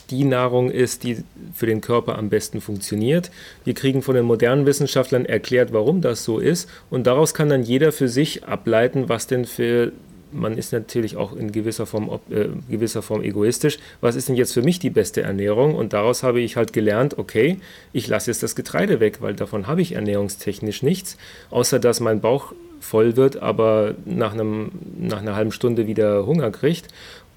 die 0.09 0.23
Nahrung 0.23 0.71
ist, 0.71 1.03
die 1.03 1.23
für 1.53 1.65
den 1.65 1.81
Körper 1.81 2.17
am 2.17 2.29
besten 2.29 2.61
funktioniert. 2.61 3.31
Wir 3.63 3.73
kriegen 3.73 4.01
von 4.01 4.15
den 4.15 4.25
modernen 4.25 4.65
Wissenschaftlern 4.65 5.25
erklärt, 5.25 5.73
warum 5.73 6.01
das 6.01 6.23
so 6.23 6.39
ist. 6.39 6.69
Und 6.89 7.07
daraus 7.07 7.33
kann 7.33 7.49
dann 7.49 7.63
jeder 7.63 7.91
für 7.91 8.07
sich 8.07 8.45
ableiten, 8.45 9.09
was 9.09 9.27
denn 9.27 9.45
für 9.45 9.91
man 10.31 10.57
ist 10.57 10.73
natürlich 10.73 11.15
auch 11.15 11.35
in 11.35 11.51
gewisser 11.51 11.85
Form, 11.85 12.19
äh, 12.29 12.47
gewisser 12.69 13.01
Form 13.01 13.23
egoistisch. 13.23 13.79
Was 14.01 14.15
ist 14.15 14.27
denn 14.27 14.35
jetzt 14.35 14.53
für 14.53 14.61
mich 14.61 14.79
die 14.79 14.89
beste 14.89 15.21
Ernährung? 15.21 15.75
Und 15.75 15.93
daraus 15.93 16.23
habe 16.23 16.41
ich 16.41 16.57
halt 16.57 16.73
gelernt, 16.73 17.17
okay, 17.17 17.59
ich 17.93 18.07
lasse 18.07 18.29
jetzt 18.29 18.43
das 18.43 18.55
Getreide 18.55 18.99
weg, 18.99 19.21
weil 19.21 19.35
davon 19.35 19.67
habe 19.67 19.81
ich 19.81 19.93
ernährungstechnisch 19.93 20.83
nichts, 20.83 21.17
außer 21.49 21.79
dass 21.79 21.99
mein 21.99 22.19
Bauch 22.19 22.53
voll 22.79 23.15
wird, 23.15 23.37
aber 23.37 23.95
nach, 24.05 24.33
einem, 24.33 24.71
nach 24.99 25.21
einer 25.21 25.35
halben 25.35 25.51
Stunde 25.51 25.87
wieder 25.87 26.25
Hunger 26.25 26.51
kriegt 26.51 26.87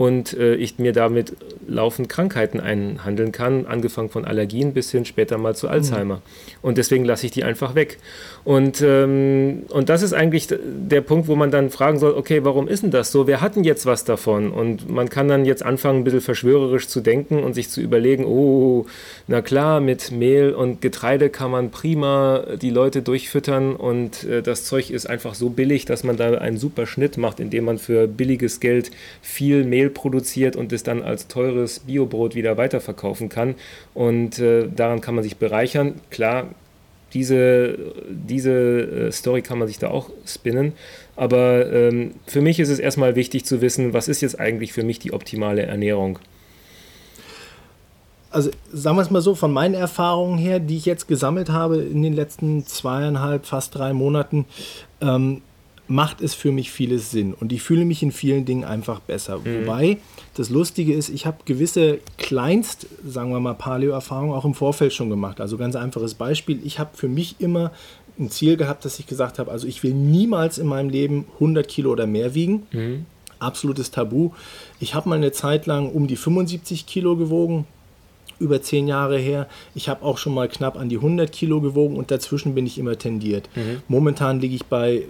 und 0.00 0.32
äh, 0.32 0.54
ich 0.54 0.78
mir 0.78 0.94
damit 0.94 1.36
laufend 1.68 2.08
Krankheiten 2.08 2.58
einhandeln 2.58 3.32
kann, 3.32 3.66
angefangen 3.66 4.08
von 4.08 4.24
Allergien 4.24 4.72
bis 4.72 4.90
hin 4.90 5.04
später 5.04 5.36
mal 5.36 5.54
zu 5.54 5.68
Alzheimer. 5.68 6.16
Mhm. 6.16 6.20
Und 6.62 6.78
deswegen 6.78 7.04
lasse 7.04 7.26
ich 7.26 7.32
die 7.32 7.44
einfach 7.44 7.74
weg. 7.74 7.98
Und, 8.42 8.80
ähm, 8.80 9.64
und 9.68 9.90
das 9.90 10.00
ist 10.00 10.14
eigentlich 10.14 10.48
der 10.48 11.02
Punkt, 11.02 11.28
wo 11.28 11.36
man 11.36 11.50
dann 11.50 11.68
fragen 11.68 11.98
soll, 11.98 12.14
okay, 12.14 12.44
warum 12.44 12.66
ist 12.66 12.82
denn 12.82 12.90
das 12.90 13.12
so? 13.12 13.26
Wer 13.26 13.42
hat 13.42 13.56
denn 13.56 13.64
jetzt 13.64 13.84
was 13.84 14.04
davon? 14.04 14.52
Und 14.52 14.88
man 14.88 15.10
kann 15.10 15.28
dann 15.28 15.44
jetzt 15.44 15.62
anfangen, 15.62 15.98
ein 15.98 16.04
bisschen 16.04 16.22
verschwörerisch 16.22 16.88
zu 16.88 17.02
denken 17.02 17.42
und 17.42 17.52
sich 17.52 17.68
zu 17.68 17.82
überlegen, 17.82 18.24
oh, 18.24 18.86
na 19.28 19.42
klar, 19.42 19.82
mit 19.82 20.12
Mehl 20.12 20.54
und 20.54 20.80
Getreide 20.80 21.28
kann 21.28 21.50
man 21.50 21.70
prima 21.70 22.46
die 22.58 22.70
Leute 22.70 23.02
durchfüttern 23.02 23.76
und 23.76 24.24
äh, 24.24 24.40
das 24.40 24.64
Zeug 24.64 24.90
ist 24.90 25.04
einfach 25.04 25.34
so 25.34 25.50
billig, 25.50 25.84
dass 25.84 26.04
man 26.04 26.16
da 26.16 26.38
einen 26.38 26.56
super 26.56 26.86
Schnitt 26.86 27.18
macht, 27.18 27.38
indem 27.38 27.66
man 27.66 27.76
für 27.76 28.08
billiges 28.08 28.60
Geld 28.60 28.90
viel 29.20 29.64
Mehl 29.64 29.89
produziert 29.90 30.56
und 30.56 30.72
es 30.72 30.82
dann 30.82 31.02
als 31.02 31.28
teures 31.28 31.80
Biobrot 31.80 32.34
wieder 32.34 32.56
weiterverkaufen 32.56 33.28
kann. 33.28 33.54
Und 33.94 34.38
äh, 34.38 34.68
daran 34.74 35.00
kann 35.00 35.14
man 35.14 35.24
sich 35.24 35.36
bereichern. 35.36 36.00
Klar, 36.10 36.48
diese, 37.12 37.76
diese 38.08 38.52
äh, 38.52 39.12
Story 39.12 39.42
kann 39.42 39.58
man 39.58 39.68
sich 39.68 39.78
da 39.78 39.88
auch 39.88 40.10
spinnen. 40.24 40.72
Aber 41.16 41.70
ähm, 41.72 42.12
für 42.26 42.40
mich 42.40 42.60
ist 42.60 42.68
es 42.68 42.78
erstmal 42.78 43.16
wichtig 43.16 43.44
zu 43.44 43.60
wissen, 43.60 43.92
was 43.92 44.08
ist 44.08 44.20
jetzt 44.20 44.38
eigentlich 44.38 44.72
für 44.72 44.84
mich 44.84 44.98
die 44.98 45.12
optimale 45.12 45.62
Ernährung. 45.62 46.18
Also 48.30 48.50
sagen 48.72 48.96
wir 48.96 49.02
es 49.02 49.10
mal 49.10 49.20
so, 49.20 49.34
von 49.34 49.52
meinen 49.52 49.74
Erfahrungen 49.74 50.38
her, 50.38 50.60
die 50.60 50.76
ich 50.76 50.86
jetzt 50.86 51.08
gesammelt 51.08 51.50
habe 51.50 51.78
in 51.78 52.02
den 52.02 52.12
letzten 52.12 52.64
zweieinhalb, 52.64 53.44
fast 53.44 53.74
drei 53.74 53.92
Monaten, 53.92 54.46
ähm, 55.00 55.42
macht 55.90 56.20
es 56.20 56.34
für 56.34 56.52
mich 56.52 56.70
vieles 56.70 57.10
Sinn 57.10 57.34
und 57.34 57.52
ich 57.52 57.62
fühle 57.62 57.84
mich 57.84 58.00
in 58.04 58.12
vielen 58.12 58.44
Dingen 58.44 58.62
einfach 58.62 59.00
besser. 59.00 59.40
Mhm. 59.40 59.66
Wobei 59.66 59.98
das 60.34 60.48
Lustige 60.48 60.94
ist, 60.94 61.08
ich 61.08 61.26
habe 61.26 61.38
gewisse 61.44 61.98
Kleinst, 62.16 62.86
sagen 63.04 63.32
wir 63.32 63.40
mal, 63.40 63.54
Paleo-Erfahrungen 63.54 64.32
auch 64.32 64.44
im 64.44 64.54
Vorfeld 64.54 64.92
schon 64.92 65.10
gemacht. 65.10 65.40
Also 65.40 65.58
ganz 65.58 65.74
einfaches 65.74 66.14
Beispiel, 66.14 66.60
ich 66.64 66.78
habe 66.78 66.90
für 66.96 67.08
mich 67.08 67.36
immer 67.40 67.72
ein 68.20 68.30
Ziel 68.30 68.56
gehabt, 68.56 68.84
dass 68.84 69.00
ich 69.00 69.08
gesagt 69.08 69.40
habe, 69.40 69.50
also 69.50 69.66
ich 69.66 69.82
will 69.82 69.92
niemals 69.92 70.58
in 70.58 70.68
meinem 70.68 70.90
Leben 70.90 71.26
100 71.34 71.66
Kilo 71.66 71.90
oder 71.90 72.06
mehr 72.06 72.34
wiegen. 72.34 72.68
Mhm. 72.70 73.06
Absolutes 73.40 73.90
Tabu. 73.90 74.30
Ich 74.78 74.94
habe 74.94 75.08
mal 75.08 75.16
eine 75.16 75.32
Zeit 75.32 75.66
lang 75.66 75.90
um 75.90 76.06
die 76.06 76.16
75 76.16 76.86
Kilo 76.86 77.16
gewogen, 77.16 77.66
über 78.38 78.62
zehn 78.62 78.86
Jahre 78.86 79.18
her. 79.18 79.48
Ich 79.74 79.88
habe 79.88 80.04
auch 80.04 80.18
schon 80.18 80.34
mal 80.34 80.48
knapp 80.48 80.78
an 80.78 80.88
die 80.88 80.96
100 80.96 81.32
Kilo 81.32 81.60
gewogen 81.60 81.96
und 81.96 82.12
dazwischen 82.12 82.54
bin 82.54 82.64
ich 82.64 82.78
immer 82.78 82.96
tendiert. 82.96 83.48
Mhm. 83.56 83.82
Momentan 83.88 84.40
liege 84.40 84.54
ich 84.54 84.66
bei 84.66 85.06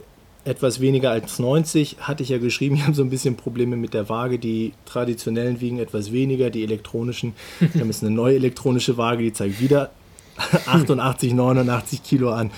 etwas 0.50 0.80
weniger 0.80 1.12
als 1.12 1.38
90, 1.38 1.98
hatte 2.00 2.24
ich 2.24 2.28
ja 2.28 2.38
geschrieben, 2.38 2.74
ich 2.74 2.82
habe 2.82 2.94
so 2.94 3.04
ein 3.04 3.10
bisschen 3.10 3.36
Probleme 3.36 3.76
mit 3.76 3.94
der 3.94 4.08
Waage. 4.08 4.40
Die 4.40 4.72
traditionellen 4.84 5.60
wiegen 5.60 5.78
etwas 5.78 6.10
weniger, 6.10 6.50
die 6.50 6.64
elektronischen. 6.64 7.34
Wir 7.60 7.80
haben 7.80 7.86
jetzt 7.88 8.02
eine 8.02 8.10
neue 8.10 8.34
elektronische 8.34 8.96
Waage, 8.96 9.22
die 9.22 9.32
zeigt 9.32 9.60
wieder 9.60 9.92
88, 10.66 11.34
89 11.34 12.02
Kilo 12.02 12.32
an. 12.32 12.50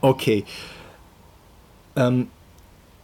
Okay. 0.00 0.44
Ähm, 1.94 2.26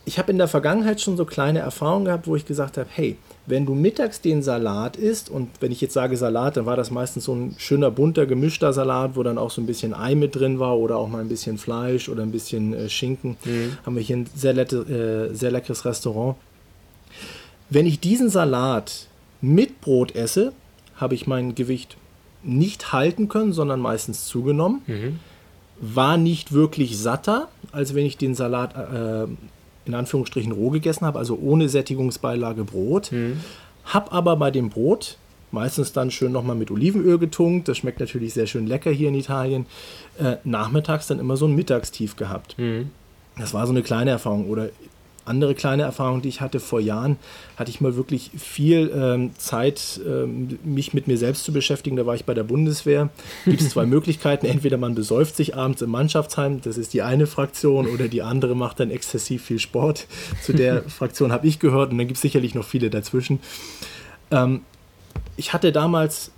ich 0.05 0.19
habe 0.19 0.33
in 0.33 0.39
der 0.39 0.49
Vergangenheit 0.49 1.01
schon 1.01 1.17
so 1.17 1.25
kleine 1.25 1.61
Erfahrungen 1.61 2.07
gehabt, 2.07 2.27
wo 2.27 2.35
ich 2.35 2.45
gesagt 2.45 2.79
habe, 2.79 2.89
hey, 2.93 3.17
wenn 3.47 3.67
du 3.67 3.75
mittags 3.75 4.21
den 4.21 4.43
Salat 4.43 4.97
isst, 4.97 5.29
und 5.29 5.51
wenn 5.61 5.73
ich 5.73 5.81
jetzt 5.81 5.95
sage 5.95 6.17
Salat, 6.17 6.57
dann 6.57 6.67
war 6.67 6.77
das 6.77 6.91
meistens 6.91 7.25
so 7.25 7.35
ein 7.35 7.55
schöner, 7.59 7.91
bunter, 7.91 8.27
gemischter 8.27 8.73
Salat, 8.73 9.17
wo 9.17 9.23
dann 9.23 9.39
auch 9.39 9.51
so 9.51 9.61
ein 9.61 9.67
bisschen 9.67 9.95
Ei 9.95 10.15
mit 10.15 10.37
drin 10.37 10.61
war 10.61 10.79
oder 10.79 10.97
auch 10.97 11.09
mal 11.09 11.21
ein 11.21 11.29
bisschen 11.29 11.59
Fleisch 11.59 12.09
oder 12.09 12.23
ein 12.23 12.31
bisschen 12.31 12.73
äh, 12.73 12.89
Schinken. 12.89 13.37
Mhm. 13.45 13.79
Haben 13.85 13.97
wir 13.97 14.03
hier 14.03 14.19
ein 14.19 14.27
sehr, 14.35 14.57
äh, 14.57 15.35
sehr 15.35 15.51
leckeres 15.51 15.85
Restaurant. 15.85 16.37
Wenn 17.69 17.87
ich 17.87 17.99
diesen 17.99 18.31
Salat 18.31 19.07
mit 19.41 19.81
Brot 19.81 20.15
esse, 20.15 20.53
habe 20.97 21.15
ich 21.15 21.27
mein 21.27 21.55
Gewicht 21.55 21.97
nicht 22.45 22.93
halten 22.93 23.29
können, 23.29 23.53
sondern 23.53 23.81
meistens 23.81 24.27
zugenommen. 24.27 24.83
Mhm. 24.87 25.19
War 25.81 26.17
nicht 26.17 26.53
wirklich 26.53 26.97
satter, 26.99 27.49
als 27.73 27.95
wenn 27.95 28.07
ich 28.07 28.17
den 28.17 28.37
Salat 28.37 28.77
äh, 28.77 29.27
in 29.85 29.95
Anführungsstrichen 29.95 30.53
roh 30.53 30.71
gegessen 30.71 31.07
habe, 31.07 31.19
also 31.19 31.39
ohne 31.41 31.69
Sättigungsbeilage 31.69 32.65
Brot. 32.65 33.13
Mhm. 33.13 33.41
Hab 33.85 34.13
aber 34.13 34.37
bei 34.37 34.51
dem 34.51 34.71
Brot 34.71 35.19
meistens 35.51 35.93
dann 35.93 36.11
schön 36.11 36.33
nochmal 36.33 36.57
mit 36.57 36.71
Olivenöl 36.71 37.19
getunkt. 37.19 37.69
Das 37.69 37.79
schmeckt 37.79 38.01
natürlich 38.01 38.35
sehr 38.35 38.47
schön 38.47 38.67
lecker 38.67 38.91
hier 38.91 39.09
in 39.09 39.15
Italien. 39.15 39.67
Äh, 40.19 40.37
nachmittags 40.45 41.07
dann 41.07 41.19
immer 41.19 41.37
so 41.37 41.47
ein 41.47 41.55
Mittagstief 41.55 42.17
gehabt. 42.17 42.59
Mhm. 42.59 42.91
Das 43.39 43.55
war 43.55 43.67
so 43.67 43.73
eine 43.73 43.83
kleine 43.83 44.11
Erfahrung. 44.11 44.49
Oder 44.49 44.71
andere 45.25 45.55
kleine 45.55 45.83
Erfahrung, 45.83 46.23
die 46.23 46.29
ich 46.29 46.41
hatte 46.41 46.61
vor 46.61 46.81
Jahren, 46.81 47.17
hatte 47.57 47.71
ich 47.71 47.81
mal 47.81 47.97
wirklich 47.97 48.31
viel 48.37 48.91
ähm, 48.95 49.31
Zeit, 49.37 50.01
ähm, 50.07 50.59
mich 50.65 50.95
mit 50.95 51.07
mir 51.07 51.17
selbst 51.17 51.45
zu 51.45 51.53
beschäftigen. 51.53 51.97
Da 51.97 52.07
war 52.07 52.15
ich 52.15 52.25
bei 52.25 52.35
der 52.35 52.43
Bundeswehr. 52.45 53.11
Gibt 53.45 53.61
es 53.61 53.71
zwei 53.71 53.87
Möglichkeiten. 53.87 54.47
Entweder 54.47 54.79
man 54.79 54.95
besäuft 54.95 55.37
sich 55.37 55.55
abends 55.55 55.83
im 55.83 55.91
Mannschaftsheim, 55.91 56.61
das 56.63 56.77
ist 56.77 56.93
die 56.93 57.03
eine 57.03 57.27
Fraktion, 57.27 57.87
oder 57.87 58.09
die 58.09 58.23
andere 58.23 58.57
macht 58.57 58.81
dann 58.81 58.91
exzessiv 58.91 59.45
viel 59.45 59.59
Sport. 59.59 60.07
Zu 60.43 60.53
der 60.53 60.83
Fraktion 60.89 61.33
habe 61.33 61.47
ich 61.47 61.59
gehört 61.59 61.93
und 61.93 61.99
dann 61.99 62.07
gibt 62.07 62.17
es 62.17 62.23
sicherlich 62.23 62.55
noch 62.55 62.65
viele 62.65 62.91
dazwischen. 62.91 63.41
Ähm, 64.31 64.63
ich 65.37 65.53
hatte 65.53 65.73
damals 65.73 66.33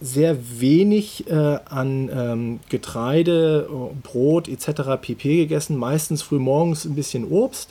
sehr 0.00 0.36
wenig 0.60 1.28
äh, 1.30 1.34
an 1.34 2.10
ähm, 2.12 2.60
Getreide, 2.68 3.68
Brot 4.02 4.48
etc. 4.48 5.00
pp 5.00 5.36
gegessen, 5.36 5.76
meistens 5.76 6.22
früh 6.22 6.38
morgens 6.38 6.84
ein 6.84 6.94
bisschen 6.94 7.24
Obst 7.24 7.70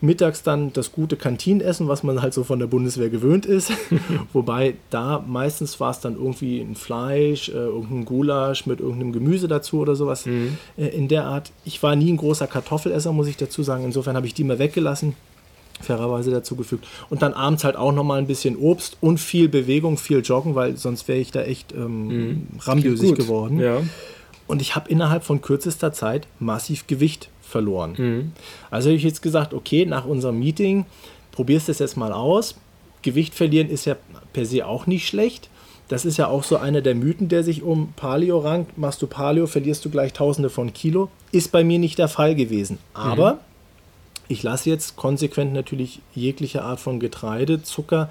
mittags 0.00 0.42
dann 0.42 0.72
das 0.72 0.92
gute 0.92 1.16
Kantinenessen, 1.16 1.88
was 1.88 2.02
man 2.02 2.20
halt 2.20 2.34
so 2.34 2.44
von 2.44 2.58
der 2.58 2.66
Bundeswehr 2.66 3.08
gewöhnt 3.08 3.46
ist. 3.46 3.72
Wobei 4.32 4.74
da 4.90 5.24
meistens 5.26 5.80
war 5.80 5.90
es 5.90 6.00
dann 6.00 6.16
irgendwie 6.16 6.60
ein 6.60 6.74
Fleisch, 6.74 7.48
äh, 7.48 7.52
irgendein 7.52 8.04
Gulasch 8.04 8.66
mit 8.66 8.80
irgendeinem 8.80 9.12
Gemüse 9.12 9.48
dazu 9.48 9.80
oder 9.80 9.96
sowas 9.96 10.26
mhm. 10.26 10.58
äh, 10.76 10.88
in 10.88 11.08
der 11.08 11.24
Art. 11.24 11.50
Ich 11.64 11.82
war 11.82 11.96
nie 11.96 12.12
ein 12.12 12.18
großer 12.18 12.46
Kartoffelesser, 12.46 13.12
muss 13.12 13.26
ich 13.26 13.36
dazu 13.36 13.62
sagen. 13.62 13.84
Insofern 13.84 14.16
habe 14.16 14.26
ich 14.26 14.34
die 14.34 14.44
mal 14.44 14.58
weggelassen 14.58 15.14
fairerweise 15.80 16.30
dazugefügt. 16.30 16.86
Und 17.10 17.22
dann 17.22 17.34
abends 17.34 17.64
halt 17.64 17.76
auch 17.76 17.92
nochmal 17.92 18.18
ein 18.18 18.26
bisschen 18.26 18.56
Obst 18.56 18.96
und 19.02 19.18
viel 19.18 19.48
Bewegung, 19.48 19.98
viel 19.98 20.20
Joggen, 20.20 20.54
weil 20.54 20.76
sonst 20.76 21.06
wäre 21.06 21.18
ich 21.18 21.32
da 21.32 21.42
echt 21.42 21.72
ähm, 21.72 22.08
mhm. 22.08 22.46
geworden. 23.14 23.60
Ja. 23.60 23.82
Und 24.46 24.62
ich 24.62 24.76
habe 24.76 24.88
innerhalb 24.88 25.24
von 25.24 25.42
kürzester 25.42 25.92
Zeit 25.92 26.28
massiv 26.38 26.86
Gewicht 26.86 27.28
verloren. 27.56 27.94
Mhm. 27.96 28.32
Also 28.70 28.90
habe 28.90 28.96
ich 28.96 29.02
jetzt 29.02 29.22
gesagt, 29.22 29.54
okay, 29.54 29.86
nach 29.86 30.04
unserem 30.04 30.38
Meeting 30.38 30.84
probierst 31.32 31.68
du 31.68 31.72
es 31.72 31.78
jetzt 31.78 31.96
mal 31.96 32.12
aus. 32.12 32.56
Gewicht 33.00 33.34
verlieren 33.34 33.70
ist 33.70 33.86
ja 33.86 33.96
per 34.34 34.44
se 34.44 34.66
auch 34.66 34.86
nicht 34.86 35.08
schlecht. 35.08 35.48
Das 35.88 36.04
ist 36.04 36.18
ja 36.18 36.26
auch 36.26 36.42
so 36.42 36.58
einer 36.58 36.82
der 36.82 36.94
Mythen, 36.94 37.28
der 37.28 37.44
sich 37.44 37.62
um 37.62 37.94
Paleo 37.96 38.40
rankt. 38.40 38.76
Machst 38.76 39.00
du 39.00 39.06
Paleo, 39.06 39.46
verlierst 39.46 39.84
du 39.84 39.90
gleich 39.90 40.12
Tausende 40.12 40.50
von 40.50 40.74
Kilo. 40.74 41.08
Ist 41.32 41.50
bei 41.50 41.64
mir 41.64 41.78
nicht 41.78 41.98
der 41.98 42.08
Fall 42.08 42.34
gewesen. 42.34 42.78
Aber 42.92 43.34
mhm. 43.34 43.38
ich 44.28 44.42
lasse 44.42 44.68
jetzt 44.68 44.96
konsequent 44.96 45.54
natürlich 45.54 46.00
jegliche 46.14 46.62
Art 46.62 46.80
von 46.80 47.00
Getreide, 47.00 47.62
Zucker. 47.62 48.10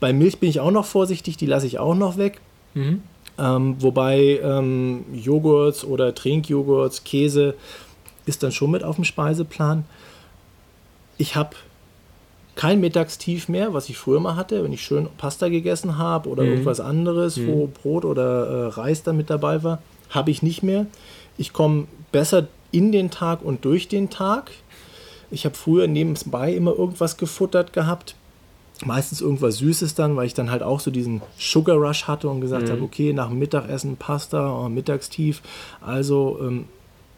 Bei 0.00 0.12
Milch 0.12 0.38
bin 0.38 0.50
ich 0.50 0.60
auch 0.60 0.72
noch 0.72 0.84
vorsichtig, 0.84 1.38
die 1.38 1.46
lasse 1.46 1.66
ich 1.66 1.78
auch 1.78 1.94
noch 1.94 2.18
weg. 2.18 2.40
Mhm. 2.74 3.02
Ähm, 3.38 3.76
wobei 3.78 4.40
ähm, 4.42 5.04
Joghurts 5.14 5.84
oder 5.84 6.14
Trinkjoghurts, 6.14 7.04
Käse 7.04 7.54
ist 8.26 8.42
dann 8.42 8.52
schon 8.52 8.70
mit 8.70 8.84
auf 8.84 8.96
dem 8.96 9.04
Speiseplan. 9.04 9.84
Ich 11.18 11.36
habe 11.36 11.56
kein 12.54 12.80
Mittagstief 12.80 13.48
mehr, 13.48 13.72
was 13.72 13.88
ich 13.88 13.96
früher 13.96 14.20
mal 14.20 14.36
hatte, 14.36 14.62
wenn 14.62 14.72
ich 14.72 14.82
schön 14.82 15.08
Pasta 15.16 15.48
gegessen 15.48 15.98
habe 15.98 16.28
oder 16.28 16.42
mhm. 16.42 16.50
irgendwas 16.50 16.80
anderes, 16.80 17.36
mhm. 17.36 17.48
wo 17.48 17.66
Brot 17.66 18.04
oder 18.04 18.46
äh, 18.46 18.66
Reis 18.68 19.02
da 19.02 19.12
mit 19.12 19.30
dabei 19.30 19.62
war, 19.62 19.82
habe 20.10 20.30
ich 20.30 20.42
nicht 20.42 20.62
mehr. 20.62 20.86
Ich 21.38 21.52
komme 21.52 21.86
besser 22.10 22.46
in 22.70 22.92
den 22.92 23.10
Tag 23.10 23.42
und 23.42 23.64
durch 23.64 23.88
den 23.88 24.10
Tag. 24.10 24.50
Ich 25.30 25.46
habe 25.46 25.54
früher 25.54 25.86
nebenbei 25.86 26.52
immer 26.52 26.72
irgendwas 26.72 27.16
gefuttert 27.16 27.72
gehabt. 27.72 28.16
Meistens 28.84 29.20
irgendwas 29.20 29.58
Süßes 29.58 29.94
dann, 29.94 30.16
weil 30.16 30.26
ich 30.26 30.34
dann 30.34 30.50
halt 30.50 30.62
auch 30.62 30.80
so 30.80 30.90
diesen 30.90 31.22
Sugar 31.38 31.76
Rush 31.76 32.04
hatte 32.04 32.28
und 32.28 32.40
gesagt 32.40 32.66
mhm. 32.68 32.72
habe, 32.72 32.82
okay, 32.82 33.12
nach 33.12 33.28
dem 33.28 33.38
Mittagessen 33.38 33.96
Pasta, 33.96 34.60
oh, 34.60 34.68
Mittagstief. 34.68 35.40
Also 35.80 36.38
ähm, 36.42 36.64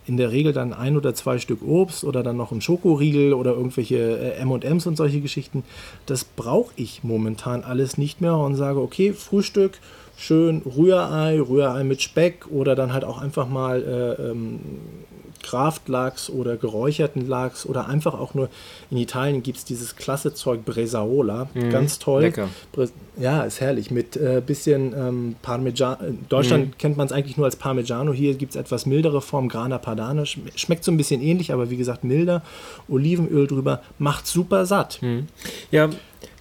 in 0.07 0.16
der 0.16 0.32
Regel 0.32 0.52
dann 0.52 0.72
ein 0.72 0.96
oder 0.96 1.14
zwei 1.14 1.38
Stück 1.38 1.62
Obst 1.62 2.05
oder 2.05 2.22
dann 2.22 2.36
noch 2.36 2.52
ein 2.52 2.61
Schokoriegel 2.61 3.32
oder 3.32 3.52
irgendwelche 3.52 4.34
äh, 4.36 4.44
MMs 4.44 4.86
und 4.86 4.96
solche 4.96 5.20
Geschichten. 5.20 5.64
Das 6.07 6.24
brauche 6.24 6.72
ich 6.76 7.05
momentan 7.05 7.64
alles 7.64 7.96
nicht 7.98 8.20
mehr 8.20 8.36
und 8.36 8.57
sage, 8.57 8.80
okay, 8.80 9.12
Frühstück, 9.12 9.78
schön 10.16 10.62
Rührei, 10.64 11.40
Rührei 11.40 11.84
mit 11.84 12.02
Speck 12.02 12.46
oder 12.50 12.74
dann 12.74 12.92
halt 12.92 13.05
auch 13.05 13.20
einfach 13.20 13.48
mal 13.48 13.82
äh, 13.82 14.30
ähm, 14.30 14.61
Kraftlachs 15.45 16.30
oder 16.30 16.57
geräucherten 16.57 17.28
Lachs 17.28 17.66
oder 17.66 17.86
einfach 17.86 18.14
auch 18.14 18.32
nur 18.32 18.49
in 18.90 18.97
Italien 18.97 19.42
gibt 19.42 19.59
es 19.59 19.64
dieses 19.64 19.95
klasse 19.95 20.32
Zeug 20.32 20.64
Bresaola, 20.64 21.49
mhm, 21.53 21.70
ganz 21.70 21.99
toll. 21.99 22.22
Lecker. 22.22 22.49
Ja, 23.16 23.42
ist 23.42 23.61
herrlich 23.61 23.90
mit 23.90 24.16
äh, 24.16 24.42
bisschen 24.45 24.95
ähm, 24.97 25.36
Parmigiano. 25.42 26.05
In 26.05 26.18
Deutschland 26.28 26.66
mhm. 26.66 26.78
kennt 26.78 26.97
man 26.97 27.07
es 27.07 27.12
eigentlich 27.12 27.36
nur 27.36 27.47
als 27.47 27.57
Parmigiano. 27.57 28.12
Hier 28.12 28.34
gibt 28.34 28.55
es 28.55 28.57
etwas 28.57 28.86
mildere 28.86 29.20
Form, 29.20 29.49
Grana 29.49 29.78
Padano. 29.78 30.24
Schmeckt 30.24 30.82
so 30.82 30.90
ein 30.90 30.97
bisschen 30.97 31.20
ähnlich, 31.20 31.53
aber 31.53 31.70
wie 31.70 31.76
gesagt 31.76 32.05
milder. 32.05 32.42
Olivenöl 32.88 33.47
drüber, 33.47 33.82
macht 33.99 34.26
super 34.26 34.64
satt. 34.64 35.01
Mhm. 35.03 35.26
Ja, 35.70 35.90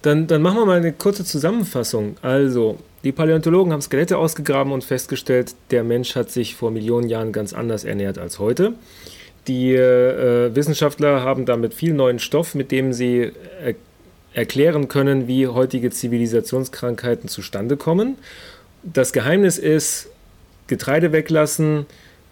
dann, 0.02 0.26
dann 0.26 0.42
machen 0.42 0.58
wir 0.58 0.66
mal 0.66 0.78
eine 0.78 0.92
kurze 0.92 1.24
Zusammenfassung. 1.24 2.16
Also, 2.22 2.78
die 3.04 3.12
Paläontologen 3.12 3.72
haben 3.72 3.82
Skelette 3.82 4.16
ausgegraben 4.18 4.72
und 4.72 4.82
festgestellt, 4.82 5.54
der 5.70 5.84
Mensch 5.84 6.16
hat 6.16 6.30
sich 6.30 6.56
vor 6.56 6.70
Millionen 6.70 7.08
Jahren 7.08 7.32
ganz 7.32 7.52
anders 7.52 7.84
ernährt 7.84 8.18
als 8.18 8.38
heute. 8.38 8.72
Die 9.46 9.74
äh, 9.74 10.54
Wissenschaftler 10.54 11.22
haben 11.22 11.44
damit 11.44 11.74
viel 11.74 11.92
neuen 11.92 12.18
Stoff, 12.18 12.54
mit 12.54 12.72
dem 12.72 12.94
sie 12.94 13.30
er 13.62 13.74
erklären 14.32 14.88
können, 14.88 15.28
wie 15.28 15.46
heutige 15.46 15.90
Zivilisationskrankheiten 15.90 17.28
zustande 17.28 17.76
kommen. 17.76 18.16
Das 18.82 19.12
Geheimnis 19.12 19.58
ist, 19.58 20.08
Getreide 20.66 21.12
weglassen, 21.12 21.86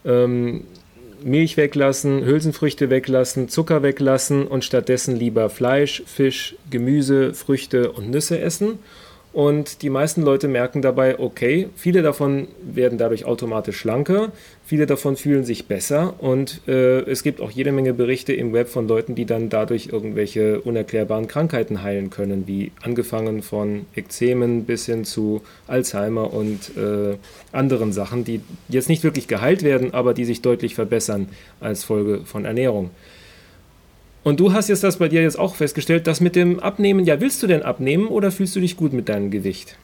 ähm, 0.05 0.65
Milch 1.23 1.57
weglassen, 1.57 2.25
Hülsenfrüchte 2.25 2.91
weglassen, 2.91 3.49
Zucker 3.49 3.83
weglassen 3.83 4.47
und 4.47 4.65
stattdessen 4.65 5.15
lieber 5.17 5.49
Fleisch, 5.51 6.03
Fisch, 6.07 6.57
Gemüse, 6.71 7.35
Früchte 7.35 7.93
und 7.93 8.11
Nüsse 8.11 8.41
essen. 8.41 8.79
Und 9.33 9.81
die 9.81 9.89
meisten 9.89 10.21
Leute 10.21 10.47
merken 10.47 10.83
dabei, 10.83 11.19
okay, 11.19 11.71
viele 11.75 12.03
davon 12.03 12.49
werden 12.63 12.99
dadurch 12.99 13.25
automatisch 13.25 13.79
schlanker, 13.79 14.31
viele 14.63 14.85
davon 14.85 15.17
fühlen 15.17 15.45
sich 15.45 15.67
besser 15.67 16.15
und 16.19 16.61
äh, 16.69 17.01
es 17.01 17.23
gibt 17.23 17.41
auch 17.41 17.51
jede 17.51 17.73
Menge 17.73 17.95
Berichte 17.95 18.35
im 18.35 18.53
Web 18.53 18.69
von 18.69 18.87
Leuten, 18.87 19.15
die 19.15 19.25
dann 19.25 19.49
dadurch 19.49 19.89
irgendwelche 19.91 20.61
unerklärbaren 20.61 21.29
Krankheiten 21.29 21.83
heilen 21.83 22.11
können, 22.11 22.47
wie 22.47 22.73
angefangen 22.83 23.43
von 23.43 23.87
Ekzemen 23.95 24.65
bis 24.67 24.85
hin 24.85 25.07
zu 25.07 25.41
Alzheimer 25.67 26.35
und 26.35 26.77
äh, 26.77 27.17
anderen 27.53 27.95
Sachen, 27.95 28.25
die 28.25 28.43
jetzt 28.69 28.91
nicht 28.91 29.03
wirklich 29.03 29.29
geheilt 29.29 29.63
werden, 29.63 29.95
aber 29.95 30.13
die 30.13 30.27
sich 30.27 30.43
deutlich 30.43 30.75
verbessern 30.75 31.31
als 31.59 31.85
Folge 31.85 32.21
von 32.27 32.45
Ernährung. 32.45 32.91
Und 34.25 34.39
du 34.39 34.53
hast 34.53 34.69
jetzt 34.69 34.85
das 34.85 34.99
bei 34.99 35.09
dir 35.09 35.23
jetzt 35.23 35.39
auch 35.39 35.55
festgestellt, 35.57 36.07
dass 36.07 36.21
mit 36.21 36.37
dem 36.37 36.61
Abnehmen, 36.61 37.05
ja, 37.05 37.21
willst 37.21 37.43
du 37.43 37.47
denn 37.47 37.63
abnehmen 37.63 38.07
oder 38.07 38.31
fühlst 38.31 38.55
du 38.55 38.61
dich 38.61 38.77
gut 38.77 38.93
mit 38.93 39.09
deinem 39.09 39.31
Gewicht? 39.31 39.77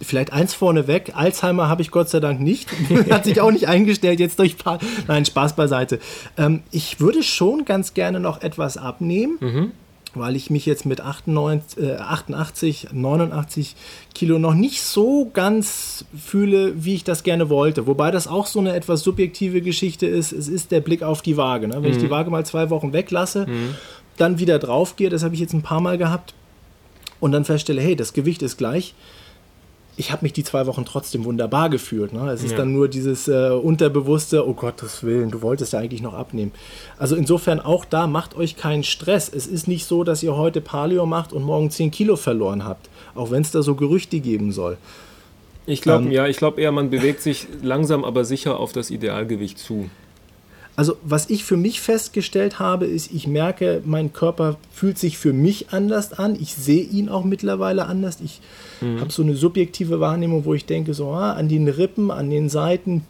Vielleicht 0.00 0.32
eins 0.32 0.52
vorneweg, 0.52 1.12
Alzheimer 1.14 1.68
habe 1.68 1.80
ich 1.80 1.90
Gott 1.90 2.10
sei 2.10 2.20
Dank 2.20 2.40
nicht. 2.40 2.68
Hat 3.10 3.24
sich 3.24 3.40
auch 3.40 3.50
nicht 3.50 3.66
eingestellt, 3.66 4.20
jetzt 4.20 4.38
durch 4.38 4.58
paar. 4.58 4.78
Nein, 5.08 5.24
Spaß 5.24 5.56
beiseite. 5.56 6.00
Ähm, 6.36 6.62
ich 6.70 7.00
würde 7.00 7.22
schon 7.22 7.64
ganz 7.64 7.94
gerne 7.94 8.20
noch 8.20 8.42
etwas 8.42 8.76
abnehmen. 8.76 9.38
Mhm 9.40 9.72
weil 10.18 10.36
ich 10.36 10.50
mich 10.50 10.66
jetzt 10.66 10.86
mit 10.86 11.00
98, 11.00 11.82
äh, 11.82 11.96
88, 11.96 12.88
89 12.92 13.76
Kilo 14.14 14.38
noch 14.38 14.54
nicht 14.54 14.82
so 14.82 15.30
ganz 15.32 16.04
fühle, 16.16 16.84
wie 16.84 16.94
ich 16.94 17.04
das 17.04 17.22
gerne 17.22 17.48
wollte. 17.48 17.86
Wobei 17.86 18.10
das 18.10 18.28
auch 18.28 18.46
so 18.46 18.60
eine 18.60 18.74
etwas 18.74 19.02
subjektive 19.02 19.60
Geschichte 19.60 20.06
ist. 20.06 20.32
Es 20.32 20.48
ist 20.48 20.70
der 20.70 20.80
Blick 20.80 21.02
auf 21.02 21.22
die 21.22 21.36
Waage. 21.36 21.68
Ne? 21.68 21.74
Wenn 21.74 21.82
mhm. 21.82 21.96
ich 21.96 21.98
die 21.98 22.10
Waage 22.10 22.30
mal 22.30 22.46
zwei 22.46 22.70
Wochen 22.70 22.92
weglasse, 22.92 23.46
mhm. 23.46 23.74
dann 24.16 24.38
wieder 24.38 24.58
drauf 24.58 24.96
gehe, 24.96 25.10
das 25.10 25.22
habe 25.22 25.34
ich 25.34 25.40
jetzt 25.40 25.52
ein 25.52 25.62
paar 25.62 25.80
Mal 25.80 25.98
gehabt, 25.98 26.34
und 27.20 27.32
dann 27.32 27.44
feststelle, 27.44 27.80
hey, 27.80 27.96
das 27.96 28.12
Gewicht 28.12 28.42
ist 28.42 28.56
gleich, 28.56 28.94
ich 29.96 30.12
habe 30.12 30.24
mich 30.24 30.32
die 30.32 30.44
zwei 30.44 30.66
Wochen 30.66 30.84
trotzdem 30.84 31.24
wunderbar 31.24 31.70
gefühlt. 31.70 32.12
Ne? 32.12 32.30
Es 32.30 32.42
ist 32.42 32.52
ja. 32.52 32.58
dann 32.58 32.72
nur 32.72 32.88
dieses 32.88 33.28
äh, 33.28 33.50
unterbewusste, 33.50 34.46
oh 34.46 34.52
Gottes 34.52 35.02
Willen, 35.02 35.30
du 35.30 35.40
wolltest 35.40 35.72
ja 35.72 35.78
eigentlich 35.78 36.02
noch 36.02 36.14
abnehmen. 36.14 36.52
Also 36.98 37.16
insofern 37.16 37.60
auch 37.60 37.84
da, 37.84 38.06
macht 38.06 38.36
euch 38.36 38.56
keinen 38.56 38.84
Stress. 38.84 39.30
Es 39.32 39.46
ist 39.46 39.68
nicht 39.68 39.86
so, 39.86 40.04
dass 40.04 40.22
ihr 40.22 40.36
heute 40.36 40.60
Paleo 40.60 41.06
macht 41.06 41.32
und 41.32 41.42
morgen 41.42 41.70
10 41.70 41.90
Kilo 41.90 42.16
verloren 42.16 42.64
habt, 42.64 42.90
auch 43.14 43.30
wenn 43.30 43.42
es 43.42 43.50
da 43.50 43.62
so 43.62 43.74
Gerüchte 43.74 44.20
geben 44.20 44.52
soll. 44.52 44.76
Ich 45.64 45.80
glaube, 45.80 46.04
ähm, 46.04 46.12
ja, 46.12 46.26
ich 46.26 46.36
glaube 46.36 46.60
eher, 46.60 46.72
man 46.72 46.90
bewegt 46.90 47.22
sich 47.22 47.46
langsam, 47.62 48.04
aber 48.04 48.24
sicher 48.24 48.60
auf 48.60 48.72
das 48.72 48.90
Idealgewicht 48.90 49.58
zu. 49.58 49.88
Also 50.76 50.98
was 51.02 51.30
ich 51.30 51.44
für 51.44 51.56
mich 51.56 51.80
festgestellt 51.80 52.58
habe, 52.58 52.84
ist, 52.84 53.10
ich 53.10 53.26
merke, 53.26 53.80
mein 53.86 54.12
Körper 54.12 54.58
fühlt 54.70 54.98
sich 54.98 55.16
für 55.16 55.32
mich 55.32 55.70
anders 55.70 56.12
an. 56.12 56.36
Ich 56.38 56.54
sehe 56.54 56.84
ihn 56.84 57.08
auch 57.08 57.24
mittlerweile 57.24 57.86
anders. 57.86 58.18
Ich 58.22 58.40
mhm. 58.82 59.00
habe 59.00 59.10
so 59.10 59.22
eine 59.22 59.34
subjektive 59.34 60.00
Wahrnehmung, 60.00 60.44
wo 60.44 60.52
ich 60.52 60.66
denke, 60.66 60.92
so 60.92 61.08
ah, 61.08 61.32
an 61.32 61.48
den 61.48 61.66
Rippen, 61.66 62.10
an 62.10 62.28
den 62.28 62.50
Seiten, 62.50 63.06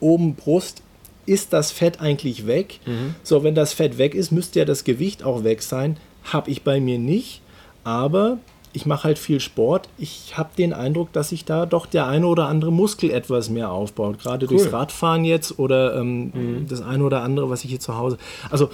oben 0.00 0.34
Brust, 0.34 0.82
ist 1.26 1.52
das 1.52 1.70
Fett 1.70 2.00
eigentlich 2.00 2.48
weg? 2.48 2.80
Mhm. 2.86 3.14
So, 3.22 3.44
wenn 3.44 3.54
das 3.54 3.72
Fett 3.72 3.96
weg 3.96 4.16
ist, 4.16 4.32
müsste 4.32 4.58
ja 4.58 4.64
das 4.64 4.82
Gewicht 4.82 5.22
auch 5.22 5.44
weg 5.44 5.62
sein. 5.62 5.96
Habe 6.24 6.50
ich 6.50 6.64
bei 6.64 6.80
mir 6.80 6.98
nicht. 6.98 7.40
Aber 7.84 8.38
ich 8.72 8.86
mache 8.86 9.04
halt 9.04 9.18
viel 9.18 9.40
Sport. 9.40 9.88
Ich 9.98 10.36
habe 10.36 10.50
den 10.56 10.72
Eindruck, 10.72 11.12
dass 11.12 11.30
sich 11.30 11.44
da 11.44 11.66
doch 11.66 11.86
der 11.86 12.06
eine 12.06 12.26
oder 12.26 12.46
andere 12.46 12.70
Muskel 12.70 13.10
etwas 13.10 13.50
mehr 13.50 13.70
aufbaut. 13.70 14.20
Gerade 14.20 14.46
cool. 14.46 14.56
durchs 14.56 14.72
Radfahren 14.72 15.24
jetzt 15.24 15.58
oder 15.58 15.96
ähm, 15.96 16.30
mhm. 16.32 16.66
das 16.68 16.80
eine 16.80 17.04
oder 17.04 17.22
andere, 17.22 17.50
was 17.50 17.64
ich 17.64 17.70
hier 17.70 17.80
zu 17.80 17.96
Hause. 17.96 18.18
Also 18.50 18.70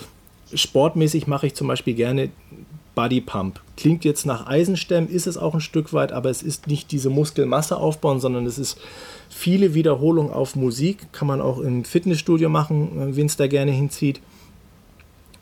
sportmäßig 0.53 1.27
mache 1.27 1.47
ich 1.47 1.55
zum 1.55 1.69
Beispiel 1.69 1.95
gerne 1.95 2.31
Body 2.95 3.21
Pump. 3.21 3.61
Klingt 3.77 4.05
jetzt 4.05 4.27
nach 4.27 4.47
Eisenstämmen, 4.47 5.11
ist 5.11 5.27
es 5.27 5.37
auch 5.37 5.55
ein 5.55 5.61
Stück 5.61 5.93
weit, 5.93 6.13
aber 6.13 6.31
es 6.31 6.43
ist 6.43 6.67
nicht 6.67 6.93
diese 6.93 7.11
Muskelmasse 7.11 7.77
aufbauen, 7.77 8.21
sondern 8.21 8.47
es 8.47 8.59
ist 8.59 8.79
viele 9.29 9.75
Wiederholungen 9.75 10.33
auf 10.33 10.57
Musik. 10.57 11.13
Kann 11.13 11.29
man 11.29 11.41
auch 11.41 11.59
im 11.59 11.85
Fitnessstudio 11.85 12.49
machen, 12.49 13.01
äh, 13.01 13.17
wenn 13.17 13.27
es 13.27 13.37
da 13.37 13.47
gerne 13.47 13.73
hinzieht. 13.73 14.21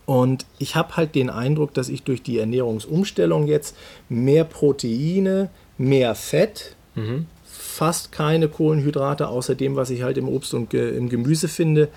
Und 0.07 0.45
ich 0.59 0.77
habe 0.77 0.97
halt 0.97 1.15
den 1.15 1.31
Eindruck, 1.31 1.73
dass 1.75 1.89
ich 1.89 2.03
durch 2.03 2.23
die 2.23 2.39
Ernährungsumstellung 2.39 3.47
jetzt 3.47 3.77
mehr 4.09 4.45
Proteine, 4.45 5.49
mehr 5.79 6.15
Fett, 6.15 6.77
mhm. 6.95 7.27
fast 7.45 8.13
keine 8.13 8.49
Kohlenhydrate, 8.49 9.29
außer 9.29 9.55
dem, 9.55 9.77
was 9.77 9.91
ich 9.91 10.03
halt 10.03 10.19
im 10.19 10.29
Obst 10.29 10.53
und 10.53 10.71
ge 10.71 10.97
im 10.97 11.09
Gemüse 11.09 11.49
finde, 11.49 11.89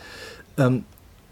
ähm, 0.58 0.86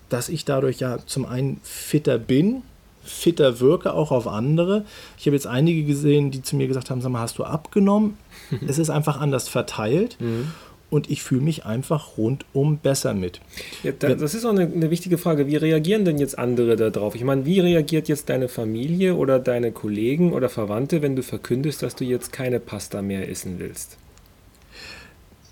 dass 0.10 0.30
ich 0.30 0.46
dadurch 0.46 0.80
ja 0.80 1.00
zum 1.06 1.26
einen 1.26 1.60
fitter 1.64 2.18
bin, 2.18 2.64
fitter 3.04 3.60
wirke, 3.60 3.94
auch 3.94 4.12
auf 4.12 4.28
andere. 4.28 4.86
Ich 5.18 5.26
habe 5.28 5.36
jetzt 5.36 5.48
einige 5.48 5.84
gesehen, 5.84 6.32
die 6.32 6.42
zu 6.42 6.56
mir 6.56 6.68
gesagt 6.68 6.90
haben, 6.90 7.02
sag 7.02 7.12
mal, 7.12 7.22
hast 7.22 7.38
du 7.38 7.44
abgenommen? 7.44 8.18
es 8.68 8.80
ist 8.80 8.90
einfach 8.90 9.20
anders 9.20 9.48
verteilt. 9.48 10.18
Mhm 10.20 10.52
und 10.90 11.10
ich 11.10 11.24
fühle 11.24 11.42
mich 11.42 11.66
einfach 11.66 12.18
rundum 12.18 12.78
besser 12.78 13.14
mit. 13.14 13.42
Ja, 13.84 13.92
das 13.92 14.34
ist 14.34 14.46
auch 14.46 14.52
eine, 14.52 14.64
eine, 14.64 14.90
wichtige 14.90 15.18
Frage. 15.18 15.48
Wie 15.48 15.56
reagieren 15.56 16.06
denn 16.06 16.18
jetzt 16.18 16.38
andere 16.38 16.76
darauf? 16.76 17.16
Ich 17.16 17.24
meine, 17.24 17.46
wie 17.46 17.60
reagiert 17.60 18.08
jetzt 18.08 18.30
deine 18.30 18.48
Familie 18.48 19.16
oder 19.16 19.40
deine 19.40 19.72
Kollegen 19.72 20.34
oder 20.34 20.50
Verwandte, 20.50 21.02
wenn 21.02 21.16
du 21.16 21.24
verkündest, 21.24 21.84
dass 21.84 21.96
du 21.96 22.04
jetzt 22.04 22.32
keine 22.32 22.60
Pasta 22.60 23.02
mehr 23.02 23.30
essen 23.30 23.56
willst? 23.58 23.98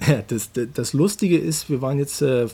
Ja, 0.07 0.23
das, 0.27 0.51
das 0.73 0.93
Lustige 0.93 1.37
ist, 1.37 1.69
wir 1.69 1.81
waren 1.81 1.97
jetzt 1.97 2.21
äh, 2.21 2.47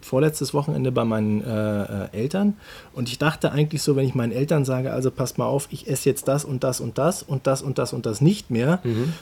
vorletztes 0.00 0.54
Wochenende 0.54 0.92
bei 0.92 1.04
meinen 1.04 1.42
äh, 1.42 1.82
äh, 1.82 2.08
Eltern 2.12 2.56
und 2.92 3.08
ich 3.08 3.18
dachte 3.18 3.52
eigentlich 3.52 3.82
so, 3.82 3.96
wenn 3.96 4.06
ich 4.06 4.14
meinen 4.14 4.32
Eltern 4.32 4.64
sage, 4.64 4.92
also 4.92 5.10
passt 5.10 5.38
mal 5.38 5.46
auf, 5.46 5.68
ich 5.70 5.88
esse 5.88 6.08
jetzt 6.08 6.28
das 6.28 6.44
und 6.44 6.64
das 6.64 6.80
und 6.80 6.98
das 6.98 7.22
und 7.22 7.46
das 7.46 7.62
und 7.62 7.78
das 7.78 7.92
und 7.92 8.06
das 8.06 8.20
nicht 8.20 8.50
mehr, 8.50 8.80
mhm. 8.84 9.12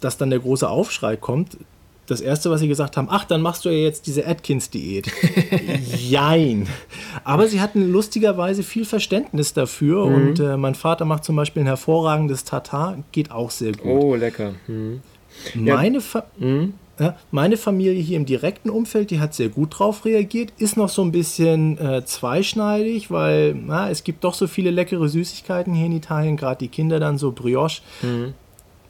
dass 0.00 0.16
dann 0.16 0.30
der 0.30 0.40
große 0.40 0.68
Aufschrei 0.68 1.16
kommt. 1.16 1.56
Das 2.10 2.20
erste, 2.20 2.50
was 2.50 2.58
sie 2.58 2.66
gesagt 2.66 2.96
haben, 2.96 3.06
ach, 3.08 3.24
dann 3.24 3.40
machst 3.40 3.64
du 3.64 3.68
ja 3.68 3.76
jetzt 3.76 4.08
diese 4.08 4.26
Atkins-Diät. 4.26 5.06
Jein. 5.96 6.66
Aber 7.22 7.46
sie 7.46 7.60
hatten 7.60 7.92
lustigerweise 7.92 8.64
viel 8.64 8.84
Verständnis 8.84 9.52
dafür 9.52 10.06
mhm. 10.06 10.14
und 10.14 10.40
äh, 10.40 10.56
mein 10.56 10.74
Vater 10.74 11.04
macht 11.04 11.22
zum 11.22 11.36
Beispiel 11.36 11.62
ein 11.62 11.66
hervorragendes 11.66 12.42
Tatar, 12.42 12.98
geht 13.12 13.30
auch 13.30 13.50
sehr 13.50 13.72
gut. 13.72 14.02
Oh, 14.02 14.16
lecker. 14.16 14.54
Mhm. 14.66 15.02
Meine, 15.54 16.00
Fa 16.00 16.24
mhm. 16.36 16.74
Ja, 16.98 17.16
meine 17.30 17.56
Familie 17.56 18.02
hier 18.02 18.16
im 18.16 18.26
direkten 18.26 18.70
Umfeld, 18.70 19.12
die 19.12 19.20
hat 19.20 19.32
sehr 19.32 19.48
gut 19.48 19.78
drauf 19.78 20.04
reagiert, 20.04 20.52
ist 20.58 20.76
noch 20.76 20.88
so 20.88 21.02
ein 21.02 21.12
bisschen 21.12 21.78
äh, 21.78 22.04
zweischneidig, 22.04 23.12
weil 23.12 23.54
na, 23.54 23.88
es 23.88 24.02
gibt 24.02 24.24
doch 24.24 24.34
so 24.34 24.48
viele 24.48 24.72
leckere 24.72 25.08
Süßigkeiten 25.08 25.72
hier 25.72 25.86
in 25.86 25.92
Italien, 25.92 26.36
gerade 26.36 26.58
die 26.58 26.68
Kinder 26.68 26.98
dann 26.98 27.18
so 27.18 27.30
Brioche. 27.30 27.82
Mhm. 28.02 28.34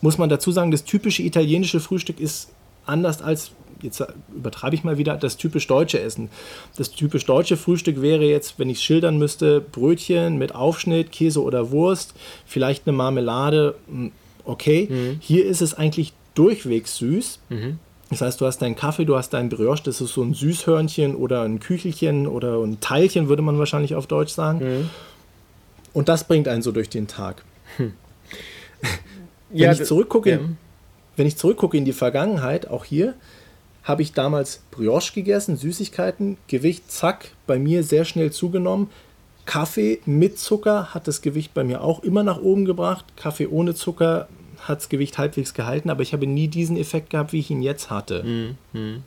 Muss 0.00 0.16
man 0.16 0.30
dazu 0.30 0.50
sagen, 0.52 0.70
das 0.70 0.84
typische 0.84 1.22
italienische 1.22 1.80
Frühstück 1.80 2.18
ist 2.18 2.50
anders 2.90 3.22
als, 3.22 3.52
jetzt 3.82 4.04
übertreibe 4.34 4.74
ich 4.74 4.84
mal 4.84 4.98
wieder, 4.98 5.16
das 5.16 5.36
typisch 5.36 5.66
deutsche 5.66 6.00
Essen. 6.00 6.28
Das 6.76 6.90
typisch 6.90 7.24
deutsche 7.24 7.56
Frühstück 7.56 8.02
wäre 8.02 8.24
jetzt, 8.24 8.58
wenn 8.58 8.68
ich 8.68 8.78
es 8.78 8.84
schildern 8.84 9.18
müsste, 9.18 9.60
Brötchen 9.60 10.38
mit 10.38 10.54
Aufschnitt, 10.54 11.12
Käse 11.12 11.42
oder 11.42 11.70
Wurst, 11.70 12.14
vielleicht 12.46 12.86
eine 12.86 12.96
Marmelade, 12.96 13.76
hm, 13.88 14.12
okay. 14.44 14.88
Mhm. 14.90 15.16
Hier 15.20 15.46
ist 15.46 15.62
es 15.62 15.74
eigentlich 15.74 16.12
durchwegs 16.34 16.96
süß. 16.96 17.38
Mhm. 17.48 17.78
Das 18.10 18.22
heißt, 18.22 18.40
du 18.40 18.46
hast 18.46 18.58
deinen 18.58 18.74
Kaffee, 18.74 19.04
du 19.04 19.16
hast 19.16 19.30
deinen 19.30 19.48
Brioche, 19.48 19.84
das 19.84 20.00
ist 20.00 20.12
so 20.12 20.22
ein 20.22 20.34
Süßhörnchen 20.34 21.14
oder 21.14 21.42
ein 21.42 21.60
Küchelchen 21.60 22.26
oder 22.26 22.60
ein 22.60 22.80
Teilchen, 22.80 23.28
würde 23.28 23.42
man 23.42 23.58
wahrscheinlich 23.58 23.94
auf 23.94 24.08
Deutsch 24.08 24.32
sagen. 24.32 24.58
Mhm. 24.58 24.90
Und 25.92 26.08
das 26.08 26.24
bringt 26.24 26.48
einen 26.48 26.62
so 26.62 26.72
durch 26.72 26.88
den 26.88 27.06
Tag. 27.06 27.44
Hm. 27.76 27.92
wenn, 29.50 29.66
ja, 29.66 29.72
ich 29.72 29.84
zurückgucke, 29.84 30.30
ja. 30.30 30.38
Wenn 31.16 31.26
ich 31.26 31.36
zurückgucke 31.36 31.76
in 31.76 31.84
die 31.84 31.92
Vergangenheit, 31.92 32.68
auch 32.68 32.84
hier, 32.84 33.14
habe 33.82 34.02
ich 34.02 34.12
damals 34.12 34.62
Brioche 34.70 35.12
gegessen, 35.14 35.56
Süßigkeiten, 35.56 36.36
Gewicht, 36.48 36.90
zack, 36.90 37.32
bei 37.46 37.58
mir 37.58 37.82
sehr 37.82 38.04
schnell 38.04 38.30
zugenommen. 38.30 38.90
Kaffee 39.46 40.00
mit 40.06 40.38
Zucker 40.38 40.94
hat 40.94 41.08
das 41.08 41.22
Gewicht 41.22 41.54
bei 41.54 41.64
mir 41.64 41.82
auch 41.82 42.02
immer 42.02 42.22
nach 42.22 42.40
oben 42.40 42.64
gebracht. 42.64 43.04
Kaffee 43.16 43.46
ohne 43.46 43.74
Zucker 43.74 44.28
hat 44.60 44.78
das 44.78 44.88
Gewicht 44.88 45.18
halbwegs 45.18 45.54
gehalten, 45.54 45.90
aber 45.90 46.02
ich 46.02 46.12
habe 46.12 46.26
nie 46.26 46.48
diesen 46.48 46.76
Effekt 46.76 47.10
gehabt, 47.10 47.32
wie 47.32 47.40
ich 47.40 47.50
ihn 47.50 47.62
jetzt 47.62 47.90
hatte. 47.90 48.22
Mhm. 48.72 49.02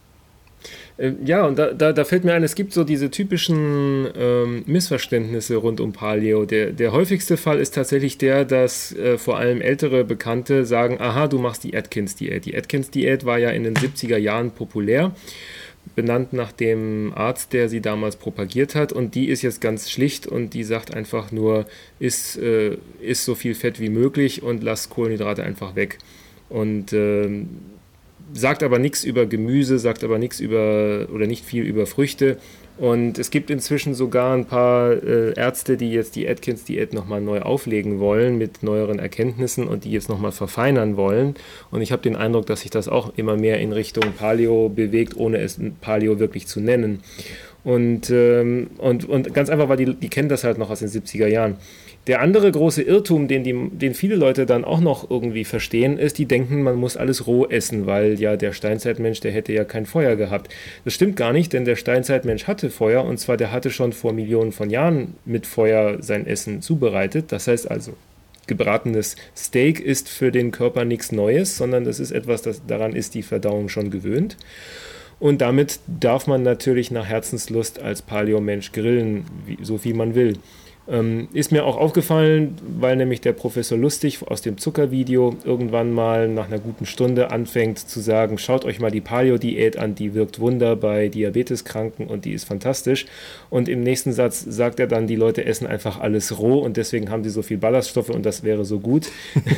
Ja, 0.97 1.47
und 1.47 1.57
da, 1.57 1.73
da, 1.73 1.91
da, 1.91 2.05
fällt 2.05 2.23
mir 2.23 2.33
ein, 2.33 2.43
es 2.43 2.53
gibt 2.53 2.71
so 2.71 2.83
diese 2.83 3.09
typischen 3.09 4.07
ähm, 4.15 4.63
Missverständnisse 4.67 5.55
rund 5.55 5.81
um 5.81 5.91
Paleo. 5.91 6.45
Der, 6.45 6.71
der 6.71 6.91
häufigste 6.91 7.35
Fall 7.35 7.59
ist 7.59 7.73
tatsächlich 7.73 8.19
der, 8.19 8.45
dass 8.45 8.95
äh, 8.95 9.17
vor 9.17 9.37
allem 9.37 9.59
ältere 9.59 10.03
Bekannte 10.03 10.65
sagen, 10.65 10.97
aha, 10.99 11.27
du 11.27 11.39
machst 11.39 11.63
die 11.63 11.75
Atkins-Diät. 11.75 12.45
Die 12.45 12.55
Atkins-Diät 12.55 13.25
war 13.25 13.39
ja 13.39 13.49
in 13.49 13.63
den 13.63 13.73
70er 13.73 14.17
Jahren 14.17 14.51
populär 14.51 15.13
benannt 15.95 16.33
nach 16.33 16.51
dem 16.51 17.11
Arzt, 17.15 17.53
der 17.53 17.69
sie 17.69 17.81
damals 17.81 18.15
propagiert 18.15 18.75
hat. 18.75 18.93
Und 18.93 19.15
die 19.15 19.27
ist 19.27 19.41
jetzt 19.41 19.61
ganz 19.61 19.89
schlicht 19.89 20.27
und 20.27 20.53
die 20.53 20.63
sagt 20.63 20.93
einfach 20.93 21.31
nur, 21.31 21.65
isst, 21.99 22.37
äh, 22.37 22.77
isst 23.01 23.25
so 23.25 23.35
viel 23.35 23.55
Fett 23.55 23.79
wie 23.79 23.89
möglich 23.89 24.43
und 24.43 24.63
lass 24.63 24.89
Kohlenhydrate 24.89 25.43
einfach 25.43 25.75
weg. 25.75 25.97
Und 26.49 26.93
äh, 26.93 27.45
sagt 28.33 28.63
aber 28.63 28.79
nichts 28.79 29.03
über 29.03 29.25
Gemüse, 29.25 29.79
sagt 29.79 30.03
aber 30.03 30.17
nichts 30.17 30.39
über 30.39 31.07
oder 31.13 31.27
nicht 31.27 31.45
viel 31.45 31.63
über 31.63 31.85
Früchte 31.85 32.37
und 32.77 33.19
es 33.19 33.29
gibt 33.29 33.51
inzwischen 33.51 33.93
sogar 33.93 34.35
ein 34.35 34.45
paar 34.45 34.91
äh, 34.91 35.33
Ärzte, 35.33 35.77
die 35.77 35.91
jetzt 35.91 36.15
die 36.15 36.27
Atkins-Diät 36.27 36.91
nochmal 36.91 37.21
neu 37.21 37.41
auflegen 37.41 37.99
wollen 37.99 38.37
mit 38.39 38.63
neueren 38.63 38.97
Erkenntnissen 38.97 39.67
und 39.67 39.83
die 39.83 39.91
jetzt 39.91 40.09
nochmal 40.09 40.31
verfeinern 40.31 40.97
wollen. 40.97 41.35
Und 41.69 41.81
ich 41.81 41.91
habe 41.91 42.01
den 42.01 42.15
Eindruck, 42.15 42.47
dass 42.47 42.61
sich 42.61 42.71
das 42.71 42.87
auch 42.87 43.13
immer 43.15 43.37
mehr 43.37 43.59
in 43.59 43.73
Richtung 43.73 44.05
Paleo 44.17 44.69
bewegt, 44.69 45.15
ohne 45.15 45.37
es 45.37 45.59
Paleo 45.81 46.17
wirklich 46.17 46.47
zu 46.47 46.61
nennen. 46.61 47.03
Und, 47.63 48.09
ähm, 48.09 48.71
und, 48.79 49.05
und 49.05 49.33
ganz 49.33 49.49
einfach, 49.49 49.69
weil 49.69 49.77
die, 49.77 49.93
die 49.93 50.09
kennen 50.09 50.29
das 50.29 50.43
halt 50.43 50.57
noch 50.57 50.71
aus 50.71 50.79
den 50.79 50.89
70er 50.89 51.27
Jahren. 51.27 51.57
Der 52.05 52.19
andere 52.19 52.51
große 52.51 52.81
Irrtum, 52.81 53.29
den, 53.29 53.45
die, 53.45 53.69
den 53.71 53.93
viele 53.93 54.15
Leute 54.15 54.45
dann 54.45 54.65
auch 54.65 54.81
noch 54.81 55.09
irgendwie 55.09 55.45
verstehen, 55.45 55.97
ist, 55.97 56.17
die 56.17 56.25
denken, 56.25 56.61
man 56.61 56.75
muss 56.75 56.97
alles 56.97 57.27
roh 57.27 57.45
essen, 57.45 57.85
weil 57.85 58.19
ja 58.19 58.35
der 58.35 58.51
Steinzeitmensch, 58.51 59.21
der 59.21 59.31
hätte 59.31 59.53
ja 59.53 59.63
kein 59.63 59.85
Feuer 59.85 60.17
gehabt. 60.17 60.53
Das 60.83 60.93
stimmt 60.93 61.15
gar 61.15 61.31
nicht, 61.31 61.53
denn 61.53 61.63
der 61.63 61.77
Steinzeitmensch 61.77 62.45
hatte 62.45 62.69
Feuer 62.69 63.05
und 63.05 63.19
zwar 63.19 63.37
der 63.37 63.53
hatte 63.53 63.71
schon 63.71 63.93
vor 63.93 64.11
Millionen 64.11 64.51
von 64.51 64.69
Jahren 64.69 65.15
mit 65.23 65.47
Feuer 65.47 66.03
sein 66.03 66.27
Essen 66.27 66.61
zubereitet. 66.61 67.31
Das 67.31 67.47
heißt 67.47 67.71
also, 67.71 67.93
gebratenes 68.47 69.15
Steak 69.37 69.79
ist 69.79 70.09
für 70.09 70.33
den 70.33 70.51
Körper 70.51 70.83
nichts 70.83 71.13
Neues, 71.13 71.55
sondern 71.55 71.85
das 71.85 72.01
ist 72.01 72.11
etwas, 72.11 72.41
das 72.41 72.65
daran 72.65 72.93
ist 72.93 73.15
die 73.15 73.23
Verdauung 73.23 73.69
schon 73.69 73.91
gewöhnt. 73.91 74.35
Und 75.21 75.39
damit 75.39 75.79
darf 75.87 76.27
man 76.27 76.43
natürlich 76.43 76.91
nach 76.91 77.05
Herzenslust 77.05 77.81
als 77.81 78.01
Paleo-Mensch 78.01 78.73
grillen, 78.73 79.23
wie, 79.45 79.57
so 79.61 79.77
viel 79.77 79.93
man 79.93 80.15
will. 80.15 80.33
Ähm, 80.85 81.29
ist 81.31 81.53
mir 81.53 81.65
auch 81.65 81.77
aufgefallen, 81.77 82.57
weil 82.79 82.97
nämlich 82.97 83.21
der 83.21 83.31
Professor 83.31 83.77
Lustig 83.77 84.19
aus 84.27 84.41
dem 84.41 84.57
Zuckervideo 84.57 85.37
irgendwann 85.45 85.93
mal 85.93 86.27
nach 86.27 86.47
einer 86.47 86.59
guten 86.59 86.85
Stunde 86.85 87.31
anfängt 87.31 87.79
zu 87.79 88.01
sagen, 88.01 88.37
schaut 88.37 88.65
euch 88.65 88.81
mal 88.81 88.91
die 88.91 88.99
Paleo-Diät 88.99 89.77
an, 89.77 89.95
die 89.95 90.13
wirkt 90.13 90.41
Wunder 90.41 90.75
bei 90.75 91.07
Diabeteskranken 91.07 92.07
und 92.07 92.25
die 92.25 92.33
ist 92.33 92.43
fantastisch. 92.43 93.05
Und 93.49 93.69
im 93.69 93.81
nächsten 93.81 94.11
Satz 94.11 94.43
sagt 94.45 94.79
er 94.81 94.87
dann, 94.87 95.07
die 95.07 95.15
Leute 95.15 95.45
essen 95.45 95.67
einfach 95.67 96.01
alles 96.01 96.37
roh 96.37 96.59
und 96.59 96.75
deswegen 96.75 97.09
haben 97.09 97.23
sie 97.23 97.29
so 97.29 97.43
viel 97.43 97.57
Ballaststoffe 97.57 98.09
und 98.09 98.25
das 98.25 98.43
wäre 98.43 98.65
so 98.65 98.79
gut. 98.79 99.07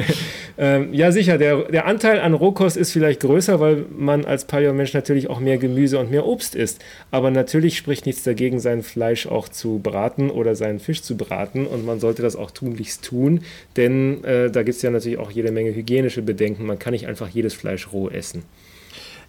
ähm, 0.58 0.92
ja, 0.92 1.10
sicher, 1.10 1.38
der, 1.38 1.64
der 1.64 1.86
Anteil 1.86 2.20
an 2.20 2.34
Rohkost 2.34 2.76
ist 2.76 2.92
vielleicht 2.92 3.20
größer, 3.20 3.60
weil 3.60 3.86
man 3.96 4.24
als 4.26 4.44
Paleo-Mensch 4.44 4.92
natürlich 4.92 5.30
auch 5.30 5.40
mehr 5.40 5.58
Gemüse 5.58 5.98
und 5.98 6.10
mehr 6.10 6.26
Obst 6.26 6.54
isst. 6.54 6.84
Aber 7.10 7.30
natürlich 7.30 7.76
spricht 7.76 8.06
nichts 8.06 8.22
dagegen, 8.22 8.60
sein 8.60 8.82
Fleisch 8.82 9.26
auch 9.26 9.48
zu 9.48 9.80
braten 9.82 10.30
oder 10.30 10.49
oder 10.50 10.56
seinen 10.56 10.80
Fisch 10.80 11.02
zu 11.02 11.16
braten 11.16 11.66
und 11.66 11.86
man 11.86 12.00
sollte 12.00 12.22
das 12.22 12.36
auch 12.36 12.50
tunlichst 12.50 13.04
tun, 13.04 13.40
denn 13.76 14.22
äh, 14.24 14.50
da 14.50 14.62
gibt 14.62 14.76
es 14.76 14.82
ja 14.82 14.90
natürlich 14.90 15.18
auch 15.18 15.30
jede 15.30 15.52
Menge 15.52 15.74
hygienische 15.74 16.22
Bedenken. 16.22 16.66
Man 16.66 16.78
kann 16.78 16.92
nicht 16.92 17.06
einfach 17.06 17.28
jedes 17.28 17.54
Fleisch 17.54 17.92
roh 17.92 18.08
essen. 18.08 18.42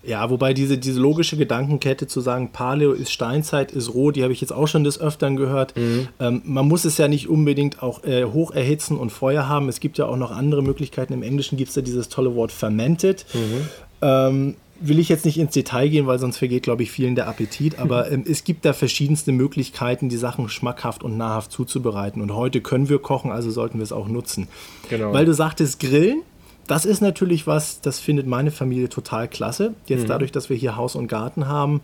Ja, 0.04 0.32
wobei 0.32 0.56
diese, 0.56 0.80
diese 0.80 1.00
logische 1.00 1.38
Gedankenkette 1.38 2.08
zu 2.08 2.22
sagen, 2.22 2.50
Paleo 2.52 2.92
ist 2.92 3.12
Steinzeit, 3.12 3.72
ist 3.72 3.94
roh, 3.94 4.10
die 4.10 4.24
habe 4.24 4.34
ich 4.34 4.42
jetzt 4.42 4.52
auch 4.52 4.68
schon 4.68 4.84
des 4.84 5.00
Öfteren 5.00 5.36
gehört. 5.36 5.78
Mhm. 5.78 6.08
Ähm, 6.20 6.42
man 6.44 6.68
muss 6.68 6.86
es 6.86 6.98
ja 6.98 7.08
nicht 7.08 7.30
unbedingt 7.30 7.84
auch 7.84 8.04
äh, 8.04 8.24
hoch 8.24 8.52
erhitzen 8.52 8.98
und 8.98 9.12
Feuer 9.12 9.48
haben. 9.48 9.70
Es 9.70 9.80
gibt 9.80 10.00
ja 10.00 10.06
auch 10.08 10.18
noch 10.18 10.32
andere 10.32 10.64
Möglichkeiten. 10.64 11.14
Im 11.14 11.22
Englischen 11.22 11.56
gibt 11.56 11.70
es 11.70 11.76
ja 11.76 11.84
dieses 11.84 12.10
tolle 12.10 12.34
Wort 12.34 12.52
fermented. 12.52 13.26
Mhm. 13.34 13.68
Ähm, 14.02 14.56
will 14.82 15.00
ich 15.00 15.10
jetzt 15.10 15.26
nicht 15.26 15.38
ins 15.38 15.54
Detail 15.54 15.88
gehen, 15.90 16.08
weil 16.08 16.20
sonst 16.20 16.38
vergeht, 16.38 16.64
glaube 16.64 16.84
ich, 16.84 16.92
vielen 16.92 17.16
der 17.16 17.28
Appetit. 17.28 17.80
Aber 17.80 18.12
ähm, 18.12 18.24
es 18.28 18.44
gibt 18.44 18.66
da 18.66 18.74
verschiedenste 18.74 19.32
Möglichkeiten, 19.32 20.10
die 20.10 20.18
Sachen 20.18 20.50
schmackhaft 20.50 21.04
und 21.04 21.18
nahrhaft 21.18 21.52
zuzubereiten. 21.52 22.22
Und 22.22 22.34
heute 22.34 22.62
können 22.62 22.90
wir 22.90 23.00
kochen, 23.00 23.32
also 23.32 23.52
sollten 23.52 23.78
wir 23.78 23.84
es 23.84 23.92
auch 23.92 24.08
nutzen. 24.08 24.48
Genau. 24.90 25.14
Weil 25.14 25.26
du 25.26 25.34
sagtest, 25.34 25.80
Grillen. 25.80 26.24
Das 26.68 26.86
ist 26.86 27.02
natürlich 27.02 27.48
was, 27.48 27.82
das 27.82 28.00
findet 28.00 28.28
meine 28.28 28.50
Familie 28.50 28.88
total 28.88 29.28
klasse. 29.28 29.74
Jetzt 29.88 30.04
mhm. 30.04 30.08
dadurch, 30.08 30.32
dass 30.32 30.50
wir 30.50 30.56
hier 30.56 30.78
Haus 30.78 30.96
und 30.96 31.08
Garten 31.08 31.48
haben, 31.48 31.82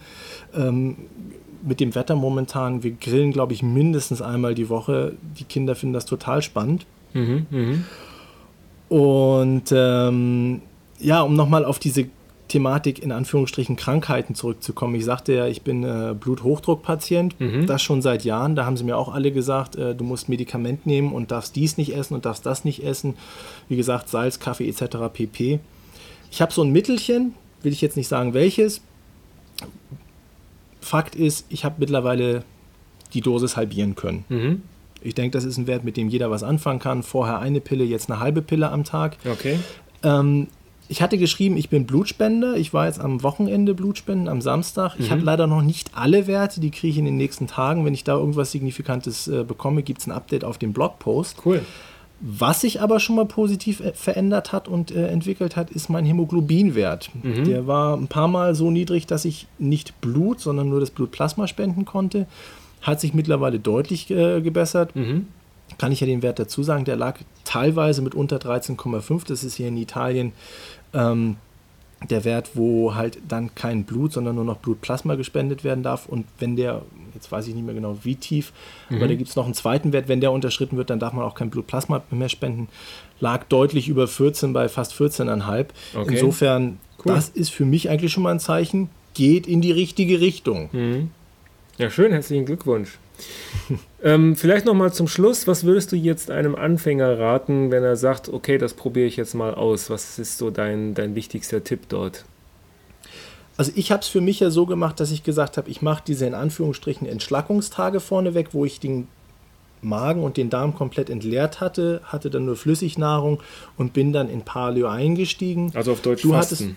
ähm, 0.55 0.95
mit 1.63 1.79
dem 1.79 1.95
Wetter 1.95 2.15
momentan, 2.15 2.83
wir 2.83 2.91
grillen, 2.91 3.31
glaube 3.31 3.53
ich, 3.53 3.63
mindestens 3.63 4.21
einmal 4.21 4.55
die 4.55 4.69
Woche. 4.69 5.13
Die 5.37 5.43
Kinder 5.43 5.75
finden 5.75 5.93
das 5.93 6.05
total 6.05 6.41
spannend. 6.41 6.85
Mhm, 7.13 7.45
mh. 7.49 7.77
Und 8.89 9.63
ähm, 9.71 10.61
ja, 10.99 11.21
um 11.21 11.35
nochmal 11.35 11.65
auf 11.65 11.79
diese 11.79 12.07
Thematik 12.47 13.01
in 13.01 13.11
Anführungsstrichen 13.11 13.75
Krankheiten 13.75 14.35
zurückzukommen. 14.35 14.95
Ich 14.95 15.05
sagte 15.05 15.33
ja, 15.33 15.47
ich 15.47 15.61
bin 15.61 15.83
äh, 15.83 16.15
Bluthochdruckpatient, 16.19 17.39
mhm. 17.39 17.65
das 17.65 17.81
schon 17.81 18.01
seit 18.01 18.23
Jahren. 18.23 18.55
Da 18.55 18.65
haben 18.65 18.77
sie 18.77 18.83
mir 18.83 18.97
auch 18.97 19.13
alle 19.13 19.31
gesagt, 19.31 19.75
äh, 19.75 19.95
du 19.95 20.03
musst 20.03 20.29
Medikament 20.29 20.85
nehmen 20.85 21.11
und 21.11 21.31
darfst 21.31 21.55
dies 21.55 21.77
nicht 21.77 21.95
essen 21.95 22.13
und 22.13 22.25
darfst 22.25 22.45
das 22.45 22.65
nicht 22.65 22.83
essen. 22.83 23.15
Wie 23.69 23.75
gesagt, 23.75 24.09
Salz, 24.09 24.39
Kaffee 24.39 24.67
etc. 24.67 24.97
pp. 25.11 25.59
Ich 26.31 26.41
habe 26.41 26.53
so 26.53 26.61
ein 26.61 26.71
Mittelchen, 26.71 27.33
will 27.63 27.73
ich 27.73 27.81
jetzt 27.81 27.97
nicht 27.97 28.07
sagen 28.07 28.33
welches. 28.33 28.81
Fakt 30.79 31.15
ist, 31.15 31.45
ich 31.49 31.65
habe 31.65 31.75
mittlerweile 31.79 32.43
die 33.13 33.21
Dosis 33.21 33.57
halbieren 33.57 33.95
können. 33.95 34.25
Mhm. 34.29 34.61
Ich 35.01 35.15
denke, 35.15 35.37
das 35.37 35.43
ist 35.43 35.57
ein 35.57 35.67
Wert, 35.67 35.83
mit 35.83 35.97
dem 35.97 36.09
jeder 36.09 36.31
was 36.31 36.43
anfangen 36.43 36.79
kann. 36.79 37.03
Vorher 37.03 37.39
eine 37.39 37.61
Pille, 37.61 37.83
jetzt 37.83 38.09
eine 38.09 38.19
halbe 38.19 38.41
Pille 38.41 38.69
am 38.71 38.83
Tag. 38.83 39.17
Okay. 39.25 39.59
Ähm, 40.03 40.47
ich 40.89 41.01
hatte 41.01 41.17
geschrieben, 41.17 41.57
ich 41.57 41.69
bin 41.69 41.85
Blutspender. 41.85 42.55
Ich 42.55 42.73
war 42.73 42.85
jetzt 42.85 42.99
am 42.99 43.23
Wochenende 43.23 43.73
Blutspenden, 43.73 44.27
am 44.27 44.41
Samstag. 44.41 44.95
Ich 44.99 45.07
mhm. 45.07 45.11
habe 45.11 45.21
leider 45.21 45.47
noch 45.47 45.61
nicht 45.61 45.91
alle 45.95 46.27
Werte, 46.27 46.59
die 46.61 46.71
kriege 46.71 46.91
ich 46.91 46.97
in 46.97 47.05
den 47.05 47.17
nächsten 47.17 47.47
Tagen. 47.47 47.85
Wenn 47.85 47.93
ich 47.93 48.03
da 48.03 48.15
irgendwas 48.15 48.51
Signifikantes 48.51 49.27
äh, 49.27 49.43
bekomme, 49.43 49.83
gibt 49.83 49.99
es 50.01 50.07
ein 50.07 50.11
Update 50.11 50.43
auf 50.43 50.57
dem 50.57 50.73
Blogpost. 50.73 51.45
Cool. 51.45 51.61
Was 52.19 52.61
sich 52.61 52.81
aber 52.81 52.99
schon 52.99 53.15
mal 53.15 53.25
positiv 53.25 53.79
äh, 53.79 53.93
verändert 53.93 54.51
hat 54.51 54.67
und 54.67 54.91
äh, 54.91 55.07
entwickelt 55.07 55.55
hat, 55.55 55.69
ist 55.69 55.89
mein 55.89 56.05
Hämoglobinwert. 56.05 57.11
Mhm. 57.21 57.43
Der 57.43 57.67
war 57.67 57.95
ein 57.95 58.07
paar 58.07 58.27
Mal 58.27 58.55
so 58.55 58.71
niedrig, 58.71 59.05
dass 59.05 59.25
ich 59.25 59.47
nicht 59.59 59.99
Blut, 60.01 60.39
sondern 60.39 60.69
nur 60.69 60.79
das 60.79 60.89
Blutplasma 60.89 61.47
spenden 61.47 61.85
konnte. 61.85 62.27
Hat 62.81 63.01
sich 63.01 63.13
mittlerweile 63.13 63.59
deutlich 63.59 64.09
äh, 64.09 64.41
gebessert. 64.41 64.95
Mhm. 64.95 65.27
Kann 65.77 65.91
ich 65.91 65.99
ja 65.99 66.07
den 66.07 66.23
Wert 66.23 66.39
dazu 66.39 66.63
sagen, 66.63 66.85
der 66.85 66.95
lag 66.95 67.19
teilweise 67.43 68.01
mit 68.01 68.15
unter 68.15 68.37
13,5. 68.37 69.27
Das 69.27 69.43
ist 69.43 69.55
hier 69.55 69.67
in 69.67 69.77
Italien 69.77 70.31
ähm, 70.93 71.37
der 72.09 72.25
Wert, 72.25 72.51
wo 72.53 72.95
halt 72.95 73.17
dann 73.27 73.55
kein 73.55 73.83
Blut, 73.83 74.13
sondern 74.13 74.35
nur 74.35 74.43
noch 74.43 74.57
Blutplasma 74.57 75.15
gespendet 75.15 75.63
werden 75.63 75.83
darf. 75.83 76.05
Und 76.05 76.25
wenn 76.39 76.55
der 76.55 76.83
jetzt 77.17 77.31
weiß 77.31 77.47
ich 77.47 77.55
nicht 77.55 77.65
mehr 77.65 77.73
genau 77.73 77.97
wie 78.03 78.15
tief, 78.15 78.53
mhm. 78.89 78.97
aber 78.97 79.07
da 79.07 79.15
gibt 79.15 79.29
es 79.29 79.35
noch 79.35 79.45
einen 79.45 79.53
zweiten 79.53 79.91
Wert, 79.91 80.07
wenn 80.07 80.21
der 80.21 80.31
unterschritten 80.31 80.77
wird, 80.77 80.89
dann 80.89 80.99
darf 80.99 81.13
man 81.13 81.25
auch 81.25 81.35
kein 81.35 81.49
Blutplasma 81.49 82.03
mehr 82.11 82.29
spenden, 82.29 82.69
lag 83.19 83.43
deutlich 83.45 83.89
über 83.89 84.07
14 84.07 84.53
bei 84.53 84.69
fast 84.69 84.93
14,5. 84.93 85.65
Okay. 85.95 86.13
Insofern, 86.13 86.79
cool. 86.99 87.13
das 87.13 87.29
ist 87.29 87.49
für 87.49 87.65
mich 87.65 87.89
eigentlich 87.89 88.11
schon 88.11 88.23
mal 88.23 88.31
ein 88.31 88.39
Zeichen, 88.39 88.89
geht 89.13 89.47
in 89.47 89.61
die 89.61 89.71
richtige 89.71 90.21
Richtung. 90.21 90.69
Mhm. 90.71 91.11
Ja, 91.77 91.89
schön, 91.89 92.11
herzlichen 92.11 92.45
Glückwunsch. 92.45 92.97
ähm, 94.03 94.35
vielleicht 94.35 94.65
noch 94.65 94.73
mal 94.73 94.93
zum 94.93 95.07
Schluss, 95.07 95.47
was 95.47 95.63
würdest 95.63 95.91
du 95.91 95.95
jetzt 95.95 96.29
einem 96.29 96.55
Anfänger 96.55 97.17
raten, 97.17 97.71
wenn 97.71 97.83
er 97.83 97.95
sagt, 97.95 98.29
okay, 98.29 98.57
das 98.57 98.73
probiere 98.73 99.07
ich 99.07 99.17
jetzt 99.17 99.33
mal 99.33 99.53
aus? 99.53 99.89
Was 99.89 100.19
ist 100.19 100.37
so 100.37 100.49
dein, 100.51 100.93
dein 100.93 101.15
wichtigster 101.15 101.63
Tipp 101.63 101.81
dort? 101.89 102.25
Also 103.57 103.71
ich 103.73 103.91
habe 103.91 104.01
es 104.01 104.07
für 104.07 104.21
mich 104.21 104.39
ja 104.39 104.51
so 104.51 104.67
gemacht, 104.67 104.99
dass 104.99 105.09
ich 105.09 105.23
gesagt 105.23 105.57
habe, 105.57 105.69
ich 105.69 105.81
mache 105.81 106.03
diese 106.05 106.27
in 106.27 106.35
Anführungsstrichen 106.35 107.07
Entschlackungstage 107.07 107.99
vorneweg, 107.99 108.49
wo 108.53 108.65
ich 108.65 108.79
den 108.79 109.07
Magen 109.81 110.23
und 110.23 110.37
den 110.37 110.51
Darm 110.51 110.75
komplett 110.75 111.09
entleert 111.09 111.59
hatte, 111.59 112.01
hatte 112.03 112.29
dann 112.29 112.45
nur 112.45 112.55
Flüssignahrung 112.55 113.41
und 113.77 113.93
bin 113.93 114.13
dann 114.13 114.29
in 114.29 114.41
Paleo 114.43 114.87
eingestiegen. 114.87 115.71
Also 115.73 115.93
auf 115.93 116.01
Deutsch 116.01 116.21
du 116.21 116.31
Fasten. 116.31 116.55
Hattest, 116.55 116.75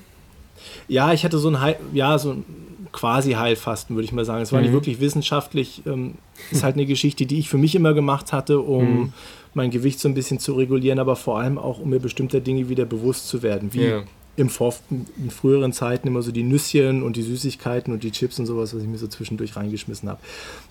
ja, 0.88 1.12
ich 1.12 1.24
hatte 1.24 1.38
so 1.38 1.50
ein, 1.50 1.74
ja, 1.92 2.18
so 2.18 2.32
ein 2.32 2.44
quasi 2.92 3.32
Heilfasten, 3.32 3.96
würde 3.96 4.04
ich 4.04 4.12
mal 4.12 4.24
sagen. 4.24 4.42
Es 4.42 4.52
war 4.52 4.60
mhm. 4.60 4.66
nicht 4.66 4.72
wirklich 4.72 5.00
wissenschaftlich. 5.00 5.82
Ähm, 5.86 6.14
ist 6.50 6.62
halt 6.62 6.76
eine 6.76 6.86
Geschichte, 6.86 7.26
die 7.26 7.38
ich 7.38 7.48
für 7.48 7.58
mich 7.58 7.74
immer 7.74 7.94
gemacht 7.94 8.32
hatte, 8.32 8.60
um 8.60 8.84
mhm. 8.84 9.12
mein 9.54 9.70
Gewicht 9.70 10.00
so 10.00 10.08
ein 10.08 10.14
bisschen 10.14 10.38
zu 10.38 10.54
regulieren, 10.54 10.98
aber 10.98 11.16
vor 11.16 11.38
allem 11.38 11.58
auch, 11.58 11.78
um 11.80 11.90
mir 11.90 12.00
bestimmter 12.00 12.40
Dinge 12.40 12.68
wieder 12.68 12.86
bewusst 12.86 13.28
zu 13.28 13.42
werden, 13.42 13.72
wie 13.72 13.84
ja 13.84 14.02
im 14.40 14.48
Vor 14.48 14.74
in 14.90 15.30
früheren 15.30 15.72
Zeiten 15.72 16.08
immer 16.08 16.22
so 16.22 16.32
die 16.32 16.42
Nüsschen 16.42 17.02
und 17.02 17.16
die 17.16 17.22
Süßigkeiten 17.22 17.92
und 17.92 18.02
die 18.02 18.10
Chips 18.10 18.38
und 18.38 18.46
sowas, 18.46 18.74
was 18.74 18.82
ich 18.82 18.88
mir 18.88 18.98
so 18.98 19.06
zwischendurch 19.06 19.56
reingeschmissen 19.56 20.08
habe. 20.08 20.20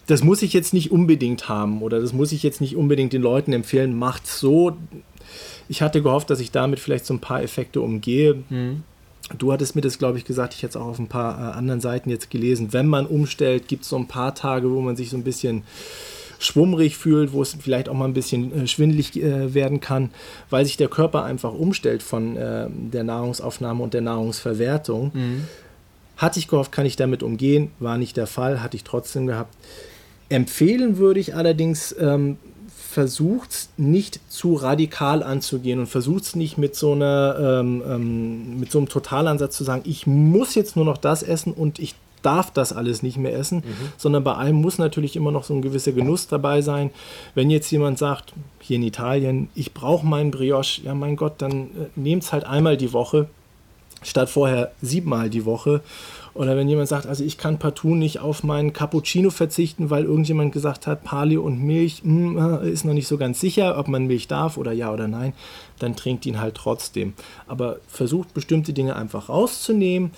Das 0.08 0.24
muss 0.24 0.42
ich 0.42 0.54
jetzt 0.54 0.74
nicht 0.74 0.92
unbedingt 0.92 1.50
haben 1.50 1.82
oder 1.82 2.00
das 2.00 2.12
muss 2.12 2.32
ich 2.32 2.42
jetzt 2.42 2.62
nicht 2.62 2.76
unbedingt 2.76 3.14
den 3.14 3.22
Leuten 3.22 3.54
empfehlen, 3.54 3.98
macht 3.98 4.26
so. 4.26 4.76
Ich 5.68 5.82
hatte 5.82 6.02
gehofft, 6.02 6.32
dass 6.32 6.40
ich 6.40 6.52
damit 6.52 6.80
vielleicht 6.80 7.06
so 7.06 7.14
ein 7.14 7.20
paar 7.20 7.44
Effekte 7.44 7.82
umgehe. 7.82 8.44
Mhm. 8.50 8.84
Du 9.38 9.52
hattest 9.54 9.76
mir 9.76 9.82
das, 9.82 10.00
glaube 10.00 10.18
ich, 10.18 10.26
gesagt, 10.26 10.54
ich 10.54 10.64
hätte 10.64 10.72
es 10.72 10.76
auch 10.78 10.88
auf 10.88 11.00
ein 11.00 11.08
paar 11.08 11.38
äh, 11.38 11.58
anderen 11.58 11.82
Seiten 11.82 12.10
jetzt 12.10 12.32
gelesen. 12.32 12.74
Wenn 12.74 12.88
man 12.88 13.06
umstellt, 13.06 13.68
gibt 13.68 13.84
es 13.84 13.90
so 13.90 13.98
ein 13.98 14.08
paar 14.08 14.34
Tage, 14.34 14.72
wo 14.72 14.82
man 14.82 14.96
sich 14.96 15.10
so 15.10 15.18
ein 15.18 15.24
bisschen 15.24 15.64
schwummrig 16.40 16.98
fühlt, 16.98 17.34
wo 17.34 17.42
es 17.42 17.56
vielleicht 17.60 17.90
auch 17.90 17.94
mal 17.94 18.06
ein 18.06 18.14
bisschen 18.14 18.64
äh, 18.64 18.68
schwindelig 18.68 19.22
äh, 19.22 19.54
werden 19.54 19.82
kann, 19.82 20.10
weil 20.50 20.66
sich 20.66 20.78
der 20.78 20.88
Körper 20.88 21.24
einfach 21.26 21.54
umstellt 21.54 22.02
von 22.02 22.38
äh, 22.38 22.68
der 22.70 23.04
Nahrungsaufnahme 23.04 23.84
und 23.84 23.94
der 23.94 24.02
Nahrungsverwertung. 24.02 25.12
Mhm. 25.14 25.44
Hatte 26.18 26.40
ich 26.40 26.48
gehofft, 26.48 26.72
kann 26.72 26.86
ich 26.86 26.96
damit 26.96 27.24
umgehen, 27.24 27.72
war 27.80 27.98
nicht 27.98 28.18
der 28.18 28.28
Fall, 28.28 28.64
hatte 28.64 28.76
ich 28.78 28.84
trotzdem 28.84 29.28
gehabt. 29.28 29.56
Empfehlen 30.30 30.98
würde 30.98 31.20
ich 31.20 31.36
allerdings, 31.36 31.96
ähm, 32.00 32.38
versucht 32.90 33.70
nicht 33.78 34.20
zu 34.30 34.56
radikal 34.56 35.22
anzugehen 35.22 35.80
und 35.80 35.86
versucht 35.86 36.24
es 36.24 36.36
nicht 36.36 36.58
mit 36.58 36.76
so 36.76 36.94
einer 36.94 37.60
ähm, 37.62 37.84
ähm, 37.88 38.60
mit 38.60 38.72
so 38.72 38.80
einem 38.80 38.90
Totalansatz 38.90 39.56
zu 39.56 39.64
sagen, 39.64 39.84
ich 39.86 40.08
muss 40.08 40.56
jetzt 40.56 40.76
nur 40.76 40.86
noch 40.86 40.98
das 40.98 41.22
essen 41.22 41.54
und 41.54 41.78
ich 41.78 41.94
darf 42.24 42.52
das 42.52 42.74
alles 42.74 43.04
nicht 43.04 43.18
mehr 43.18 43.38
essen, 43.38 43.58
mhm. 43.58 43.92
sondern 43.98 44.24
bei 44.24 44.34
allem 44.34 44.56
muss 44.56 44.80
natürlich 44.80 45.16
immer 45.16 45.32
noch 45.32 45.44
so 45.44 45.54
ein 45.54 45.62
gewisser 45.62 45.92
Genuss 45.92 46.28
dabei 46.28 46.64
sein. 46.64 46.90
Wenn 47.36 47.52
jetzt 47.52 47.70
jemand 47.70 48.00
sagt, 48.00 48.34
hier 48.60 48.78
in 48.78 48.84
Italien, 48.84 49.50
ich 49.54 49.74
brauche 49.74 50.06
meinen 50.06 50.32
Brioche, 50.32 50.82
ja 50.82 50.96
mein 50.96 51.16
Gott, 51.16 51.34
dann 51.38 51.62
äh, 51.62 51.66
nehmt 51.96 52.24
es 52.24 52.34
halt 52.34 52.44
einmal 52.44 52.76
die 52.76 52.92
Woche, 52.92 53.30
statt 54.02 54.32
vorher 54.32 54.72
siebenmal 54.82 55.30
die 55.30 55.46
Woche. 55.46 55.82
Oder 56.40 56.56
wenn 56.56 56.70
jemand 56.70 56.88
sagt, 56.88 57.06
also 57.06 57.22
ich 57.22 57.38
kann 57.38 57.60
partout 57.60 57.96
nicht 57.96 58.22
auf 58.22 58.44
meinen 58.44 58.72
Cappuccino 58.72 59.30
verzichten, 59.30 59.90
weil 59.90 60.06
irgendjemand 60.06 60.54
gesagt 60.54 60.88
hat, 60.88 61.04
Paleo 61.04 61.42
und 61.42 61.62
Milch 61.62 62.02
mh, 62.06 62.62
äh, 62.62 62.72
ist 62.72 62.86
noch 62.86 62.94
nicht 62.94 63.10
so 63.10 63.18
ganz 63.18 63.42
sicher, 63.42 63.78
ob 63.78 63.90
man 63.90 64.06
Milch 64.06 64.30
darf 64.30 64.56
oder 64.56 64.72
ja 64.72 64.94
oder 64.94 65.10
nein, 65.10 65.34
dann 65.80 65.98
trinkt 65.98 66.26
ihn 66.26 66.40
halt 66.40 66.56
trotzdem. 66.56 67.14
Aber 67.46 67.80
versucht 67.90 68.34
bestimmte 68.34 68.72
Dinge 68.72 68.96
einfach 68.96 69.28
rauszunehmen 69.28 70.12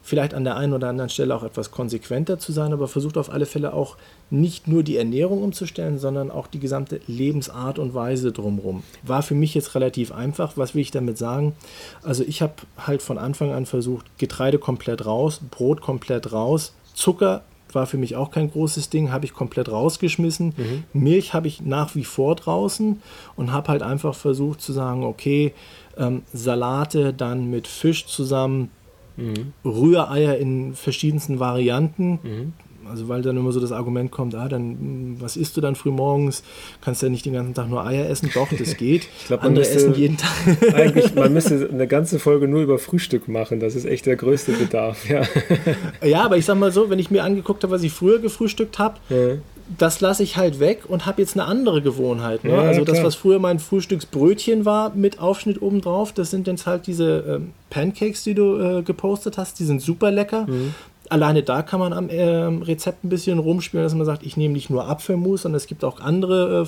vielleicht 0.00 0.32
an 0.32 0.44
der 0.44 0.56
einen 0.56 0.72
oder 0.72 0.88
anderen 0.88 1.10
Stelle 1.10 1.34
auch 1.34 1.42
etwas 1.42 1.70
konsequenter 1.70 2.38
zu 2.38 2.50
sein, 2.52 2.72
aber 2.72 2.88
versucht 2.88 3.18
auf 3.18 3.30
alle 3.30 3.44
Fälle 3.44 3.74
auch 3.74 3.98
nicht 4.30 4.68
nur 4.68 4.82
die 4.82 4.96
Ernährung 4.96 5.42
umzustellen, 5.42 5.98
sondern 5.98 6.30
auch 6.30 6.46
die 6.46 6.60
gesamte 6.60 7.00
Lebensart 7.06 7.78
und 7.78 7.94
Weise 7.94 8.32
drumherum. 8.32 8.82
War 9.02 9.22
für 9.22 9.34
mich 9.34 9.54
jetzt 9.54 9.74
relativ 9.74 10.12
einfach. 10.12 10.56
Was 10.56 10.74
will 10.74 10.82
ich 10.82 10.90
damit 10.90 11.18
sagen? 11.18 11.54
Also 12.02 12.24
ich 12.24 12.42
habe 12.42 12.54
halt 12.78 13.02
von 13.02 13.18
Anfang 13.18 13.52
an 13.52 13.66
versucht, 13.66 14.06
Getreide 14.18 14.58
komplett 14.58 15.06
raus, 15.06 15.40
Brot 15.50 15.80
komplett 15.80 16.32
raus, 16.32 16.74
Zucker 16.94 17.42
war 17.72 17.86
für 17.86 17.98
mich 17.98 18.16
auch 18.16 18.30
kein 18.30 18.50
großes 18.50 18.88
Ding, 18.88 19.12
habe 19.12 19.26
ich 19.26 19.34
komplett 19.34 19.70
rausgeschmissen. 19.70 20.54
Mhm. 20.56 20.84
Milch 20.94 21.34
habe 21.34 21.48
ich 21.48 21.60
nach 21.60 21.94
wie 21.94 22.04
vor 22.04 22.34
draußen 22.34 23.02
und 23.36 23.52
habe 23.52 23.68
halt 23.68 23.82
einfach 23.82 24.14
versucht 24.14 24.62
zu 24.62 24.72
sagen, 24.72 25.04
okay, 25.04 25.52
ähm, 25.98 26.22
Salate 26.32 27.12
dann 27.12 27.50
mit 27.50 27.66
Fisch 27.66 28.06
zusammen, 28.06 28.70
Mhm. 29.18 29.52
Rühreier 29.64 30.36
in 30.38 30.74
verschiedensten 30.74 31.40
Varianten. 31.40 32.20
Mhm. 32.22 32.52
Also 32.90 33.08
weil 33.08 33.22
dann 33.22 33.36
immer 33.36 33.52
so 33.52 33.60
das 33.60 33.72
Argument 33.72 34.10
kommt, 34.10 34.34
ah, 34.34 34.48
dann 34.48 34.62
hm, 34.62 35.16
was 35.20 35.36
isst 35.36 35.56
du 35.56 35.60
dann 35.60 35.74
früh 35.74 35.90
morgens? 35.90 36.42
Kannst 36.80 37.02
du 37.02 37.06
ja 37.06 37.10
nicht 37.10 37.24
den 37.26 37.32
ganzen 37.32 37.54
Tag 37.54 37.68
nur 37.68 37.84
Eier 37.84 38.08
essen? 38.08 38.30
Doch, 38.34 38.48
das 38.50 38.76
geht. 38.76 39.08
ich 39.20 39.26
glaube, 39.26 39.42
man 39.42 39.50
Andere 39.50 39.68
essen 39.68 39.94
jeden 39.94 40.16
Tag. 40.16 40.30
eigentlich, 40.74 41.14
man 41.14 41.32
müsste 41.32 41.68
eine 41.70 41.86
ganze 41.86 42.18
Folge 42.18 42.48
nur 42.48 42.62
über 42.62 42.78
Frühstück 42.78 43.28
machen. 43.28 43.60
Das 43.60 43.74
ist 43.74 43.84
echt 43.84 44.06
der 44.06 44.16
größte 44.16 44.52
Bedarf. 44.52 45.08
Ja, 45.08 45.22
ja 46.06 46.24
aber 46.24 46.36
ich 46.36 46.44
sag 46.44 46.58
mal 46.58 46.72
so, 46.72 46.90
wenn 46.90 46.98
ich 46.98 47.10
mir 47.10 47.24
angeguckt 47.24 47.62
habe, 47.62 47.72
was 47.72 47.82
ich 47.82 47.92
früher 47.92 48.18
gefrühstückt 48.18 48.78
habe, 48.78 48.96
ja 49.08 49.36
das 49.76 50.00
lasse 50.00 50.22
ich 50.22 50.36
halt 50.36 50.60
weg 50.60 50.84
und 50.88 51.04
habe 51.04 51.20
jetzt 51.20 51.36
eine 51.36 51.46
andere 51.46 51.82
Gewohnheit. 51.82 52.44
Ne? 52.44 52.52
Ja, 52.52 52.60
also 52.60 52.84
das, 52.84 53.02
was 53.02 53.14
früher 53.14 53.38
mein 53.38 53.58
Frühstücksbrötchen 53.58 54.64
war 54.64 54.94
mit 54.94 55.20
Aufschnitt 55.20 55.60
obendrauf, 55.60 56.12
das 56.12 56.30
sind 56.30 56.46
jetzt 56.46 56.66
halt 56.66 56.86
diese 56.86 57.24
ähm, 57.28 57.52
Pancakes, 57.68 58.24
die 58.24 58.34
du 58.34 58.56
äh, 58.56 58.82
gepostet 58.82 59.36
hast, 59.36 59.58
die 59.58 59.64
sind 59.64 59.82
super 59.82 60.10
lecker. 60.10 60.46
Mhm. 60.48 60.74
Alleine 61.08 61.42
da 61.42 61.62
kann 61.62 61.80
man 61.80 61.92
am 61.92 62.10
äh, 62.10 62.24
Rezept 62.24 63.04
ein 63.04 63.08
bisschen 63.08 63.38
rumspielen, 63.38 63.84
dass 63.84 63.94
man 63.94 64.04
sagt, 64.04 64.24
ich 64.24 64.36
nehme 64.36 64.54
nicht 64.54 64.68
nur 64.68 64.88
Apfelmus, 64.88 65.42
sondern 65.42 65.56
es 65.56 65.66
gibt 65.66 65.84
auch 65.84 66.00
andere 66.00 66.62
äh, 66.62 66.66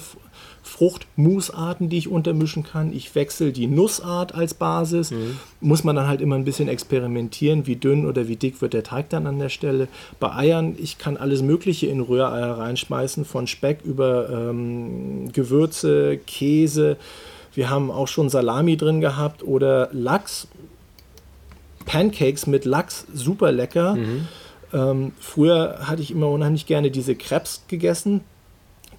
Fruchtmusarten, 0.62 1.88
die 1.88 1.98
ich 1.98 2.08
untermischen 2.08 2.62
kann. 2.62 2.92
Ich 2.92 3.14
wechsle 3.14 3.52
die 3.52 3.66
Nussart 3.66 4.34
als 4.34 4.54
Basis. 4.54 5.10
Mhm. 5.10 5.38
Muss 5.60 5.84
man 5.84 5.96
dann 5.96 6.06
halt 6.06 6.20
immer 6.20 6.36
ein 6.36 6.44
bisschen 6.44 6.68
experimentieren, 6.68 7.66
wie 7.66 7.76
dünn 7.76 8.06
oder 8.06 8.28
wie 8.28 8.36
dick 8.36 8.60
wird 8.60 8.74
der 8.74 8.82
Teig 8.82 9.08
dann 9.10 9.26
an 9.26 9.38
der 9.38 9.48
Stelle. 9.48 9.88
Bei 10.18 10.34
Eiern, 10.34 10.74
ich 10.78 10.98
kann 10.98 11.16
alles 11.16 11.42
Mögliche 11.42 11.86
in 11.86 12.00
Rühreier 12.00 12.58
reinschmeißen, 12.58 13.24
von 13.24 13.46
Speck 13.46 13.80
über 13.84 14.28
ähm, 14.30 15.32
Gewürze, 15.32 16.18
Käse. 16.26 16.96
Wir 17.54 17.70
haben 17.70 17.90
auch 17.90 18.08
schon 18.08 18.28
Salami 18.28 18.76
drin 18.76 19.00
gehabt 19.00 19.42
oder 19.42 19.88
Lachs. 19.92 20.46
Pancakes 21.86 22.46
mit 22.46 22.64
Lachs, 22.64 23.06
super 23.12 23.52
lecker. 23.52 23.94
Mhm. 23.96 24.28
Ähm, 24.72 25.12
früher 25.18 25.80
hatte 25.82 26.02
ich 26.02 26.10
immer 26.10 26.28
unheimlich 26.28 26.66
gerne 26.66 26.90
diese 26.90 27.14
Krebs 27.14 27.64
gegessen. 27.68 28.20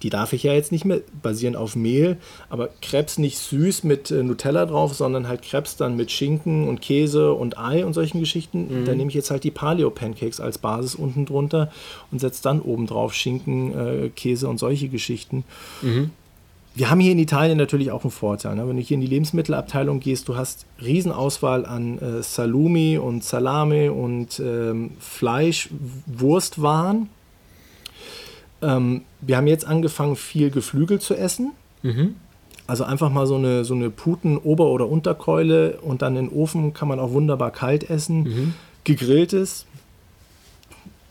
Die 0.02 0.10
darf 0.10 0.32
ich 0.32 0.42
ja 0.42 0.52
jetzt 0.52 0.72
nicht 0.72 0.84
mehr, 0.84 1.00
basieren 1.22 1.54
auf 1.54 1.76
Mehl, 1.76 2.16
aber 2.50 2.70
Krebs 2.82 3.18
nicht 3.18 3.38
süß 3.38 3.84
mit 3.84 4.10
äh, 4.10 4.24
Nutella 4.24 4.66
drauf, 4.66 4.94
sondern 4.94 5.28
halt 5.28 5.42
Krebs 5.42 5.76
dann 5.76 5.96
mit 5.96 6.10
Schinken 6.10 6.68
und 6.68 6.80
Käse 6.80 7.32
und 7.32 7.56
Ei 7.56 7.86
und 7.86 7.92
solchen 7.92 8.18
Geschichten. 8.18 8.80
Mhm. 8.80 8.84
Da 8.84 8.94
nehme 8.94 9.10
ich 9.10 9.14
jetzt 9.14 9.30
halt 9.30 9.44
die 9.44 9.52
Paleo-Pancakes 9.52 10.40
als 10.40 10.58
Basis 10.58 10.96
unten 10.96 11.24
drunter 11.24 11.70
und 12.10 12.18
setze 12.18 12.42
dann 12.42 12.60
oben 12.60 12.86
drauf 12.86 13.14
Schinken, 13.14 13.78
äh, 13.78 14.08
Käse 14.08 14.48
und 14.48 14.58
solche 14.58 14.88
Geschichten. 14.88 15.44
Mhm. 15.82 16.10
Wir 16.74 16.90
haben 16.90 17.00
hier 17.00 17.12
in 17.12 17.18
Italien 17.18 17.58
natürlich 17.58 17.90
auch 17.90 18.02
einen 18.02 18.10
Vorteil. 18.10 18.56
Ne? 18.56 18.66
Wenn 18.66 18.76
du 18.76 18.82
hier 18.82 18.94
in 18.94 19.02
die 19.02 19.06
Lebensmittelabteilung 19.06 20.00
gehst, 20.00 20.28
du 20.28 20.36
hast 20.36 20.64
Riesenauswahl 20.82 21.66
an 21.66 21.98
äh, 21.98 22.22
Salumi 22.22 22.96
und 22.96 23.22
Salame 23.22 23.92
und 23.92 24.40
ähm, 24.40 24.92
Fleisch, 24.98 25.68
Wurstwaren. 26.06 27.10
Ähm, 28.62 29.02
wir 29.20 29.36
haben 29.36 29.46
jetzt 29.46 29.66
angefangen, 29.66 30.16
viel 30.16 30.50
Geflügel 30.50 30.98
zu 30.98 31.14
essen. 31.14 31.52
Mhm. 31.82 32.14
Also 32.66 32.84
einfach 32.84 33.10
mal 33.10 33.26
so 33.26 33.34
eine, 33.34 33.64
so 33.64 33.74
eine 33.74 33.90
Puten-Ober- 33.90 34.68
oder 34.68 34.88
Unterkeule 34.88 35.78
und 35.82 36.00
dann 36.00 36.16
in 36.16 36.28
den 36.28 36.34
Ofen 36.34 36.72
kann 36.72 36.88
man 36.88 37.00
auch 37.00 37.10
wunderbar 37.10 37.50
kalt 37.50 37.90
essen. 37.90 38.22
Mhm. 38.22 38.54
Gegrilltes, 38.84 39.66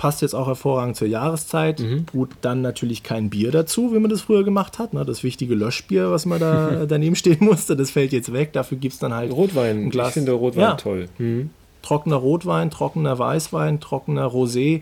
passt 0.02 0.24
jetzt 0.24 0.34
auch 0.34 0.48
hervorragend 0.48 0.96
zur 0.96 1.08
Jahreszeit. 1.08 1.80
Mhm. 1.80 2.08
Gut, 2.12 2.32
dann 2.42 2.64
natürlich 2.64 3.04
kein 3.04 3.30
Bier 3.30 3.52
dazu, 3.52 3.94
wie 3.94 4.00
man 4.00 4.10
das 4.10 4.22
früher 4.22 4.44
gemacht 4.44 4.80
hat. 4.80 4.96
Ne? 4.96 5.06
Das 5.06 5.22
wichtige 5.22 5.54
Löschbier, 5.54 6.10
was 6.10 6.26
man 6.26 6.40
da 6.40 6.86
daneben 6.90 7.16
stehen 7.16 7.38
musste, 7.40 7.76
das 7.76 7.92
fällt 7.92 8.12
jetzt 8.12 8.34
weg. 8.34 8.52
Dafür 8.52 8.80
gibt 8.80 8.96
es 8.96 9.00
dann 9.00 9.14
halt 9.14 9.32
Rotwein. 9.32 9.78
Ein 9.78 9.90
Glas. 9.92 10.08
Ich 10.08 10.14
finde 10.16 10.32
Rotwein 10.32 10.62
ja. 10.64 10.74
toll. 10.74 11.08
Mhm. 11.20 11.52
Trockener 11.84 12.16
Rotwein, 12.16 12.72
trockener 12.72 13.20
Weißwein, 13.20 13.80
trockener 13.80 14.26
Rosé. 14.26 14.82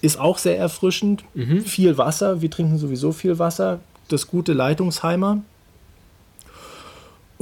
Ist 0.00 0.18
auch 0.18 0.38
sehr 0.38 0.56
erfrischend. 0.56 1.24
Mhm. 1.34 1.60
Viel 1.60 1.98
Wasser. 1.98 2.40
Wir 2.40 2.50
trinken 2.50 2.78
sowieso 2.78 3.12
viel 3.12 3.38
Wasser. 3.38 3.80
Das 4.08 4.26
gute 4.26 4.54
Leitungsheimer. 4.54 5.42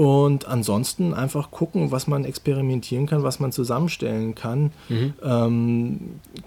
Und 0.01 0.49
ansonsten 0.49 1.13
einfach 1.13 1.51
gucken, 1.51 1.91
was 1.91 2.07
man 2.07 2.25
experimentieren 2.25 3.05
kann, 3.05 3.23
was 3.23 3.39
man 3.39 3.53
zusammenstellen 3.53 4.35
kann. 4.35 4.73
Mhm. 4.89 5.13
Ähm, 5.23 6.01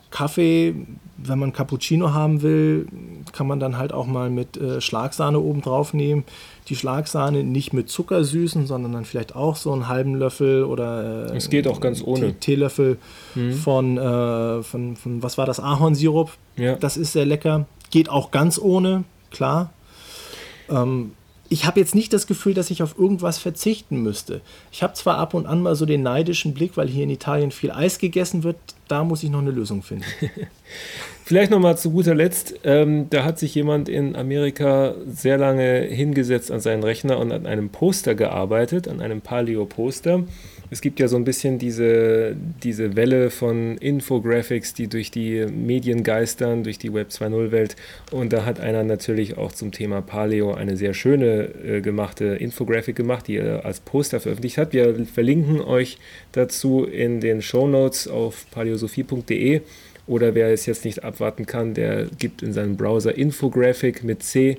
Kaffee, 0.09 0.73
wenn 1.17 1.37
man 1.37 1.53
Cappuccino 1.53 2.13
haben 2.13 2.41
will, 2.41 2.87
kann 3.31 3.45
man 3.45 3.59
dann 3.59 3.77
halt 3.77 3.93
auch 3.93 4.07
mal 4.07 4.31
mit 4.31 4.57
äh, 4.57 4.81
Schlagsahne 4.81 5.39
oben 5.39 5.61
drauf 5.61 5.93
nehmen. 5.93 6.23
Die 6.67 6.75
Schlagsahne 6.75 7.43
nicht 7.43 7.73
mit 7.73 7.89
Zucker 7.89 8.23
süßen, 8.23 8.65
sondern 8.65 8.91
dann 8.91 9.05
vielleicht 9.05 9.35
auch 9.35 9.55
so 9.55 9.71
einen 9.71 9.87
halben 9.87 10.15
Löffel 10.15 10.63
oder 10.63 11.29
äh, 11.31 11.37
es 11.37 11.51
geht 11.51 11.67
auch 11.67 11.79
ganz 11.79 12.01
ohne 12.03 12.33
Teelöffel 12.33 12.97
mhm. 13.35 13.53
von, 13.53 13.99
äh, 13.99 14.63
von, 14.63 14.95
von, 14.95 15.21
was 15.21 15.37
war 15.37 15.45
das, 15.45 15.59
Ahornsirup. 15.59 16.31
Ja. 16.57 16.73
Das 16.77 16.97
ist 16.97 17.13
sehr 17.13 17.27
lecker. 17.27 17.67
Geht 17.91 18.09
auch 18.09 18.31
ganz 18.31 18.57
ohne, 18.57 19.03
klar. 19.29 19.71
Ähm, 20.71 21.11
ich 21.49 21.65
habe 21.65 21.79
jetzt 21.79 21.93
nicht 21.93 22.13
das 22.13 22.25
Gefühl, 22.25 22.53
dass 22.53 22.71
ich 22.71 22.81
auf 22.81 22.97
irgendwas 22.97 23.37
verzichten 23.37 24.01
müsste. 24.01 24.41
Ich 24.71 24.81
habe 24.81 24.93
zwar 24.93 25.17
ab 25.17 25.33
und 25.33 25.45
an 25.45 25.61
mal 25.61 25.75
so 25.75 25.85
den 25.85 26.01
neidischen 26.01 26.53
Blick, 26.53 26.77
weil 26.77 26.87
hier 26.87 27.03
in 27.03 27.09
Italien 27.09 27.51
viel 27.51 27.71
Eis 27.71 27.99
gegessen 27.99 28.43
wird, 28.43 28.55
da 28.87 29.03
muss 29.03 29.23
ich 29.23 29.29
noch 29.29 29.39
eine 29.39 29.51
Lösung 29.51 29.83
finden. 29.83 30.05
Vielleicht 31.25 31.51
noch 31.51 31.59
mal 31.59 31.77
zu 31.77 31.91
guter 31.91 32.15
Letzt, 32.15 32.55
ähm, 32.63 33.09
da 33.09 33.23
hat 33.23 33.39
sich 33.39 33.55
jemand 33.55 33.87
in 33.87 34.15
Amerika 34.15 34.95
sehr 35.07 35.37
lange 35.37 35.81
hingesetzt 35.81 36.51
an 36.51 36.59
seinen 36.59 36.83
Rechner 36.83 37.17
und 37.17 37.31
an 37.31 37.45
einem 37.45 37.69
Poster 37.69 38.15
gearbeitet, 38.15 38.87
an 38.87 38.99
einem 38.99 39.21
Paleo-Poster 39.21 40.23
es 40.70 40.82
gibt 40.82 40.99
ja 40.99 41.07
so 41.07 41.16
ein 41.16 41.24
bisschen 41.24 41.59
diese, 41.59 42.36
diese 42.64 42.95
Welle 42.95 43.30
von 43.30 43.78
Infographics, 43.78 44.74
die 44.74 44.88
durch 44.88 45.11
die 45.11 45.45
Medien 45.45 46.03
geistern, 46.03 46.64
durch 46.64 46.80
die 46.80 46.93
Web 46.93 47.09
2.0-Welt. 47.09 47.76
Und 48.11 48.34
da 48.34 48.45
hat 48.45 48.59
einer 48.59 48.84
natürlich 48.84 49.38
auch 49.38 49.51
zum 49.51 49.72
Thema 49.72 50.01
Paleo 50.01 50.53
eine 50.53 50.76
sehr 50.78 50.93
schöne 50.93 51.49
äh, 51.64 51.82
gemachte 51.82 52.26
Infographic 52.26 52.95
gemacht, 52.95 53.28
die 53.28 53.38
er 53.38 53.66
als 53.66 53.82
Poster 53.82 54.20
veröffentlicht 54.20 54.57
hat. 54.57 54.74
Wir 54.74 55.05
verlinken 55.05 55.61
euch 55.61 55.97
dazu 56.32 56.86
in 56.86 57.20
den 57.22 57.41
Show 57.41 57.68
Notes 57.68 58.07
auf 58.07 58.45
paleosophie.de. 58.51 59.61
Oder 60.05 60.36
wer 60.36 60.49
es 60.49 60.66
jetzt 60.66 60.84
nicht 60.84 61.03
abwarten 61.03 61.45
kann, 61.45 61.74
der 61.74 62.07
gibt 62.18 62.41
in 62.41 62.51
seinem 62.51 62.76
Browser 62.76 63.16
Infographic 63.16 64.03
mit 64.03 64.22
C. 64.24 64.57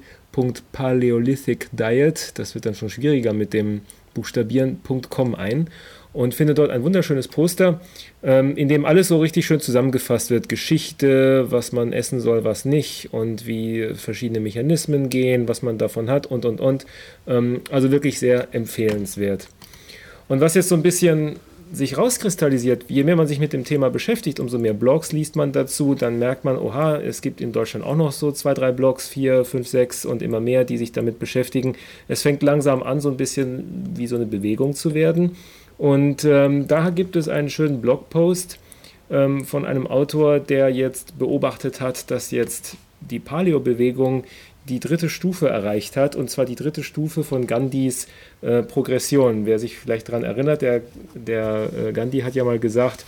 Paleolithic 0.73 1.69
Diet. 1.73 2.33
Das 2.39 2.55
wird 2.55 2.67
dann 2.67 2.75
schon 2.75 2.91
schwieriger 2.91 3.33
mit 3.33 3.53
dem 3.53 3.83
Buchstabieren.com 4.15 5.35
ein 5.35 5.69
und 6.15 6.35
finde 6.35 6.55
dort 6.55 6.71
ein 6.71 6.85
wunderschönes 6.85 7.29
Poster, 7.29 7.81
ähm, 8.23 8.57
in 8.57 8.69
dem 8.69 8.85
alles 8.85 9.09
so 9.09 9.19
richtig 9.19 9.45
schön 9.45 9.61
zusammengefasst 9.61 10.31
wird. 10.31 10.49
Geschichte, 10.49 11.51
was 11.51 11.73
man 11.73 11.93
essen 11.93 12.21
soll, 12.21 12.45
was 12.45 12.65
nicht 12.65 13.13
und 13.13 13.47
wie 13.47 13.91
verschiedene 13.95 14.41
Mechanismen 14.41 15.11
gehen, 15.11 15.49
was 15.49 15.63
man 15.63 15.77
davon 15.77 16.09
hat 16.09 16.27
und, 16.27 16.45
und, 16.45 16.61
und. 16.61 16.87
Ähm, 17.27 17.63
also 17.71 17.91
wirklich 17.91 18.21
sehr 18.21 18.49
empfehlenswert. 18.53 19.49
Und 20.29 20.41
was 20.41 20.55
jetzt 20.55 20.69
so 20.69 20.77
ein 20.77 20.83
bisschen 20.83 21.37
sich 21.73 21.99
rauskristallisiert, 21.99 22.85
je 22.89 23.05
mehr 23.05 23.17
man 23.17 23.27
sich 23.27 23.41
mit 23.41 23.53
dem 23.53 23.65
Thema 23.65 23.91
beschäftigt, 23.91 24.39
umso 24.39 24.59
mehr 24.59 24.75
Blogs 24.75 25.13
liest 25.13 25.37
man 25.37 25.53
dazu, 25.53 25.95
dann 25.95 26.19
merkt 26.19 26.45
man, 26.45 26.57
oha, 26.57 26.97
es 26.99 27.21
gibt 27.21 27.41
in 27.41 27.53
Deutschland 27.53 27.85
auch 27.85 27.97
noch 27.97 28.13
so 28.13 28.31
zwei, 28.33 28.55
drei 28.55 28.73
Blogs, 28.73 29.09
vier, 29.09 29.45
fünf, 29.45 29.69
sechs 29.69 30.05
und 30.05 30.23
immer 30.23 30.41
mehr, 30.41 30.65
die 30.65 30.79
sich 30.79 30.93
damit 30.93 31.19
beschäftigen. 31.19 31.75
Es 32.07 32.23
fängt 32.23 32.43
langsam 32.43 32.83
an, 32.83 33.01
so 33.01 33.11
ein 33.11 33.17
bisschen 33.17 33.65
wie 33.97 34.07
so 34.07 34.17
eine 34.17 34.27
Bewegung 34.27 34.75
zu 34.75 34.95
werden. 34.95 35.37
Und 35.79 36.25
ähm, 36.25 36.69
da 36.69 36.91
gibt 36.91 37.17
es 37.17 37.29
einen 37.29 37.51
schönen 37.51 37.81
Blogpost 37.81 38.59
ähm, 39.11 39.45
von 39.45 39.65
einem 39.65 39.87
Autor, 39.87 40.39
der 40.41 40.69
jetzt 40.71 41.19
beobachtet 41.19 41.81
hat, 41.81 42.11
dass 42.11 42.31
jetzt 42.31 42.77
die 43.01 43.19
Paleo-Bewegung 43.19 44.25
die 44.69 44.81
dritte 44.81 45.09
Stufe 45.09 45.49
erreicht 45.49 45.97
hat, 45.97 46.17
und 46.17 46.31
zwar 46.31 46.47
die 46.47 46.55
dritte 46.55 46.83
Stufe 46.83 47.25
von 47.25 47.47
Gandhis 47.47 48.07
äh, 48.41 48.63
Progression. 48.63 49.47
Wer 49.47 49.59
sich 49.59 49.77
vielleicht 49.77 50.09
daran 50.09 50.25
erinnert, 50.25 50.63
der, 50.63 50.83
der 51.15 51.69
äh, 51.77 51.93
Gandhi 51.93 52.21
hat 52.21 52.35
ja 52.35 52.45
mal 52.45 52.59
gesagt, 52.59 53.05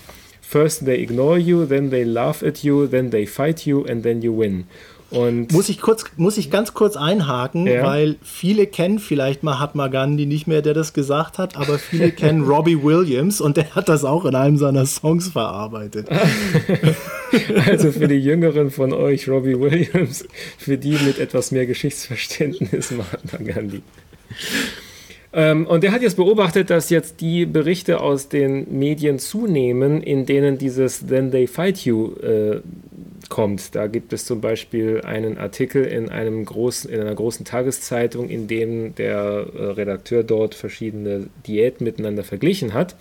First 0.49 0.85
they 0.85 1.03
ignore 1.03 1.39
you, 1.39 1.67
then 1.67 1.91
they 1.91 2.05
laugh 2.05 2.43
at 2.45 2.63
you, 2.63 2.87
then 2.87 3.11
they 3.11 3.27
fight 3.27 3.67
you 3.67 3.85
and 3.85 4.05
then 4.05 4.23
you 4.23 4.39
win. 4.39 4.67
Und 5.11 5.53
muss 5.53 5.69
ich 5.69 5.81
kurz, 5.81 6.05
muss 6.17 6.37
ich 6.37 6.51
ganz 6.51 6.75
kurz 6.75 6.97
einhaken, 6.97 7.67
ja. 7.67 7.85
weil 7.85 8.17
viele 8.23 8.67
kennen 8.67 8.99
vielleicht 8.99 9.45
Mahatma 9.45 9.87
Gandhi 9.87 10.27
nicht 10.27 10.49
mehr, 10.49 10.63
der 10.63 10.75
das 10.75 10.95
gesagt 10.95 11.39
hat, 11.39 11.57
aber 11.57 11.79
viele 11.79 12.11
kennen 12.13 12.43
Robbie 12.43 12.83
Williams 12.83 13.41
und 13.41 13.57
der 13.57 13.75
hat 13.77 13.89
das 13.89 14.05
auch 14.05 14.25
in 14.25 14.35
einem 14.35 14.57
seiner 14.57 14.85
Songs 14.85 15.29
verarbeitet. 15.29 16.09
also 17.67 17.93
für 17.93 18.09
die 18.09 18.17
Jüngeren 18.17 18.71
von 18.71 18.93
euch 18.93 19.29
Robbie 19.29 19.59
Williams, 19.59 20.27
für 20.59 20.77
die 20.77 20.99
mit 20.99 21.21
etwas 21.21 21.53
mehr 21.53 21.67
Geschichtsverständnis 21.67 22.91
Mahatma 22.91 23.53
Gandhi. 23.53 23.83
Ähm, 25.37 25.67
und 25.67 25.85
der 25.85 25.93
hat 25.93 26.01
jetzt 26.01 26.17
beobachtet, 26.17 26.71
dass 26.71 26.89
jetzt 26.89 27.21
die 27.21 27.45
Berichte 27.45 28.01
aus 28.01 28.31
den 28.31 28.79
Medien 28.79 29.19
zunehmen, 29.19 30.03
in 30.03 30.25
denen 30.25 30.57
dieses 30.57 31.07
Then 31.07 31.31
They 31.31 31.47
Fight 31.47 31.85
You 31.85 32.15
äh, 32.17 32.61
kommt. 33.29 33.75
Da 33.75 33.87
gibt 33.87 34.15
es 34.15 34.25
zum 34.25 34.41
Beispiel 34.41 35.03
einen 35.03 35.37
Artikel 35.37 35.85
in, 35.85 36.09
einem 36.09 36.43
großen, 36.47 36.91
in 36.91 37.03
einer 37.03 37.15
großen 37.15 37.45
Tageszeitung, 37.45 38.31
in 38.31 38.49
dem 38.49 38.95
der 38.95 39.19
äh, 39.55 39.63
Redakteur 39.73 40.25
dort 40.25 40.55
verschiedene 40.55 41.29
Diäten 41.47 41.85
miteinander 41.85 42.25
verglichen 42.25 42.73
hat 42.73 42.97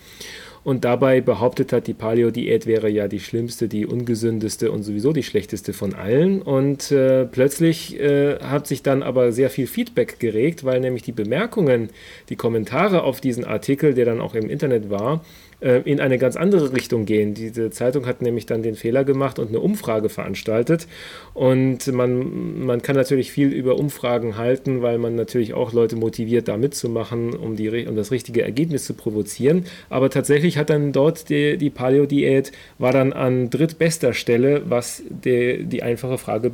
und 0.66 0.84
dabei 0.84 1.22
behauptet 1.22 1.72
hat, 1.72 1.86
die 1.86 1.94
Paleo-Diät 1.94 2.66
wäre 2.66 2.90
ja 2.90 3.08
die 3.08 3.20
schlimmste, 3.20 3.68
die 3.68 3.86
ungesündeste 3.86 4.72
und 4.72 4.82
sowieso 4.82 5.14
die 5.14 5.22
schlechteste 5.22 5.74
von 5.74 5.94
allen. 5.94 6.42
Und 6.42 6.92
äh, 6.92 7.26
plötzlich 7.26 8.00
äh, 8.00 8.40
hat 8.40 8.66
sich 8.66 8.82
dann 8.82 9.04
aber 9.04 9.32
sehr 9.32 9.52
viel 9.52 9.68
Feedback 9.68 10.20
geregt, 10.20 10.64
weil 10.64 10.80
nämlich 10.80 11.04
die 11.04 11.12
Bemerkungen, 11.12 11.90
die 12.30 12.36
Kommentare 12.36 13.04
auf 13.04 13.22
diesen 13.22 13.46
Artikel, 13.46 13.94
der 13.94 14.06
dann 14.06 14.20
auch 14.20 14.34
im 14.34 14.50
Internet 14.50 14.90
war, 14.90 15.24
äh, 15.66 15.82
in 15.84 16.00
eine 16.00 16.20
ganz 16.20 16.36
andere 16.36 16.74
Richtung 16.74 17.06
gehen. 17.06 17.34
Diese 17.34 17.72
Zeitung 17.72 18.06
hat 18.06 18.22
nämlich 18.22 18.46
dann 18.46 18.62
den 18.62 18.76
Fehler 18.76 19.04
gemacht 19.04 19.40
und 19.40 19.48
eine 19.48 19.60
Umfrage 19.60 20.10
veranstaltet. 20.10 20.88
Und 21.34 21.88
man, 21.88 22.64
man 22.64 22.84
kann 22.84 22.96
natürlich 22.96 23.32
viel 23.32 23.48
über 23.48 23.80
Umfragen 23.80 24.38
halten, 24.38 24.84
weil 24.84 25.00
man 25.00 25.16
natürlich 25.16 25.56
auch 25.56 25.74
Leute 25.74 25.96
motiviert, 25.96 26.48
da 26.50 26.58
mitzumachen, 26.58 27.34
um, 27.34 27.56
die, 27.56 27.88
um 27.88 27.96
das 27.96 28.12
richtige 28.12 28.44
Ergebnis 28.44 28.86
zu 28.86 28.94
provozieren. 28.94 29.66
Aber 29.90 30.12
tatsächlich 30.12 30.60
hat 30.60 30.70
dann 30.70 30.92
dort 30.92 31.30
die, 31.30 31.58
die 31.58 31.72
Paleo-Diät, 31.72 32.52
war 32.78 32.92
dann 32.92 33.12
an 33.12 33.50
drittbester 33.50 34.14
Stelle, 34.14 34.62
was 34.70 35.02
die, 35.10 35.64
die 35.64 35.82
einfache 35.82 36.20
Frage 36.20 36.52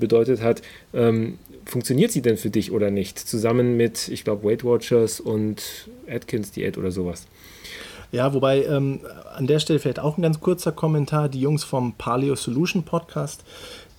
bedeutet 0.00 0.42
hat, 0.42 0.62
ähm, 0.92 1.38
funktioniert 1.66 2.10
sie 2.10 2.22
denn 2.22 2.36
für 2.36 2.50
dich 2.50 2.72
oder 2.72 2.90
nicht? 2.90 3.16
Zusammen 3.16 3.76
mit, 3.76 4.08
ich 4.08 4.24
glaube, 4.24 4.42
Weight 4.42 4.64
Watchers 4.64 5.20
und 5.20 5.88
Atkins 6.08 6.50
Diät 6.50 6.76
oder 6.76 6.90
sowas. 6.90 7.28
Ja, 8.12 8.34
wobei 8.34 8.64
ähm, 8.64 9.00
an 9.36 9.46
der 9.46 9.60
Stelle 9.60 9.78
vielleicht 9.78 10.00
auch 10.00 10.18
ein 10.18 10.22
ganz 10.22 10.40
kurzer 10.40 10.72
Kommentar. 10.72 11.28
Die 11.28 11.40
Jungs 11.40 11.64
vom 11.64 11.92
Paleo 11.92 12.34
Solution 12.34 12.82
Podcast, 12.82 13.44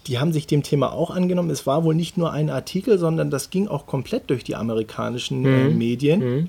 die 0.08 0.20
haben 0.20 0.34
sich 0.34 0.48
dem 0.48 0.64
Thema 0.64 0.92
auch 0.92 1.12
angenommen. 1.12 1.50
Es 1.50 1.66
war 1.66 1.84
wohl 1.84 1.96
nicht 1.96 2.18
nur 2.18 2.32
ein 2.32 2.50
Artikel, 2.50 2.98
sondern 2.98 3.30
das 3.30 3.50
ging 3.50 3.68
auch 3.68 3.86
komplett 3.86 4.30
durch 4.30 4.44
die 4.44 4.56
amerikanischen 4.56 5.46
äh, 5.46 5.70
mhm. 5.70 5.78
Medien. 5.78 6.20
Mhm. 6.20 6.48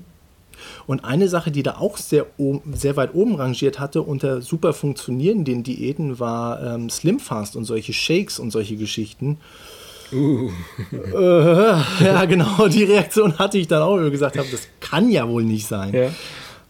Und 0.85 1.03
eine 1.03 1.27
Sache, 1.27 1.51
die 1.51 1.63
da 1.63 1.77
auch 1.77 1.97
sehr, 1.97 2.25
sehr 2.73 2.95
weit 2.95 3.15
oben 3.15 3.35
rangiert 3.35 3.79
hatte 3.79 4.01
unter 4.01 4.41
super 4.41 4.73
funktionierenden 4.73 5.63
Diäten, 5.63 6.19
war 6.19 6.61
ähm, 6.61 6.89
Slim 6.89 7.19
Fast 7.19 7.55
und 7.55 7.65
solche 7.65 7.93
Shakes 7.93 8.39
und 8.39 8.51
solche 8.51 8.75
Geschichten. 8.75 9.37
Uh. 10.11 10.51
Äh, 10.91 11.73
ja, 12.03 12.25
genau, 12.25 12.67
die 12.67 12.83
Reaktion 12.83 13.39
hatte 13.39 13.57
ich 13.57 13.67
dann 13.67 13.81
auch, 13.81 13.97
wie 13.97 14.11
gesagt 14.11 14.37
habe, 14.37 14.47
das 14.51 14.67
kann 14.79 15.09
ja 15.09 15.27
wohl 15.27 15.43
nicht 15.43 15.67
sein. 15.67 15.93
Ja. 15.93 16.09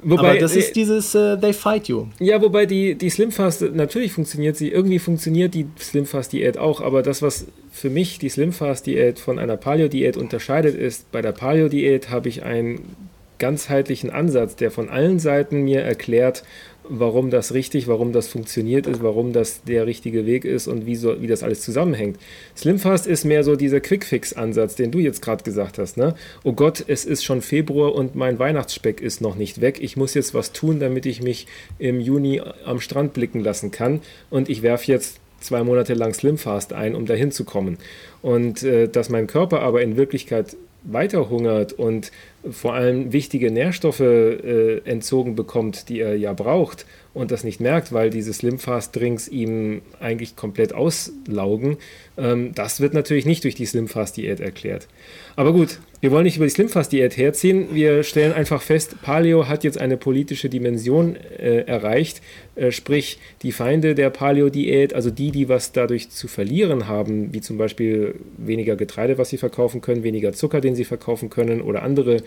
Wobei, 0.04 0.32
Aber 0.32 0.40
das 0.40 0.56
ist 0.56 0.70
äh, 0.70 0.74
dieses 0.74 1.16
uh, 1.16 1.38
They 1.38 1.54
Fight 1.54 1.88
You. 1.88 2.08
Ja, 2.20 2.42
wobei 2.42 2.66
die, 2.66 2.96
die 2.96 3.10
Slimfast, 3.10 3.62
natürlich 3.74 4.14
funktioniert 4.14 4.58
sie, 4.58 4.70
irgendwie 4.70 5.00
funktioniert 5.00 5.54
die 5.54 5.68
Slimfast-Diät 5.80 6.58
auch, 6.58 6.82
aber 6.82 7.02
das, 7.04 7.22
was 7.22 7.48
für 7.72 7.90
mich 7.90 8.20
die 8.20 8.30
Slimfast-Diät 8.30 9.20
von 9.20 9.40
einer 9.40 9.58
Paleo-Diät 9.58 10.18
unterscheidet, 10.18 10.76
ist, 10.76 11.12
bei 11.12 11.22
der 11.22 11.32
Paleo-Diät 11.32 12.10
habe 12.10 12.30
ich 12.30 12.44
einen 12.44 12.96
ganzheitlichen 13.40 14.10
Ansatz, 14.10 14.56
der 14.56 14.72
von 14.72 14.90
allen 14.90 15.20
Seiten 15.20 15.64
mir 15.64 15.82
erklärt, 15.82 16.44
warum 16.88 17.30
das 17.30 17.54
richtig, 17.54 17.88
warum 17.88 18.12
das 18.12 18.28
funktioniert 18.28 18.88
ist, 18.88 19.02
warum 19.02 19.34
das 19.34 19.64
der 19.64 19.86
richtige 19.86 20.26
Weg 20.26 20.46
ist 20.46 20.68
und 20.68 20.86
wie, 20.86 20.96
so, 20.96 21.22
wie 21.22 21.28
das 21.28 21.44
alles 21.44 21.62
zusammenhängt. 21.62 22.18
Slimfast 22.56 23.08
ist 23.08 23.26
mehr 23.26 23.44
so 23.44 23.56
dieser 23.56 23.80
Quickfix-Ansatz, 23.80 24.76
den 24.76 24.92
du 24.92 25.00
jetzt 25.00 25.22
gerade 25.22 25.44
gesagt 25.44 25.78
hast. 25.78 25.98
Ne? 25.98 26.16
Oh 26.44 26.54
Gott, 26.54 26.84
es 26.88 27.06
ist 27.06 27.24
schon 27.24 27.42
Februar 27.42 27.96
und 27.96 28.16
mein 28.16 28.40
Weihnachtsspeck 28.40 29.02
ist 29.02 29.22
noch 29.22 29.36
nicht 29.36 29.62
weg. 29.62 29.80
Ich 29.82 29.98
muss 29.98 30.14
jetzt 30.14 30.34
was 30.34 30.52
tun, 30.52 30.80
damit 30.80 31.06
ich 31.06 31.22
mich 31.22 31.48
im 31.80 32.00
Juni 32.00 32.42
am 32.66 32.80
Strand 32.80 33.14
blicken 33.14 33.40
lassen 33.40 33.72
kann. 33.72 34.02
Und 34.30 34.50
ich 34.50 34.62
werfe 34.62 34.92
jetzt 34.92 35.20
zwei 35.40 35.64
Monate 35.64 35.94
lang 35.94 36.14
Slimfast 36.14 36.74
ein, 36.74 36.96
um 36.96 37.06
dahin 37.06 37.32
zu 37.32 37.44
kommen. 37.44 37.78
Und 38.22 38.64
äh, 38.64 38.88
dass 38.88 39.10
mein 39.10 39.28
Körper 39.28 39.62
aber 39.62 39.82
in 39.82 39.98
Wirklichkeit 39.98 40.56
weiter 40.84 41.30
hungert 41.30 41.74
und 41.74 42.12
vor 42.50 42.74
allem 42.74 43.14
wichtige 43.14 43.52
Nährstoffe 43.52 44.00
äh, 44.00 44.80
entzogen 44.80 45.36
bekommt, 45.36 45.90
die 45.90 46.00
er 46.00 46.16
ja 46.16 46.34
braucht 46.34 46.86
und 47.14 47.32
das 47.32 47.44
nicht 47.44 47.62
merkt, 47.62 47.94
weil 47.94 48.10
diese 48.10 48.34
Slimfast-Drinks 48.34 49.28
ihm 49.28 49.82
eigentlich 50.00 50.36
komplett 50.36 50.74
auslaugen, 50.74 51.78
ähm, 52.18 52.54
das 52.54 52.82
wird 52.82 52.94
natürlich 52.94 53.26
nicht 53.26 53.44
durch 53.44 53.56
die 53.56 53.66
Slimfast-Diät 53.66 54.40
erklärt. 54.40 54.88
Aber 55.36 55.54
gut, 55.54 55.80
wir 56.04 56.12
wollen 56.12 56.26
nicht 56.26 56.36
über 56.36 56.46
die 56.46 56.52
Slimfast-Diät 56.52 57.16
herziehen. 57.16 57.70
Wir 57.72 58.04
stellen 58.04 58.34
einfach 58.34 58.62
fest, 58.62 59.02
Paleo 59.02 59.48
hat 59.48 59.64
jetzt 59.64 59.78
eine 59.78 59.96
politische 59.96 60.50
Dimension 60.50 61.16
äh, 61.16 61.60
erreicht. 61.62 62.22
Äh, 62.58 62.72
sprich, 62.72 63.20
die 63.42 63.54
Feinde 63.54 63.96
der 63.96 64.10
Paleo-Diät, 64.10 64.94
also 64.94 65.10
die, 65.12 65.32
die 65.32 65.48
was 65.48 65.72
dadurch 65.72 66.10
zu 66.10 66.28
verlieren 66.28 66.90
haben, 66.90 67.34
wie 67.34 67.40
zum 67.40 67.58
Beispiel 67.58 68.16
weniger 68.36 68.76
Getreide, 68.76 69.18
was 69.18 69.30
sie 69.30 69.38
verkaufen 69.38 69.80
können, 69.80 70.04
weniger 70.04 70.34
Zucker, 70.34 70.60
den 70.60 70.76
sie 70.76 70.84
verkaufen 70.84 71.30
können 71.30 71.62
oder 71.62 71.84
andere 71.84 72.18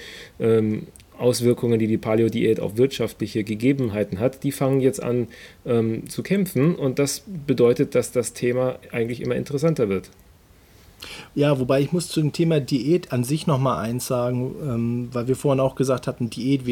ähm, 0.40 0.86
Auswirkungen, 1.18 1.78
die 1.78 1.86
die 1.86 1.98
Paleo-Diät 1.98 2.60
auf 2.60 2.78
wirtschaftliche 2.78 3.44
Gegebenheiten 3.44 4.20
hat, 4.20 4.42
die 4.42 4.52
fangen 4.52 4.80
jetzt 4.80 5.02
an 5.02 5.28
ähm, 5.66 6.08
zu 6.08 6.22
kämpfen. 6.22 6.76
Und 6.76 6.98
das 6.98 7.24
bedeutet, 7.46 7.94
dass 7.94 8.10
das 8.10 8.32
Thema 8.32 8.78
eigentlich 8.90 9.20
immer 9.20 9.36
interessanter 9.36 9.90
wird. 9.90 10.08
Ja, 11.34 11.58
wobei 11.60 11.82
ich 11.82 11.92
muss 11.92 12.08
zu 12.08 12.20
dem 12.20 12.32
Thema 12.32 12.60
Diät 12.60 13.12
an 13.12 13.22
sich 13.22 13.46
nochmal 13.46 13.84
eins 13.84 14.06
sagen, 14.06 14.54
ähm, 14.62 15.08
weil 15.12 15.28
wir 15.28 15.36
vorhin 15.36 15.60
auch 15.60 15.74
gesagt 15.74 16.06
hatten, 16.06 16.30
Diät 16.30 16.62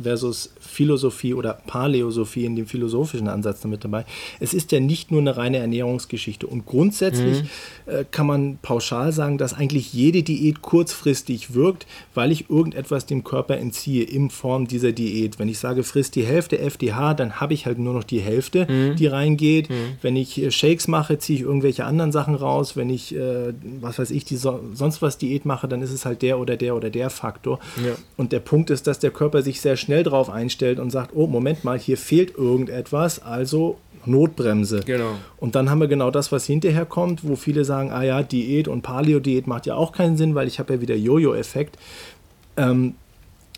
versus 0.00 0.52
Philosophie 0.60 1.34
oder 1.34 1.54
Paläosophie 1.66 2.44
in 2.44 2.54
dem 2.54 2.66
philosophischen 2.66 3.28
Ansatz 3.28 3.60
damit 3.62 3.84
dabei. 3.84 4.04
Es 4.38 4.54
ist 4.54 4.70
ja 4.72 4.80
nicht 4.80 5.10
nur 5.10 5.20
eine 5.20 5.36
reine 5.36 5.58
Ernährungsgeschichte. 5.58 6.46
Und 6.46 6.66
grundsätzlich 6.66 7.42
mhm. 7.42 7.92
äh, 7.92 8.04
kann 8.10 8.26
man 8.26 8.58
pauschal 8.62 9.12
sagen, 9.12 9.38
dass 9.38 9.54
eigentlich 9.54 9.92
jede 9.92 10.22
Diät 10.22 10.62
kurzfristig 10.62 11.54
wirkt, 11.54 11.86
weil 12.14 12.30
ich 12.30 12.48
irgendetwas 12.48 13.06
dem 13.06 13.24
Körper 13.24 13.58
entziehe 13.58 14.04
in 14.04 14.30
Form 14.30 14.68
dieser 14.68 14.92
Diät. 14.92 15.40
Wenn 15.40 15.48
ich 15.48 15.58
sage, 15.58 15.82
frisst 15.82 16.14
die 16.14 16.24
Hälfte 16.24 16.60
FDH, 16.60 17.14
dann 17.14 17.40
habe 17.40 17.54
ich 17.54 17.66
halt 17.66 17.78
nur 17.78 17.94
noch 17.94 18.04
die 18.04 18.20
Hälfte, 18.20 18.66
mhm. 18.70 18.96
die 18.96 19.06
reingeht. 19.08 19.68
Mhm. 19.68 19.74
Wenn 20.00 20.14
ich 20.14 20.40
äh, 20.40 20.52
Shakes 20.52 20.86
mache, 20.86 21.18
ziehe 21.18 21.40
ich 21.40 21.44
irgendwelche 21.44 21.84
anderen 21.84 22.12
Sachen 22.12 22.36
raus. 22.36 22.76
Wenn 22.76 22.88
ich 22.88 23.14
äh, 23.16 23.52
was 23.80 23.98
weiß 23.98 24.10
ich, 24.10 24.24
die 24.24 24.36
so, 24.36 24.60
sonst 24.74 25.02
was 25.02 25.18
Diät 25.18 25.44
mache, 25.44 25.68
dann 25.68 25.82
ist 25.82 25.92
es 25.92 26.04
halt 26.04 26.22
der 26.22 26.38
oder 26.38 26.56
der 26.56 26.76
oder 26.76 26.90
der 26.90 27.10
Faktor. 27.10 27.58
Ja. 27.84 27.92
Und 28.16 28.32
der 28.32 28.40
Punkt 28.40 28.70
ist, 28.70 28.86
dass 28.86 28.98
der 28.98 29.10
Körper 29.10 29.42
sich 29.42 29.60
sehr 29.60 29.76
schnell 29.76 30.02
darauf 30.02 30.30
einstellt 30.30 30.78
und 30.78 30.90
sagt, 30.90 31.12
oh, 31.14 31.26
Moment 31.26 31.64
mal, 31.64 31.78
hier 31.78 31.96
fehlt 31.96 32.36
irgendetwas, 32.36 33.22
also 33.22 33.78
Notbremse. 34.04 34.80
Genau. 34.80 35.12
Und 35.38 35.54
dann 35.54 35.70
haben 35.70 35.80
wir 35.80 35.88
genau 35.88 36.10
das, 36.10 36.32
was 36.32 36.44
hinterher 36.46 36.86
kommt, 36.86 37.26
wo 37.26 37.36
viele 37.36 37.64
sagen, 37.64 37.90
ah 37.90 38.02
ja, 38.02 38.22
Diät 38.22 38.68
und 38.68 38.82
Paleo-Diät 38.82 39.46
macht 39.46 39.66
ja 39.66 39.74
auch 39.74 39.92
keinen 39.92 40.16
Sinn, 40.16 40.34
weil 40.34 40.48
ich 40.48 40.58
habe 40.58 40.74
ja 40.74 40.80
wieder 40.80 40.96
Jojo-Effekt. 40.96 41.78
Ähm, 42.56 42.94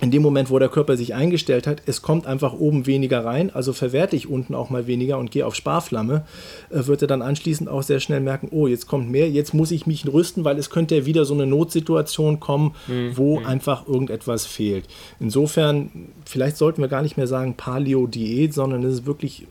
in 0.01 0.11
dem 0.11 0.23
Moment, 0.23 0.51
wo 0.51 0.59
der 0.59 0.69
Körper 0.69 0.97
sich 0.97 1.15
eingestellt 1.15 1.67
hat, 1.67 1.83
es 1.87 2.03
kommt 2.03 2.27
einfach 2.27 2.53
oben 2.53 2.87
weniger 2.87 3.25
rein, 3.25 3.55
also 3.55 3.73
verwerte 3.73 4.17
ich 4.17 4.29
unten 4.29 4.55
auch 4.55 4.69
mal 4.69 4.89
weniger 4.89 5.19
und 5.19 5.31
gehe 5.31 5.47
auf 5.47 5.55
Sparflamme, 5.55 6.25
äh, 6.71 6.87
wird 6.87 7.03
er 7.03 7.09
dann 7.09 7.23
anschließend 7.23 7.69
auch 7.69 7.83
sehr 7.83 8.01
schnell 8.01 8.21
merken, 8.21 8.49
oh, 8.51 8.67
jetzt 8.67 8.89
kommt 8.89 9.11
mehr, 9.11 9.31
jetzt 9.31 9.55
muss 9.55 9.71
ich 9.71 9.87
mich 9.87 10.07
rüsten, 10.13 10.45
weil 10.45 10.59
es 10.59 10.69
könnte 10.69 10.97
ja 10.97 11.07
wieder 11.07 11.25
so 11.25 11.35
eine 11.35 11.47
Notsituation 11.47 12.41
kommen, 12.41 12.75
mhm. 12.89 13.17
wo 13.17 13.39
mhm. 13.39 13.47
einfach 13.47 13.87
irgendetwas 13.87 14.47
fehlt. 14.47 14.89
Insofern, 15.21 15.91
vielleicht 16.25 16.57
sollten 16.57 16.83
wir 16.83 16.89
gar 16.89 17.03
nicht 17.03 17.17
mehr 17.17 17.29
sagen 17.29 17.55
Paleo-Diät, 17.55 18.53
sondern 18.53 18.83
es 18.83 18.95
ist 18.95 19.07
wirklich 19.07 19.47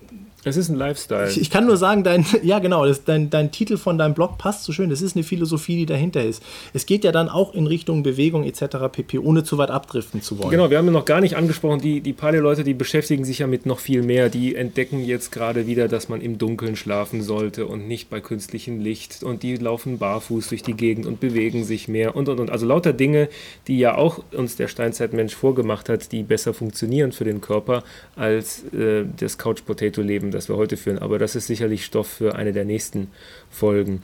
es 0.45 0.57
ist 0.57 0.69
ein 0.69 0.75
Lifestyle. 0.75 1.29
Ich, 1.29 1.39
ich, 1.39 1.49
kann 1.49 1.65
nur 1.65 1.77
sagen, 1.77 2.03
dein, 2.03 2.25
ja 2.43 2.59
genau, 2.59 2.85
das, 2.85 3.03
dein, 3.03 3.29
dein 3.29 3.51
Titel 3.51 3.77
von 3.77 3.97
deinem 3.97 4.13
Blog 4.13 4.37
passt 4.37 4.63
so 4.63 4.73
schön. 4.73 4.89
Das 4.89 5.01
ist 5.01 5.15
eine 5.15 5.23
Philosophie, 5.23 5.77
die 5.77 5.85
dahinter 5.85 6.23
ist. 6.23 6.43
Es 6.73 6.85
geht 6.85 7.03
ja 7.03 7.11
dann 7.11 7.29
auch 7.29 7.53
in 7.53 7.67
Richtung 7.67 8.03
Bewegung 8.03 8.43
etc. 8.43 8.77
pp., 8.91 9.19
ohne 9.19 9.43
zu 9.43 9.57
weit 9.57 9.71
abdriften 9.71 10.21
zu 10.21 10.37
wollen. 10.39 10.51
Genau, 10.51 10.69
wir 10.69 10.77
haben 10.77 10.85
ja 10.85 10.91
noch 10.91 11.05
gar 11.05 11.21
nicht 11.21 11.35
angesprochen, 11.35 11.79
die, 11.79 12.01
die 12.01 12.13
Paleo-Leute, 12.13 12.63
die 12.63 12.73
beschäftigen 12.73 13.23
sich 13.23 13.39
ja 13.39 13.47
mit 13.47 13.65
noch 13.65 13.79
viel 13.79 14.03
mehr. 14.03 14.29
Die 14.29 14.55
entdecken 14.55 15.03
jetzt 15.03 15.31
gerade 15.31 15.65
wieder, 15.67 15.87
dass 15.87 16.09
man 16.09 16.19
im 16.19 16.37
Dunkeln 16.37 16.75
schlafen 16.75 17.21
sollte 17.21 17.65
und 17.65 17.87
nicht 17.87 18.09
bei 18.09 18.19
künstlichem 18.19 18.79
Licht. 18.79 19.23
Und 19.23 19.43
die 19.43 19.55
laufen 19.55 19.97
barfuß 19.97 20.49
durch 20.49 20.63
die 20.63 20.73
Gegend 20.73 21.05
und 21.05 21.19
bewegen 21.19 21.63
sich 21.63 21.87
mehr 21.87 22.15
und 22.15 22.27
und 22.27 22.39
und. 22.39 22.51
Also 22.51 22.65
lauter 22.65 22.91
Dinge, 22.91 23.29
die 23.67 23.79
ja 23.79 23.95
auch 23.95 24.19
uns 24.33 24.57
der 24.57 24.67
Steinzeitmensch 24.67 25.35
vorgemacht 25.35 25.87
hat, 25.87 26.11
die 26.11 26.23
besser 26.23 26.53
funktionieren 26.53 27.13
für 27.13 27.23
den 27.23 27.39
Körper 27.39 27.83
als 28.15 28.63
äh, 28.73 29.05
das 29.17 29.37
Couch-Potato-Leben 29.37 30.32
das 30.33 30.49
wir 30.49 30.57
heute 30.57 30.77
führen. 30.77 30.99
Aber 30.99 31.19
das 31.19 31.35
ist 31.35 31.47
sicherlich 31.47 31.85
Stoff 31.85 32.07
für 32.07 32.35
eine 32.35 32.51
der 32.51 32.65
nächsten 32.65 33.11
Folgen. 33.49 34.03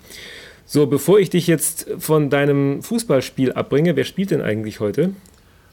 So, 0.66 0.86
bevor 0.86 1.20
ich 1.20 1.30
dich 1.30 1.48
jetzt 1.48 1.88
von 1.98 2.30
deinem 2.30 2.84
Fußballspiel 2.84 3.54
abbringe, 3.54 3.96
wer 3.96 4.04
spielt 4.04 4.32
denn 4.32 4.42
eigentlich 4.42 4.80
heute? 4.80 5.12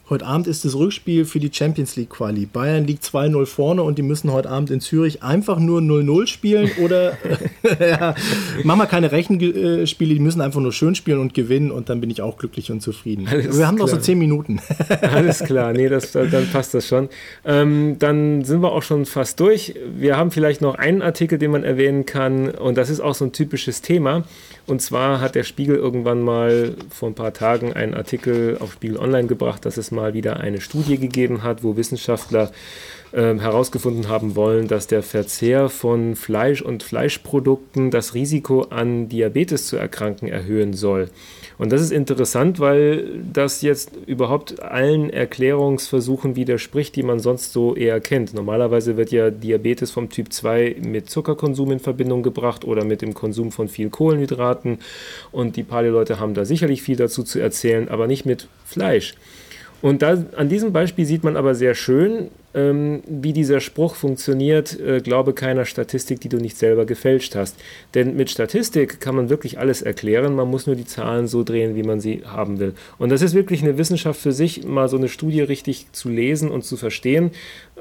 Heute 0.09 0.25
Abend 0.25 0.47
ist 0.47 0.65
das 0.65 0.77
Rückspiel 0.77 1.25
für 1.25 1.41
die 1.41 1.51
Champions 1.53 1.97
League 1.97 2.11
Quali. 2.11 2.47
Bayern 2.47 2.85
liegt 2.85 3.03
2-0 3.03 3.45
vorne 3.45 3.83
und 3.83 3.99
die 3.99 4.03
müssen 4.03 4.31
heute 4.31 4.49
Abend 4.49 4.71
in 4.71 4.81
Zürich 4.81 5.25
einfach 5.25 5.59
nur 5.59 5.81
0-0 5.81 6.29
spielen 6.29 6.71
oder 6.81 7.19
ja, 7.81 8.15
machen 8.63 8.79
wir 8.79 8.87
keine 8.87 9.11
Rechenspiele, 9.11 10.15
die 10.15 10.21
müssen 10.21 10.41
einfach 10.43 10.61
nur 10.61 10.73
schön 10.73 10.95
spielen 10.95 11.19
und 11.19 11.35
gewinnen 11.35 11.73
und 11.73 11.89
dann 11.89 12.01
bin 12.01 12.09
ich 12.09 12.23
auch 12.23 12.39
glücklich 12.39 12.71
und 12.71 12.83
zufrieden. 12.83 13.27
Alles 13.29 13.59
wir 13.59 13.67
haben 13.67 13.75
klar. 13.75 13.89
noch 13.89 13.97
so 13.97 14.01
10 14.01 14.17
Minuten. 14.17 14.61
Alles 15.01 15.41
klar, 15.41 15.73
nee, 15.73 15.89
das, 15.89 16.13
dann 16.13 16.49
passt 16.53 16.75
das 16.75 16.87
schon. 16.87 17.09
Ähm, 17.45 17.97
dann 17.99 18.45
sind 18.45 18.63
wir 18.63 18.71
auch 18.71 18.85
schon 18.85 19.07
fast 19.07 19.41
durch. 19.41 19.75
Wir 19.99 20.17
haben 20.17 20.31
vielleicht 20.31 20.61
noch 20.61 20.77
einen 20.77 21.03
Artikel, 21.03 21.37
den 21.37 21.51
man 21.51 21.65
erwähnen 21.65 22.07
kann 22.07 22.51
und 22.51 22.79
das 22.79 22.91
ist 22.91 23.01
auch 23.01 23.17
so 23.17 23.25
ein 23.25 23.33
typisches 23.33 23.83
Thema. 23.83 24.23
Und 24.67 24.83
zwar 24.83 25.21
hat 25.21 25.37
der 25.37 25.45
Spiegel 25.45 25.77
irgendwann 25.77 26.23
mal 26.23 26.75
vor 26.91 27.09
ein 27.09 27.15
paar 27.15 27.33
Tagen 27.33 27.73
einen 27.73 27.95
Artikel 27.95 28.57
auf 28.61 28.73
Spiegel 28.73 28.99
Online 28.99 29.29
gebracht, 29.29 29.65
dass 29.65 29.77
es 29.77 29.93
mal 29.97 30.15
wieder 30.15 30.39
eine 30.39 30.61
Studie 30.61 30.99
gegeben 30.99 31.43
hat, 31.43 31.65
wo 31.65 31.77
Wissenschaftler 31.77 32.53
äh, 33.13 33.39
herausgefunden 33.39 34.09
haben 34.09 34.37
wollen, 34.37 34.69
dass 34.69 34.87
der 34.87 35.03
Verzehr 35.03 35.69
von 35.69 36.17
Fleisch 36.17 36.61
und 36.61 36.83
Fleischprodukten 36.83 37.91
das 37.91 38.15
Risiko 38.15 38.63
an 38.63 39.09
Diabetes 39.09 39.67
zu 39.67 39.77
erkranken 39.77 40.29
erhöhen 40.29 40.75
soll. 40.75 41.09
Und 41.59 41.73
das 41.73 41.81
ist 41.81 41.93
interessant, 41.93 42.61
weil 42.61 43.23
das 43.33 43.63
jetzt 43.63 43.93
überhaupt 44.07 44.61
allen 44.61 45.09
Erklärungsversuchen 45.09 46.37
widerspricht, 46.37 46.97
die 46.97 47.03
man 47.03 47.19
sonst 47.19 47.53
so 47.53 47.75
eher 47.75 48.01
kennt. 48.01 48.35
Normalerweise 48.35 48.97
wird 48.97 49.11
ja 49.11 49.31
Diabetes 49.31 49.91
vom 49.91 50.11
Typ 50.11 50.33
2 50.33 50.77
mit 50.81 51.09
Zuckerkonsum 51.09 51.73
in 51.73 51.81
Verbindung 51.81 52.23
gebracht 52.23 52.65
oder 52.65 52.85
mit 52.85 53.01
dem 53.01 53.15
Konsum 53.15 53.53
von 53.53 53.69
viel 53.69 53.89
Kohlenhydraten. 53.89 54.81
Und 55.33 55.57
die 55.57 55.63
Paleo-Leute 55.63 56.21
haben 56.21 56.35
da 56.35 56.45
sicherlich 56.45 56.83
viel 56.83 56.97
dazu 56.97 57.23
zu 57.23 57.39
erzählen, 57.39 57.89
aber 57.89 58.07
nicht 58.07 58.27
mit 58.27 58.49
Fleisch. 58.67 59.15
Und 59.83 60.03
da, 60.03 60.25
an 60.37 60.49
diesem 60.49 60.73
Beispiel 60.73 61.05
sieht 61.05 61.23
man 61.23 61.37
aber 61.37 61.55
sehr 61.55 61.75
schön, 61.75 62.31
ähm, 62.57 63.03
wie 63.07 63.35
dieser 63.35 63.61
Spruch 63.61 63.95
funktioniert, 63.95 64.81
äh, 64.81 65.01
glaube 65.01 65.35
keiner 65.35 65.67
Statistik, 65.67 66.21
die 66.23 66.31
du 66.31 66.39
nicht 66.39 66.57
selber 66.57 66.87
gefälscht 66.87 67.37
hast. 67.37 67.57
Denn 67.95 68.17
mit 68.17 68.31
Statistik 68.31 68.99
kann 68.99 69.15
man 69.15 69.29
wirklich 69.29 69.59
alles 69.59 69.83
erklären, 69.83 70.35
man 70.35 70.49
muss 70.49 70.67
nur 70.67 70.75
die 70.75 70.87
Zahlen 70.87 71.27
so 71.27 71.45
drehen, 71.45 71.77
wie 71.77 71.83
man 71.83 72.01
sie 72.01 72.23
haben 72.25 72.59
will. 72.59 72.73
Und 72.99 73.11
das 73.11 73.21
ist 73.21 73.35
wirklich 73.35 73.63
eine 73.63 73.77
Wissenschaft 73.77 74.19
für 74.19 74.33
sich, 74.33 74.65
mal 74.65 74.89
so 74.89 74.97
eine 74.97 75.09
Studie 75.09 75.43
richtig 75.43 75.93
zu 75.93 76.09
lesen 76.09 76.51
und 76.51 76.65
zu 76.65 76.79
verstehen. 76.79 77.31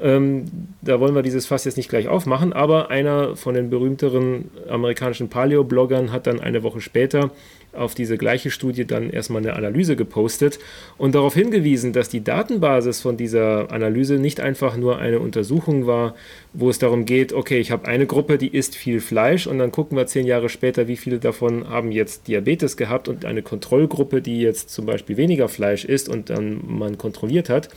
Ähm, 0.00 0.44
da 0.82 1.00
wollen 1.00 1.14
wir 1.14 1.22
dieses 1.22 1.46
Fass 1.46 1.64
jetzt 1.64 1.78
nicht 1.78 1.88
gleich 1.88 2.08
aufmachen, 2.08 2.52
aber 2.52 2.90
einer 2.90 3.34
von 3.34 3.54
den 3.54 3.70
berühmteren 3.70 4.50
amerikanischen 4.68 5.30
Paleo-Bloggern 5.30 6.12
hat 6.12 6.26
dann 6.26 6.38
eine 6.38 6.62
Woche 6.62 6.82
später 6.82 7.30
auf 7.76 7.94
diese 7.94 8.18
gleiche 8.18 8.50
Studie 8.50 8.86
dann 8.86 9.10
erstmal 9.10 9.42
eine 9.42 9.54
Analyse 9.54 9.96
gepostet 9.96 10.58
und 10.98 11.14
darauf 11.14 11.34
hingewiesen, 11.34 11.92
dass 11.92 12.08
die 12.08 12.24
Datenbasis 12.24 13.00
von 13.00 13.16
dieser 13.16 13.70
Analyse 13.70 14.14
nicht 14.14 14.40
einfach 14.40 14.76
nur 14.76 14.98
eine 14.98 15.20
Untersuchung 15.20 15.86
war, 15.86 16.14
wo 16.52 16.70
es 16.70 16.78
darum 16.78 17.04
geht, 17.04 17.32
okay, 17.32 17.58
ich 17.58 17.70
habe 17.70 17.86
eine 17.86 18.06
Gruppe, 18.06 18.38
die 18.38 18.48
isst 18.48 18.76
viel 18.76 19.00
Fleisch 19.00 19.46
und 19.46 19.58
dann 19.58 19.72
gucken 19.72 19.96
wir 19.96 20.06
zehn 20.06 20.26
Jahre 20.26 20.48
später, 20.48 20.88
wie 20.88 20.96
viele 20.96 21.18
davon 21.18 21.68
haben 21.68 21.92
jetzt 21.92 22.28
Diabetes 22.28 22.76
gehabt 22.76 23.08
und 23.08 23.24
eine 23.24 23.42
Kontrollgruppe, 23.42 24.22
die 24.22 24.40
jetzt 24.40 24.70
zum 24.70 24.86
Beispiel 24.86 25.16
weniger 25.16 25.48
Fleisch 25.48 25.84
isst 25.84 26.08
und 26.08 26.30
dann 26.30 26.60
man 26.66 26.98
kontrolliert 26.98 27.48
hat, 27.48 27.68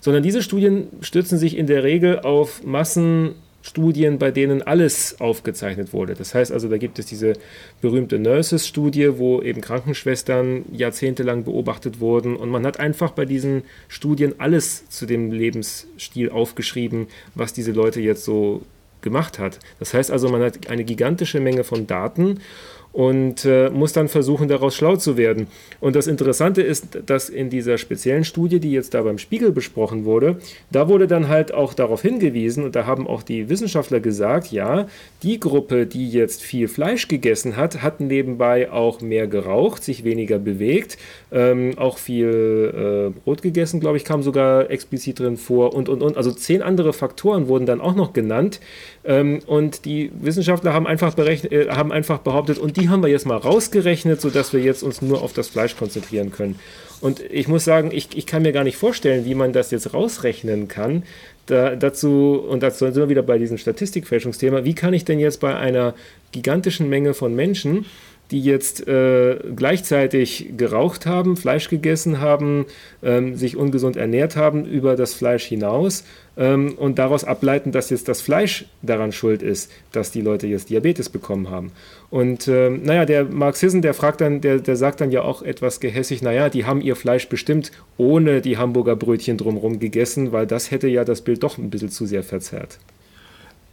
sondern 0.00 0.22
diese 0.22 0.42
Studien 0.42 0.88
stützen 1.00 1.38
sich 1.38 1.56
in 1.56 1.66
der 1.66 1.82
Regel 1.82 2.20
auf 2.20 2.62
Massen 2.64 3.34
Studien, 3.66 4.18
bei 4.18 4.30
denen 4.30 4.60
alles 4.60 5.20
aufgezeichnet 5.20 5.94
wurde. 5.94 6.14
Das 6.14 6.34
heißt 6.34 6.52
also, 6.52 6.68
da 6.68 6.76
gibt 6.76 6.98
es 6.98 7.06
diese 7.06 7.32
berühmte 7.80 8.18
Nurses-Studie, 8.18 9.16
wo 9.16 9.40
eben 9.40 9.62
Krankenschwestern 9.62 10.66
jahrzehntelang 10.70 11.44
beobachtet 11.44 11.98
wurden 11.98 12.36
und 12.36 12.50
man 12.50 12.66
hat 12.66 12.78
einfach 12.78 13.12
bei 13.12 13.24
diesen 13.24 13.62
Studien 13.88 14.34
alles 14.36 14.86
zu 14.90 15.06
dem 15.06 15.32
Lebensstil 15.32 16.28
aufgeschrieben, 16.28 17.06
was 17.34 17.54
diese 17.54 17.72
Leute 17.72 18.02
jetzt 18.02 18.26
so 18.26 18.60
gemacht 19.00 19.38
hat. 19.38 19.58
Das 19.78 19.94
heißt 19.94 20.10
also, 20.10 20.28
man 20.28 20.42
hat 20.42 20.68
eine 20.68 20.84
gigantische 20.84 21.40
Menge 21.40 21.64
von 21.64 21.86
Daten 21.86 22.40
und 22.94 23.44
äh, 23.44 23.70
muss 23.70 23.92
dann 23.92 24.06
versuchen, 24.06 24.46
daraus 24.46 24.76
schlau 24.76 24.94
zu 24.94 25.16
werden. 25.16 25.48
Und 25.80 25.96
das 25.96 26.06
Interessante 26.06 26.62
ist, 26.62 27.00
dass 27.06 27.28
in 27.28 27.50
dieser 27.50 27.76
speziellen 27.76 28.22
Studie, 28.24 28.60
die 28.60 28.70
jetzt 28.70 28.94
da 28.94 29.02
beim 29.02 29.18
Spiegel 29.18 29.50
besprochen 29.50 30.04
wurde, 30.04 30.36
da 30.70 30.88
wurde 30.88 31.08
dann 31.08 31.28
halt 31.28 31.52
auch 31.52 31.74
darauf 31.74 32.02
hingewiesen, 32.02 32.62
und 32.64 32.76
da 32.76 32.86
haben 32.86 33.08
auch 33.08 33.24
die 33.24 33.48
Wissenschaftler 33.48 33.98
gesagt, 33.98 34.52
ja, 34.52 34.86
die 35.24 35.40
Gruppe, 35.40 35.86
die 35.86 36.08
jetzt 36.08 36.42
viel 36.42 36.68
Fleisch 36.68 37.08
gegessen 37.08 37.56
hat, 37.56 37.82
hat 37.82 38.00
nebenbei 38.00 38.70
auch 38.70 39.00
mehr 39.00 39.26
geraucht, 39.26 39.82
sich 39.82 40.04
weniger 40.04 40.38
bewegt, 40.38 40.96
ähm, 41.32 41.72
auch 41.76 41.98
viel 41.98 43.12
äh, 43.12 43.20
Brot 43.24 43.42
gegessen, 43.42 43.80
glaube 43.80 43.96
ich, 43.96 44.04
kam 44.04 44.22
sogar 44.22 44.70
explizit 44.70 45.18
drin 45.18 45.36
vor 45.36 45.74
und, 45.74 45.88
und, 45.88 46.00
und. 46.00 46.16
Also 46.16 46.30
zehn 46.30 46.62
andere 46.62 46.92
Faktoren 46.92 47.48
wurden 47.48 47.66
dann 47.66 47.80
auch 47.80 47.96
noch 47.96 48.12
genannt. 48.12 48.60
Ähm, 49.04 49.40
und 49.46 49.84
die 49.84 50.12
Wissenschaftler 50.20 50.72
haben 50.72 50.86
einfach, 50.86 51.14
berechnet, 51.14 51.52
äh, 51.52 51.70
haben 51.70 51.90
einfach 51.90 52.18
behauptet, 52.18 52.58
und 52.58 52.76
die 52.76 52.83
haben 52.88 53.02
wir 53.02 53.08
jetzt 53.08 53.26
mal 53.26 53.36
rausgerechnet, 53.36 54.20
sodass 54.20 54.52
wir 54.52 54.60
jetzt 54.60 54.82
uns 54.82 55.02
nur 55.02 55.22
auf 55.22 55.32
das 55.32 55.48
Fleisch 55.48 55.76
konzentrieren 55.76 56.30
können. 56.30 56.58
Und 57.00 57.20
ich 57.20 57.48
muss 57.48 57.64
sagen, 57.64 57.90
ich, 57.92 58.08
ich 58.16 58.26
kann 58.26 58.42
mir 58.42 58.52
gar 58.52 58.64
nicht 58.64 58.76
vorstellen, 58.76 59.24
wie 59.24 59.34
man 59.34 59.52
das 59.52 59.70
jetzt 59.70 59.92
rausrechnen 59.92 60.68
kann. 60.68 61.02
Da, 61.46 61.76
dazu, 61.76 62.42
und 62.48 62.62
dazu 62.62 62.86
sind 62.86 62.96
wir 62.96 63.08
wieder 63.10 63.22
bei 63.22 63.36
diesem 63.36 63.58
Statistikfälschungsthema, 63.58 64.64
wie 64.64 64.74
kann 64.74 64.94
ich 64.94 65.04
denn 65.04 65.18
jetzt 65.18 65.40
bei 65.40 65.54
einer 65.54 65.94
gigantischen 66.32 66.88
Menge 66.88 67.12
von 67.12 67.34
Menschen 67.34 67.84
die 68.30 68.40
jetzt 68.40 68.86
äh, 68.88 69.38
gleichzeitig 69.54 70.52
geraucht 70.56 71.06
haben, 71.06 71.36
Fleisch 71.36 71.68
gegessen 71.68 72.20
haben, 72.20 72.66
ähm, 73.02 73.36
sich 73.36 73.56
ungesund 73.56 73.96
ernährt 73.96 74.36
haben 74.36 74.64
über 74.64 74.96
das 74.96 75.14
Fleisch 75.14 75.44
hinaus 75.44 76.04
ähm, 76.36 76.74
und 76.76 76.98
daraus 76.98 77.24
ableiten, 77.24 77.70
dass 77.70 77.90
jetzt 77.90 78.08
das 78.08 78.22
Fleisch 78.22 78.64
daran 78.82 79.12
schuld 79.12 79.42
ist, 79.42 79.70
dass 79.92 80.10
die 80.10 80.22
Leute 80.22 80.46
jetzt 80.46 80.70
Diabetes 80.70 81.10
bekommen 81.10 81.50
haben. 81.50 81.72
Und 82.10 82.48
ähm, 82.48 82.82
naja, 82.82 83.04
der 83.04 83.24
Marxisten, 83.24 83.82
der 83.82 83.92
fragt 83.92 84.20
dann, 84.20 84.40
der, 84.40 84.58
der 84.58 84.76
sagt 84.76 85.00
dann 85.00 85.10
ja 85.10 85.22
auch 85.22 85.42
etwas 85.42 85.80
gehässig, 85.80 86.22
naja, 86.22 86.48
die 86.48 86.64
haben 86.64 86.80
ihr 86.80 86.96
Fleisch 86.96 87.28
bestimmt 87.28 87.72
ohne 87.98 88.40
die 88.40 88.56
Hamburger 88.56 88.96
Brötchen 88.96 89.36
drumherum 89.36 89.78
gegessen, 89.78 90.32
weil 90.32 90.46
das 90.46 90.70
hätte 90.70 90.88
ja 90.88 91.04
das 91.04 91.20
Bild 91.20 91.42
doch 91.42 91.58
ein 91.58 91.70
bisschen 91.70 91.90
zu 91.90 92.06
sehr 92.06 92.22
verzerrt. 92.22 92.78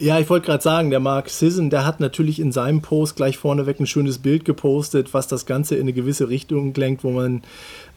Ja, 0.01 0.17
ich 0.17 0.31
wollte 0.31 0.47
gerade 0.47 0.63
sagen, 0.63 0.89
der 0.89 0.99
Mark 0.99 1.29
Sisson, 1.29 1.69
der 1.69 1.85
hat 1.85 1.99
natürlich 1.99 2.39
in 2.39 2.51
seinem 2.51 2.81
Post 2.81 3.15
gleich 3.15 3.37
vorneweg 3.37 3.79
ein 3.79 3.85
schönes 3.85 4.17
Bild 4.17 4.45
gepostet, 4.45 5.13
was 5.13 5.27
das 5.27 5.45
Ganze 5.45 5.75
in 5.75 5.81
eine 5.81 5.93
gewisse 5.93 6.27
Richtung 6.27 6.73
lenkt, 6.73 7.03
wo 7.03 7.11
man 7.11 7.43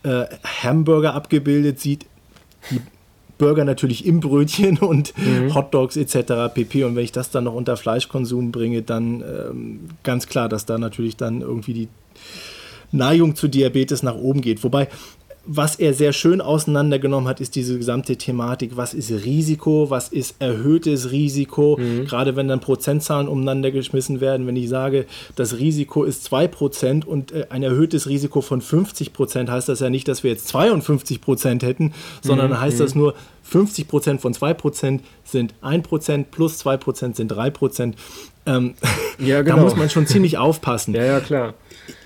äh, 0.02 0.26
Hamburger 0.62 1.14
abgebildet 1.14 1.80
sieht, 1.80 2.04
die 2.70 2.82
Burger 3.38 3.64
natürlich 3.64 4.04
im 4.04 4.20
Brötchen 4.20 4.76
und 4.80 5.16
mhm. 5.16 5.54
Hotdogs 5.54 5.96
etc. 5.96 6.52
pp. 6.52 6.84
Und 6.84 6.94
wenn 6.94 7.04
ich 7.04 7.12
das 7.12 7.30
dann 7.30 7.44
noch 7.44 7.54
unter 7.54 7.78
Fleischkonsum 7.78 8.52
bringe, 8.52 8.82
dann 8.82 9.22
ähm, 9.22 9.80
ganz 10.02 10.26
klar, 10.26 10.50
dass 10.50 10.66
da 10.66 10.76
natürlich 10.76 11.16
dann 11.16 11.40
irgendwie 11.40 11.72
die 11.72 11.88
Neigung 12.92 13.34
zu 13.34 13.48
Diabetes 13.48 14.02
nach 14.02 14.14
oben 14.14 14.42
geht. 14.42 14.62
Wobei 14.62 14.88
was 15.46 15.76
er 15.76 15.92
sehr 15.92 16.12
schön 16.12 16.40
auseinandergenommen 16.40 17.28
hat, 17.28 17.40
ist 17.40 17.54
diese 17.54 17.76
gesamte 17.76 18.16
Thematik, 18.16 18.76
was 18.76 18.94
ist 18.94 19.10
Risiko, 19.10 19.90
was 19.90 20.08
ist 20.08 20.36
erhöhtes 20.38 21.10
Risiko, 21.10 21.76
mhm. 21.78 22.06
gerade 22.06 22.34
wenn 22.36 22.48
dann 22.48 22.60
Prozentzahlen 22.60 23.28
umeinander 23.28 23.70
geschmissen 23.70 24.20
werden, 24.20 24.46
wenn 24.46 24.56
ich 24.56 24.68
sage, 24.68 25.06
das 25.36 25.58
Risiko 25.58 26.04
ist 26.04 26.26
2% 26.32 27.04
und 27.04 27.32
äh, 27.32 27.46
ein 27.50 27.62
erhöhtes 27.62 28.08
Risiko 28.08 28.40
von 28.40 28.62
50%, 28.62 29.50
heißt 29.50 29.68
das 29.68 29.80
ja 29.80 29.90
nicht, 29.90 30.08
dass 30.08 30.22
wir 30.24 30.30
jetzt 30.30 30.54
52% 30.54 31.62
hätten, 31.62 31.92
sondern 32.22 32.50
mhm. 32.50 32.60
heißt 32.60 32.80
das 32.80 32.94
mhm. 32.94 33.02
nur, 33.02 33.14
50% 33.52 34.20
von 34.20 34.32
2% 34.32 35.00
sind 35.24 35.54
1%, 35.62 36.24
plus 36.30 36.64
2% 36.64 37.14
sind 37.14 37.30
3%. 37.30 37.92
Ähm, 38.46 38.74
ja, 39.18 39.42
genau. 39.42 39.56
Da 39.56 39.62
muss 39.62 39.76
man 39.76 39.90
schon 39.90 40.06
ziemlich 40.06 40.38
aufpassen. 40.38 40.94
Ja, 40.94 41.04
ja, 41.04 41.20
klar 41.20 41.54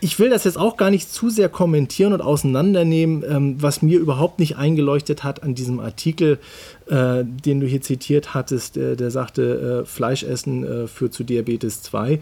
ich 0.00 0.18
will 0.18 0.30
das 0.30 0.44
jetzt 0.44 0.58
auch 0.58 0.76
gar 0.76 0.90
nicht 0.90 1.12
zu 1.12 1.30
sehr 1.30 1.48
kommentieren 1.48 2.12
und 2.12 2.20
auseinandernehmen, 2.20 3.24
ähm, 3.28 3.62
was 3.62 3.82
mir 3.82 3.98
überhaupt 3.98 4.38
nicht 4.38 4.56
eingeleuchtet 4.56 5.24
hat 5.24 5.42
an 5.42 5.54
diesem 5.54 5.80
Artikel, 5.80 6.38
äh, 6.86 7.24
den 7.24 7.60
du 7.60 7.66
hier 7.66 7.80
zitiert 7.80 8.34
hattest, 8.34 8.76
der, 8.76 8.96
der 8.96 9.10
sagte, 9.10 9.82
äh, 9.82 9.86
Fleischessen 9.86 10.64
äh, 10.64 10.86
führt 10.88 11.14
zu 11.14 11.24
Diabetes 11.24 11.82
2. 11.82 12.20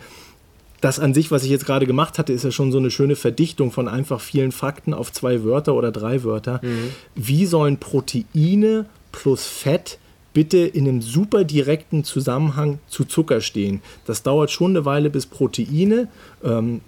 Das 0.80 0.98
an 1.00 1.14
sich, 1.14 1.30
was 1.30 1.42
ich 1.42 1.50
jetzt 1.50 1.66
gerade 1.66 1.86
gemacht 1.86 2.18
hatte, 2.18 2.32
ist 2.32 2.44
ja 2.44 2.50
schon 2.50 2.70
so 2.70 2.78
eine 2.78 2.90
schöne 2.90 3.16
Verdichtung 3.16 3.72
von 3.72 3.88
einfach 3.88 4.20
vielen 4.20 4.52
Fakten 4.52 4.92
auf 4.92 5.10
zwei 5.10 5.42
Wörter 5.42 5.74
oder 5.74 5.90
drei 5.90 6.22
Wörter. 6.22 6.60
Mhm. 6.62 6.90
Wie 7.14 7.46
sollen 7.46 7.78
Proteine 7.78 8.86
plus 9.10 9.46
Fett 9.46 9.98
bitte 10.34 10.58
in 10.58 10.86
einem 10.86 11.00
super 11.00 11.44
direkten 11.44 12.04
Zusammenhang 12.04 12.78
zu 12.88 13.04
Zucker 13.04 13.40
stehen? 13.40 13.80
Das 14.04 14.22
dauert 14.22 14.50
schon 14.50 14.72
eine 14.72 14.84
Weile, 14.84 15.08
bis 15.08 15.24
Proteine, 15.24 16.08
ähm, 16.44 16.82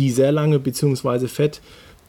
die 0.00 0.10
sehr 0.10 0.32
lange 0.32 0.58
bzw. 0.58 1.28
Fett 1.28 1.60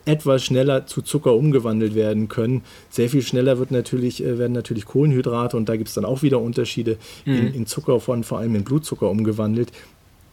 etwas 0.05 0.43
schneller 0.45 0.87
zu 0.87 1.01
Zucker 1.01 1.35
umgewandelt 1.35 1.93
werden 1.93 2.29
können. 2.29 2.63
Sehr 2.89 3.09
viel 3.09 3.21
schneller 3.21 3.59
wird 3.59 3.69
natürlich, 3.69 4.23
äh, 4.23 4.39
werden 4.39 4.53
natürlich 4.53 4.85
Kohlenhydrate 4.85 5.57
und 5.57 5.67
da 5.67 5.75
gibt 5.75 5.89
es 5.89 5.93
dann 5.93 6.05
auch 6.05 6.23
wieder 6.23 6.39
Unterschiede 6.39 6.97
mhm. 7.25 7.35
in, 7.35 7.53
in 7.53 7.65
Zucker 7.67 7.99
von 7.99 8.23
vor 8.23 8.39
allem 8.39 8.55
in 8.55 8.63
Blutzucker 8.63 9.09
umgewandelt. 9.09 9.71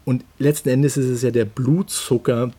Und 0.05 0.25
letzten 0.39 0.71
Endes 0.71 0.97
ist 0.97 1.09
es 1.09 1.23
ja 1.23 1.31
der 1.31 1.45
Blutzucker, 1.45 2.53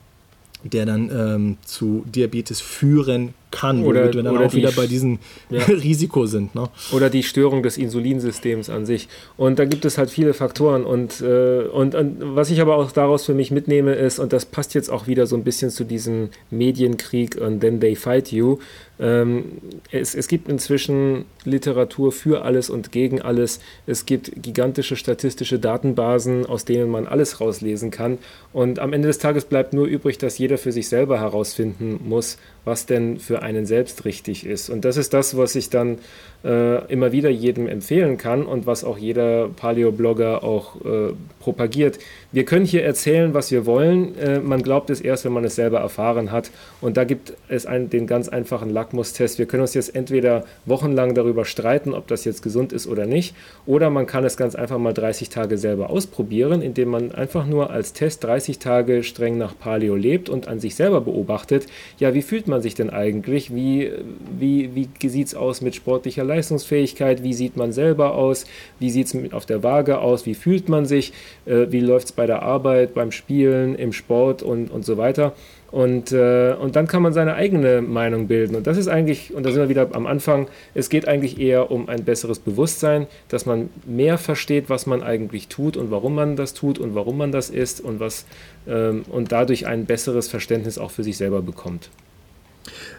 der 0.63 0.85
dann 0.85 1.09
ähm, 1.09 1.57
zu 1.65 2.03
Diabetes 2.05 2.61
führen 2.61 3.33
kann, 3.51 3.83
oder, 3.83 4.01
womit 4.01 4.15
wir 4.15 4.23
dann 4.23 4.37
auch 4.37 4.53
wieder 4.53 4.71
bei 4.71 4.87
diesem 4.87 5.19
ja. 5.49 5.63
Risiko 5.67 6.25
sind. 6.25 6.53
Ne? 6.53 6.69
Oder 6.91 7.09
die 7.09 7.23
Störung 7.23 7.63
des 7.63 7.77
Insulinsystems 7.77 8.69
an 8.69 8.85
sich. 8.85 9.07
Und 9.37 9.57
da 9.57 9.65
gibt 9.65 9.85
es 9.85 9.97
halt 9.97 10.09
viele 10.09 10.33
Faktoren. 10.33 10.83
Und, 10.83 11.21
äh, 11.21 11.63
und, 11.63 11.95
und, 11.95 12.17
was 12.35 12.51
ich 12.51 12.61
aber 12.61 12.75
auch 12.75 12.91
daraus 12.91 13.25
für 13.25 13.33
mich 13.33 13.51
mitnehme, 13.51 13.93
ist, 13.93 14.19
und 14.19 14.33
das 14.33 14.45
passt 14.45 14.73
jetzt 14.73 14.89
auch 14.89 15.07
wieder 15.07 15.25
so 15.25 15.35
ein 15.35 15.43
bisschen 15.43 15.71
zu 15.71 15.83
diesem 15.83 16.29
Medienkrieg 16.51 17.37
und 17.39 17.61
Then 17.61 17.79
They 17.79 17.95
Fight 17.95 18.31
You, 18.31 18.59
ähm, 18.99 19.45
es, 19.91 20.13
es 20.13 20.27
gibt 20.27 20.49
inzwischen 20.49 21.25
Literatur 21.45 22.11
für 22.11 22.43
alles 22.43 22.69
und 22.69 22.91
gegen 22.91 23.21
alles. 23.21 23.59
Es 23.87 24.05
gibt 24.05 24.31
gigantische 24.43 24.95
statistische 24.95 25.57
Datenbasen, 25.57 26.45
aus 26.45 26.65
denen 26.65 26.89
man 26.89 27.07
alles 27.07 27.39
rauslesen 27.39 27.91
kann. 27.91 28.17
Und 28.51 28.79
am 28.79 28.91
Ende 28.91 29.07
des 29.07 29.17
Tages 29.17 29.45
bleibt 29.45 29.73
nur 29.73 29.85
übrig, 29.85 30.17
dass 30.17 30.37
jeder 30.37 30.57
für 30.57 30.71
sich 30.71 30.89
selber 30.89 31.19
herausfinden 31.19 31.99
muss, 32.03 32.37
was 32.65 32.85
denn 32.85 33.19
für 33.19 33.41
einen 33.41 33.65
selbst 33.65 34.03
richtig 34.03 34.45
ist. 34.45 34.69
Und 34.69 34.83
das 34.83 34.97
ist 34.97 35.13
das, 35.13 35.37
was 35.37 35.55
ich 35.55 35.69
dann 35.69 35.99
äh, 36.43 36.85
immer 36.91 37.11
wieder 37.11 37.29
jedem 37.29 37.67
empfehlen 37.67 38.17
kann 38.17 38.45
und 38.45 38.67
was 38.67 38.83
auch 38.83 38.97
jeder 38.97 39.49
Paleo-Blogger 39.49 40.43
auch 40.43 40.75
äh, 40.83 41.13
propagiert. 41.39 41.99
Wir 42.31 42.45
können 42.45 42.65
hier 42.65 42.83
erzählen, 42.83 43.33
was 43.33 43.49
wir 43.49 43.65
wollen. 43.65 44.15
Äh, 44.19 44.39
man 44.39 44.61
glaubt 44.61 44.91
es 44.91 45.01
erst, 45.01 45.25
wenn 45.25 45.31
man 45.31 45.43
es 45.45 45.55
selber 45.55 45.79
erfahren 45.79 46.31
hat. 46.31 46.51
Und 46.79 46.95
da 46.95 47.03
gibt 47.03 47.33
es 47.47 47.65
einen, 47.65 47.89
den 47.89 48.05
ganz 48.05 48.29
einfachen 48.29 48.69
Lackmustest. 48.69 49.39
Wir 49.39 49.47
können 49.47 49.61
uns 49.61 49.73
jetzt 49.73 49.95
entweder 49.95 50.45
wochenlang 50.67 51.15
darüber 51.15 51.43
streiten, 51.43 51.95
ob 51.95 52.05
das 52.05 52.25
jetzt 52.25 52.43
gesund 52.43 52.71
ist 52.71 52.85
oder 52.85 53.07
nicht, 53.07 53.33
oder 53.65 53.89
man 53.89 54.05
kann 54.05 54.23
es 54.25 54.37
ganz 54.37 54.53
einfach 54.53 54.77
mal 54.77 54.93
30 54.93 55.29
Tage 55.29 55.57
selber 55.57 55.89
ausprobieren, 55.89 56.61
indem 56.61 56.89
man 56.89 57.11
einfach 57.11 57.47
nur 57.47 57.71
als 57.71 57.93
Test 57.93 58.23
30 58.23 58.59
Tage 58.59 59.01
streng 59.01 59.39
nach 59.39 59.57
Paleo 59.57 59.95
lebt 59.95 60.29
und 60.29 60.47
an 60.47 60.59
sich 60.59 60.75
selber 60.75 61.01
beobachtet, 61.01 61.65
ja, 61.97 62.13
wie 62.13 62.21
fühlt 62.21 62.47
man 62.47 62.61
sich 62.61 62.75
denn 62.75 62.91
eigentlich? 62.91 63.55
Wie, 63.55 63.91
wie, 64.37 64.69
wie 64.75 65.09
sieht 65.09 65.27
es 65.27 65.35
aus 65.35 65.61
mit 65.61 65.73
sportlicher 65.73 66.23
Leistungsfähigkeit, 66.23 67.23
wie 67.23 67.33
sieht 67.33 67.57
man 67.57 67.71
selber 67.71 68.13
aus, 68.13 68.45
wie 68.77 68.91
sieht 68.91 69.07
es 69.07 69.33
auf 69.33 69.47
der 69.47 69.63
Waage 69.63 69.97
aus, 69.97 70.27
wie 70.27 70.35
fühlt 70.35 70.69
man 70.69 70.85
sich, 70.85 71.11
äh, 71.47 71.65
wie 71.71 71.79
läuft 71.79 72.05
es 72.05 72.18
bei 72.19 72.25
der 72.25 72.41
Arbeit, 72.43 72.93
beim 72.93 73.13
Spielen, 73.13 73.75
im 73.75 73.93
Sport 73.93 74.43
und, 74.43 74.69
und 74.69 74.83
so 74.83 74.97
weiter. 74.97 75.31
Und, 75.71 76.11
äh, 76.11 76.53
und 76.53 76.75
dann 76.75 76.85
kann 76.85 77.01
man 77.01 77.13
seine 77.13 77.35
eigene 77.35 77.81
Meinung 77.81 78.27
bilden. 78.27 78.57
Und 78.57 78.67
das 78.67 78.75
ist 78.75 78.89
eigentlich, 78.89 79.33
und 79.33 79.45
da 79.45 79.51
sind 79.53 79.61
wir 79.61 79.69
wieder 79.69 79.87
am 79.95 80.05
Anfang, 80.05 80.49
es 80.73 80.89
geht 80.89 81.07
eigentlich 81.07 81.39
eher 81.39 81.71
um 81.71 81.87
ein 81.87 82.03
besseres 82.03 82.39
Bewusstsein, 82.39 83.07
dass 83.29 83.45
man 83.45 83.69
mehr 83.85 84.17
versteht, 84.17 84.69
was 84.69 84.85
man 84.85 85.01
eigentlich 85.01 85.47
tut 85.47 85.77
und 85.77 85.91
warum 85.91 86.13
man 86.13 86.35
das 86.35 86.53
tut 86.53 86.77
und 86.77 86.93
warum 86.93 87.17
man 87.17 87.31
das 87.31 87.49
ist 87.49 87.79
und 87.79 88.01
was 88.01 88.25
ähm, 88.67 89.03
und 89.07 89.31
dadurch 89.31 89.65
ein 89.65 89.85
besseres 89.85 90.27
Verständnis 90.27 90.77
auch 90.77 90.91
für 90.91 91.05
sich 91.05 91.15
selber 91.15 91.41
bekommt. 91.41 91.89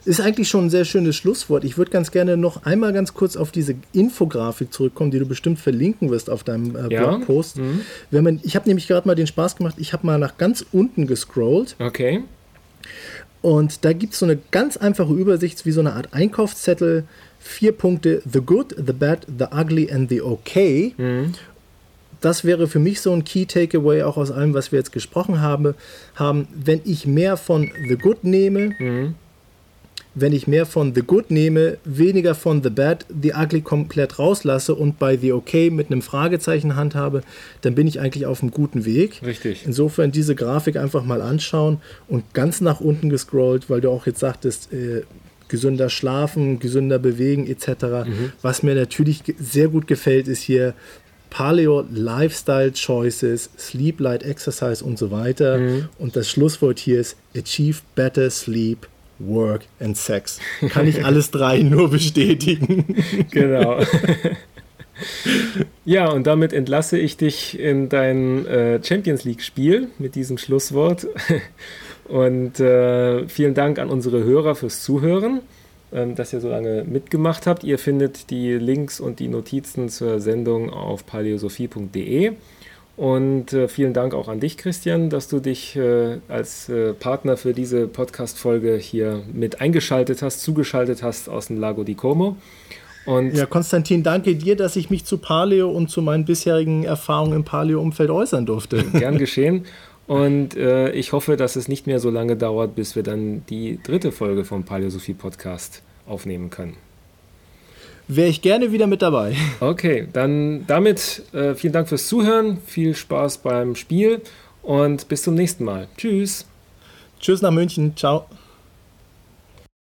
Ist 0.04 0.20
eigentlich 0.20 0.48
schon 0.48 0.66
ein 0.66 0.70
sehr 0.70 0.84
schönes 0.84 1.16
Schlusswort. 1.16 1.64
Ich 1.64 1.76
würde 1.76 1.90
ganz 1.90 2.10
gerne 2.10 2.36
noch 2.36 2.64
einmal 2.64 2.92
ganz 2.92 3.14
kurz 3.14 3.36
auf 3.36 3.50
diese 3.50 3.74
Infografik 3.92 4.72
zurückkommen, 4.72 5.10
die 5.10 5.18
du 5.18 5.26
bestimmt 5.26 5.58
verlinken 5.58 6.10
wirst 6.10 6.30
auf 6.30 6.42
deinem 6.42 6.74
äh, 6.74 6.92
ja? 6.92 7.06
Blogpost. 7.06 7.58
Mhm. 7.58 7.82
Wenn 8.10 8.24
man, 8.24 8.40
ich 8.42 8.56
habe 8.56 8.68
nämlich 8.68 8.88
gerade 8.88 9.06
mal 9.06 9.14
den 9.14 9.26
Spaß 9.26 9.56
gemacht, 9.56 9.74
ich 9.78 9.92
habe 9.92 10.06
mal 10.06 10.18
nach 10.18 10.38
ganz 10.38 10.64
unten 10.72 11.06
gescrollt. 11.06 11.76
Okay. 11.78 12.22
Und 13.42 13.84
da 13.84 13.92
gibt 13.92 14.12
es 14.12 14.18
so 14.18 14.26
eine 14.26 14.38
ganz 14.50 14.76
einfache 14.76 15.12
Übersicht, 15.12 15.64
wie 15.64 15.70
so 15.70 15.80
eine 15.80 15.94
Art 15.94 16.12
Einkaufszettel. 16.12 17.04
Vier 17.38 17.72
Punkte: 17.72 18.22
The 18.30 18.40
Good, 18.40 18.74
The 18.76 18.92
Bad, 18.92 19.26
The 19.26 19.46
Ugly 19.56 19.90
and 19.90 20.10
The 20.10 20.20
Okay. 20.22 20.94
Mhm. 20.98 21.34
das 22.20 22.44
wäre 22.44 22.68
für 22.68 22.78
mich 22.78 23.00
so 23.00 23.12
ein 23.12 23.24
Key 23.24 23.46
Takeaway 23.46 24.02
auch 24.02 24.18
aus 24.18 24.30
allem, 24.30 24.52
was 24.52 24.72
wir 24.72 24.78
jetzt 24.78 24.92
gesprochen 24.92 25.40
haben. 25.40 25.74
haben 26.16 26.48
wenn 26.54 26.82
ich 26.84 27.06
mehr 27.06 27.38
von 27.38 27.70
The 27.88 27.96
Good 27.96 28.24
nehme, 28.24 28.74
mhm 28.78 29.14
wenn 30.14 30.32
ich 30.32 30.46
mehr 30.46 30.66
von 30.66 30.94
The 30.94 31.02
Good 31.02 31.30
nehme, 31.30 31.78
weniger 31.84 32.34
von 32.34 32.62
The 32.62 32.70
Bad, 32.70 33.06
The 33.22 33.34
Ugly 33.34 33.60
komplett 33.62 34.18
rauslasse 34.18 34.74
und 34.74 34.98
bei 34.98 35.16
The 35.16 35.32
Okay 35.32 35.70
mit 35.70 35.86
einem 35.86 36.02
Fragezeichen 36.02 36.76
handhabe, 36.76 37.22
dann 37.60 37.74
bin 37.74 37.86
ich 37.86 38.00
eigentlich 38.00 38.26
auf 38.26 38.42
einem 38.42 38.50
guten 38.50 38.84
Weg. 38.84 39.20
Richtig. 39.24 39.62
Insofern 39.66 40.10
diese 40.10 40.34
Grafik 40.34 40.76
einfach 40.76 41.04
mal 41.04 41.22
anschauen 41.22 41.80
und 42.08 42.34
ganz 42.34 42.60
nach 42.60 42.80
unten 42.80 43.08
gescrollt, 43.08 43.70
weil 43.70 43.80
du 43.80 43.90
auch 43.90 44.06
jetzt 44.06 44.20
sagtest, 44.20 44.72
äh, 44.72 45.02
gesünder 45.48 45.90
schlafen, 45.90 46.60
gesünder 46.60 46.98
bewegen 46.98 47.46
etc. 47.46 48.06
Mhm. 48.06 48.32
Was 48.42 48.62
mir 48.62 48.74
natürlich 48.74 49.22
sehr 49.38 49.68
gut 49.68 49.86
gefällt, 49.86 50.28
ist 50.28 50.42
hier 50.42 50.74
Paleo 51.28 51.84
Lifestyle 51.92 52.72
Choices, 52.72 53.50
Sleep 53.58 54.00
Light 54.00 54.22
Exercise 54.22 54.84
und 54.84 54.98
so 54.98 55.10
weiter. 55.10 55.58
Mhm. 55.58 55.88
Und 55.98 56.16
das 56.16 56.28
Schlusswort 56.28 56.78
hier 56.78 57.00
ist 57.00 57.16
Achieve 57.36 57.78
Better 57.94 58.30
Sleep 58.30 58.86
Work 59.20 59.66
and 59.78 59.96
Sex. 59.96 60.40
Kann 60.68 60.88
ich 60.88 61.04
alles 61.04 61.30
drei 61.30 61.62
nur 61.62 61.90
bestätigen. 61.90 62.96
Genau. 63.30 63.80
Ja, 65.84 66.10
und 66.10 66.26
damit 66.26 66.52
entlasse 66.52 66.98
ich 66.98 67.16
dich 67.16 67.58
in 67.58 67.88
dein 67.88 68.46
äh, 68.46 68.82
Champions 68.82 69.24
League-Spiel 69.24 69.88
mit 69.98 70.14
diesem 70.14 70.36
Schlusswort. 70.36 71.06
Und 72.10 72.58
äh, 72.58 73.28
vielen 73.28 73.54
Dank 73.54 73.78
an 73.78 73.88
unsere 73.88 74.24
Hörer 74.24 74.56
fürs 74.56 74.82
Zuhören, 74.82 75.42
ähm, 75.92 76.16
dass 76.16 76.32
ihr 76.32 76.40
so 76.40 76.48
lange 76.48 76.82
mitgemacht 76.84 77.46
habt. 77.46 77.62
Ihr 77.62 77.78
findet 77.78 78.30
die 78.30 78.54
Links 78.54 78.98
und 78.98 79.20
die 79.20 79.28
Notizen 79.28 79.88
zur 79.88 80.20
Sendung 80.20 80.70
auf 80.70 81.06
paleosophie.de. 81.06 82.32
Und 83.00 83.54
äh, 83.54 83.66
vielen 83.66 83.94
Dank 83.94 84.12
auch 84.12 84.28
an 84.28 84.40
dich, 84.40 84.58
Christian, 84.58 85.08
dass 85.08 85.26
du 85.26 85.40
dich 85.40 85.74
äh, 85.74 86.18
als 86.28 86.68
äh, 86.68 86.92
Partner 86.92 87.38
für 87.38 87.54
diese 87.54 87.86
Podcast-Folge 87.86 88.76
hier 88.76 89.22
mit 89.32 89.62
eingeschaltet 89.62 90.20
hast, 90.20 90.42
zugeschaltet 90.42 91.02
hast 91.02 91.30
aus 91.30 91.46
dem 91.46 91.58
Lago 91.58 91.82
di 91.82 91.94
Como. 91.94 92.36
Und 93.06 93.34
ja, 93.34 93.46
Konstantin, 93.46 94.02
danke 94.02 94.34
dir, 94.36 94.54
dass 94.54 94.76
ich 94.76 94.90
mich 94.90 95.06
zu 95.06 95.16
Paleo 95.16 95.70
und 95.70 95.88
zu 95.88 96.02
meinen 96.02 96.26
bisherigen 96.26 96.84
Erfahrungen 96.84 97.36
im 97.36 97.44
Paleo-Umfeld 97.44 98.10
äußern 98.10 98.44
durfte. 98.44 98.84
Gern 98.92 99.16
geschehen. 99.18 99.64
Und 100.06 100.54
äh, 100.54 100.90
ich 100.90 101.12
hoffe, 101.12 101.38
dass 101.38 101.56
es 101.56 101.68
nicht 101.68 101.86
mehr 101.86 102.00
so 102.00 102.10
lange 102.10 102.36
dauert, 102.36 102.74
bis 102.74 102.96
wir 102.96 103.02
dann 103.02 103.46
die 103.48 103.80
dritte 103.82 104.12
Folge 104.12 104.44
vom 104.44 104.64
Paleosophie 104.64 105.14
Podcast 105.14 105.82
aufnehmen 106.06 106.50
können 106.50 106.76
wäre 108.16 108.28
ich 108.28 108.42
gerne 108.42 108.72
wieder 108.72 108.86
mit 108.86 109.02
dabei. 109.02 109.34
Okay, 109.60 110.08
dann 110.12 110.66
damit 110.66 111.22
äh, 111.32 111.54
vielen 111.54 111.72
Dank 111.72 111.88
fürs 111.88 112.06
Zuhören, 112.08 112.58
viel 112.66 112.94
Spaß 112.94 113.38
beim 113.38 113.76
Spiel 113.76 114.22
und 114.62 115.08
bis 115.08 115.22
zum 115.22 115.34
nächsten 115.34 115.64
Mal. 115.64 115.88
Tschüss. 115.96 116.46
Tschüss 117.20 117.42
nach 117.42 117.50
München. 117.50 117.96
Ciao. 117.96 118.26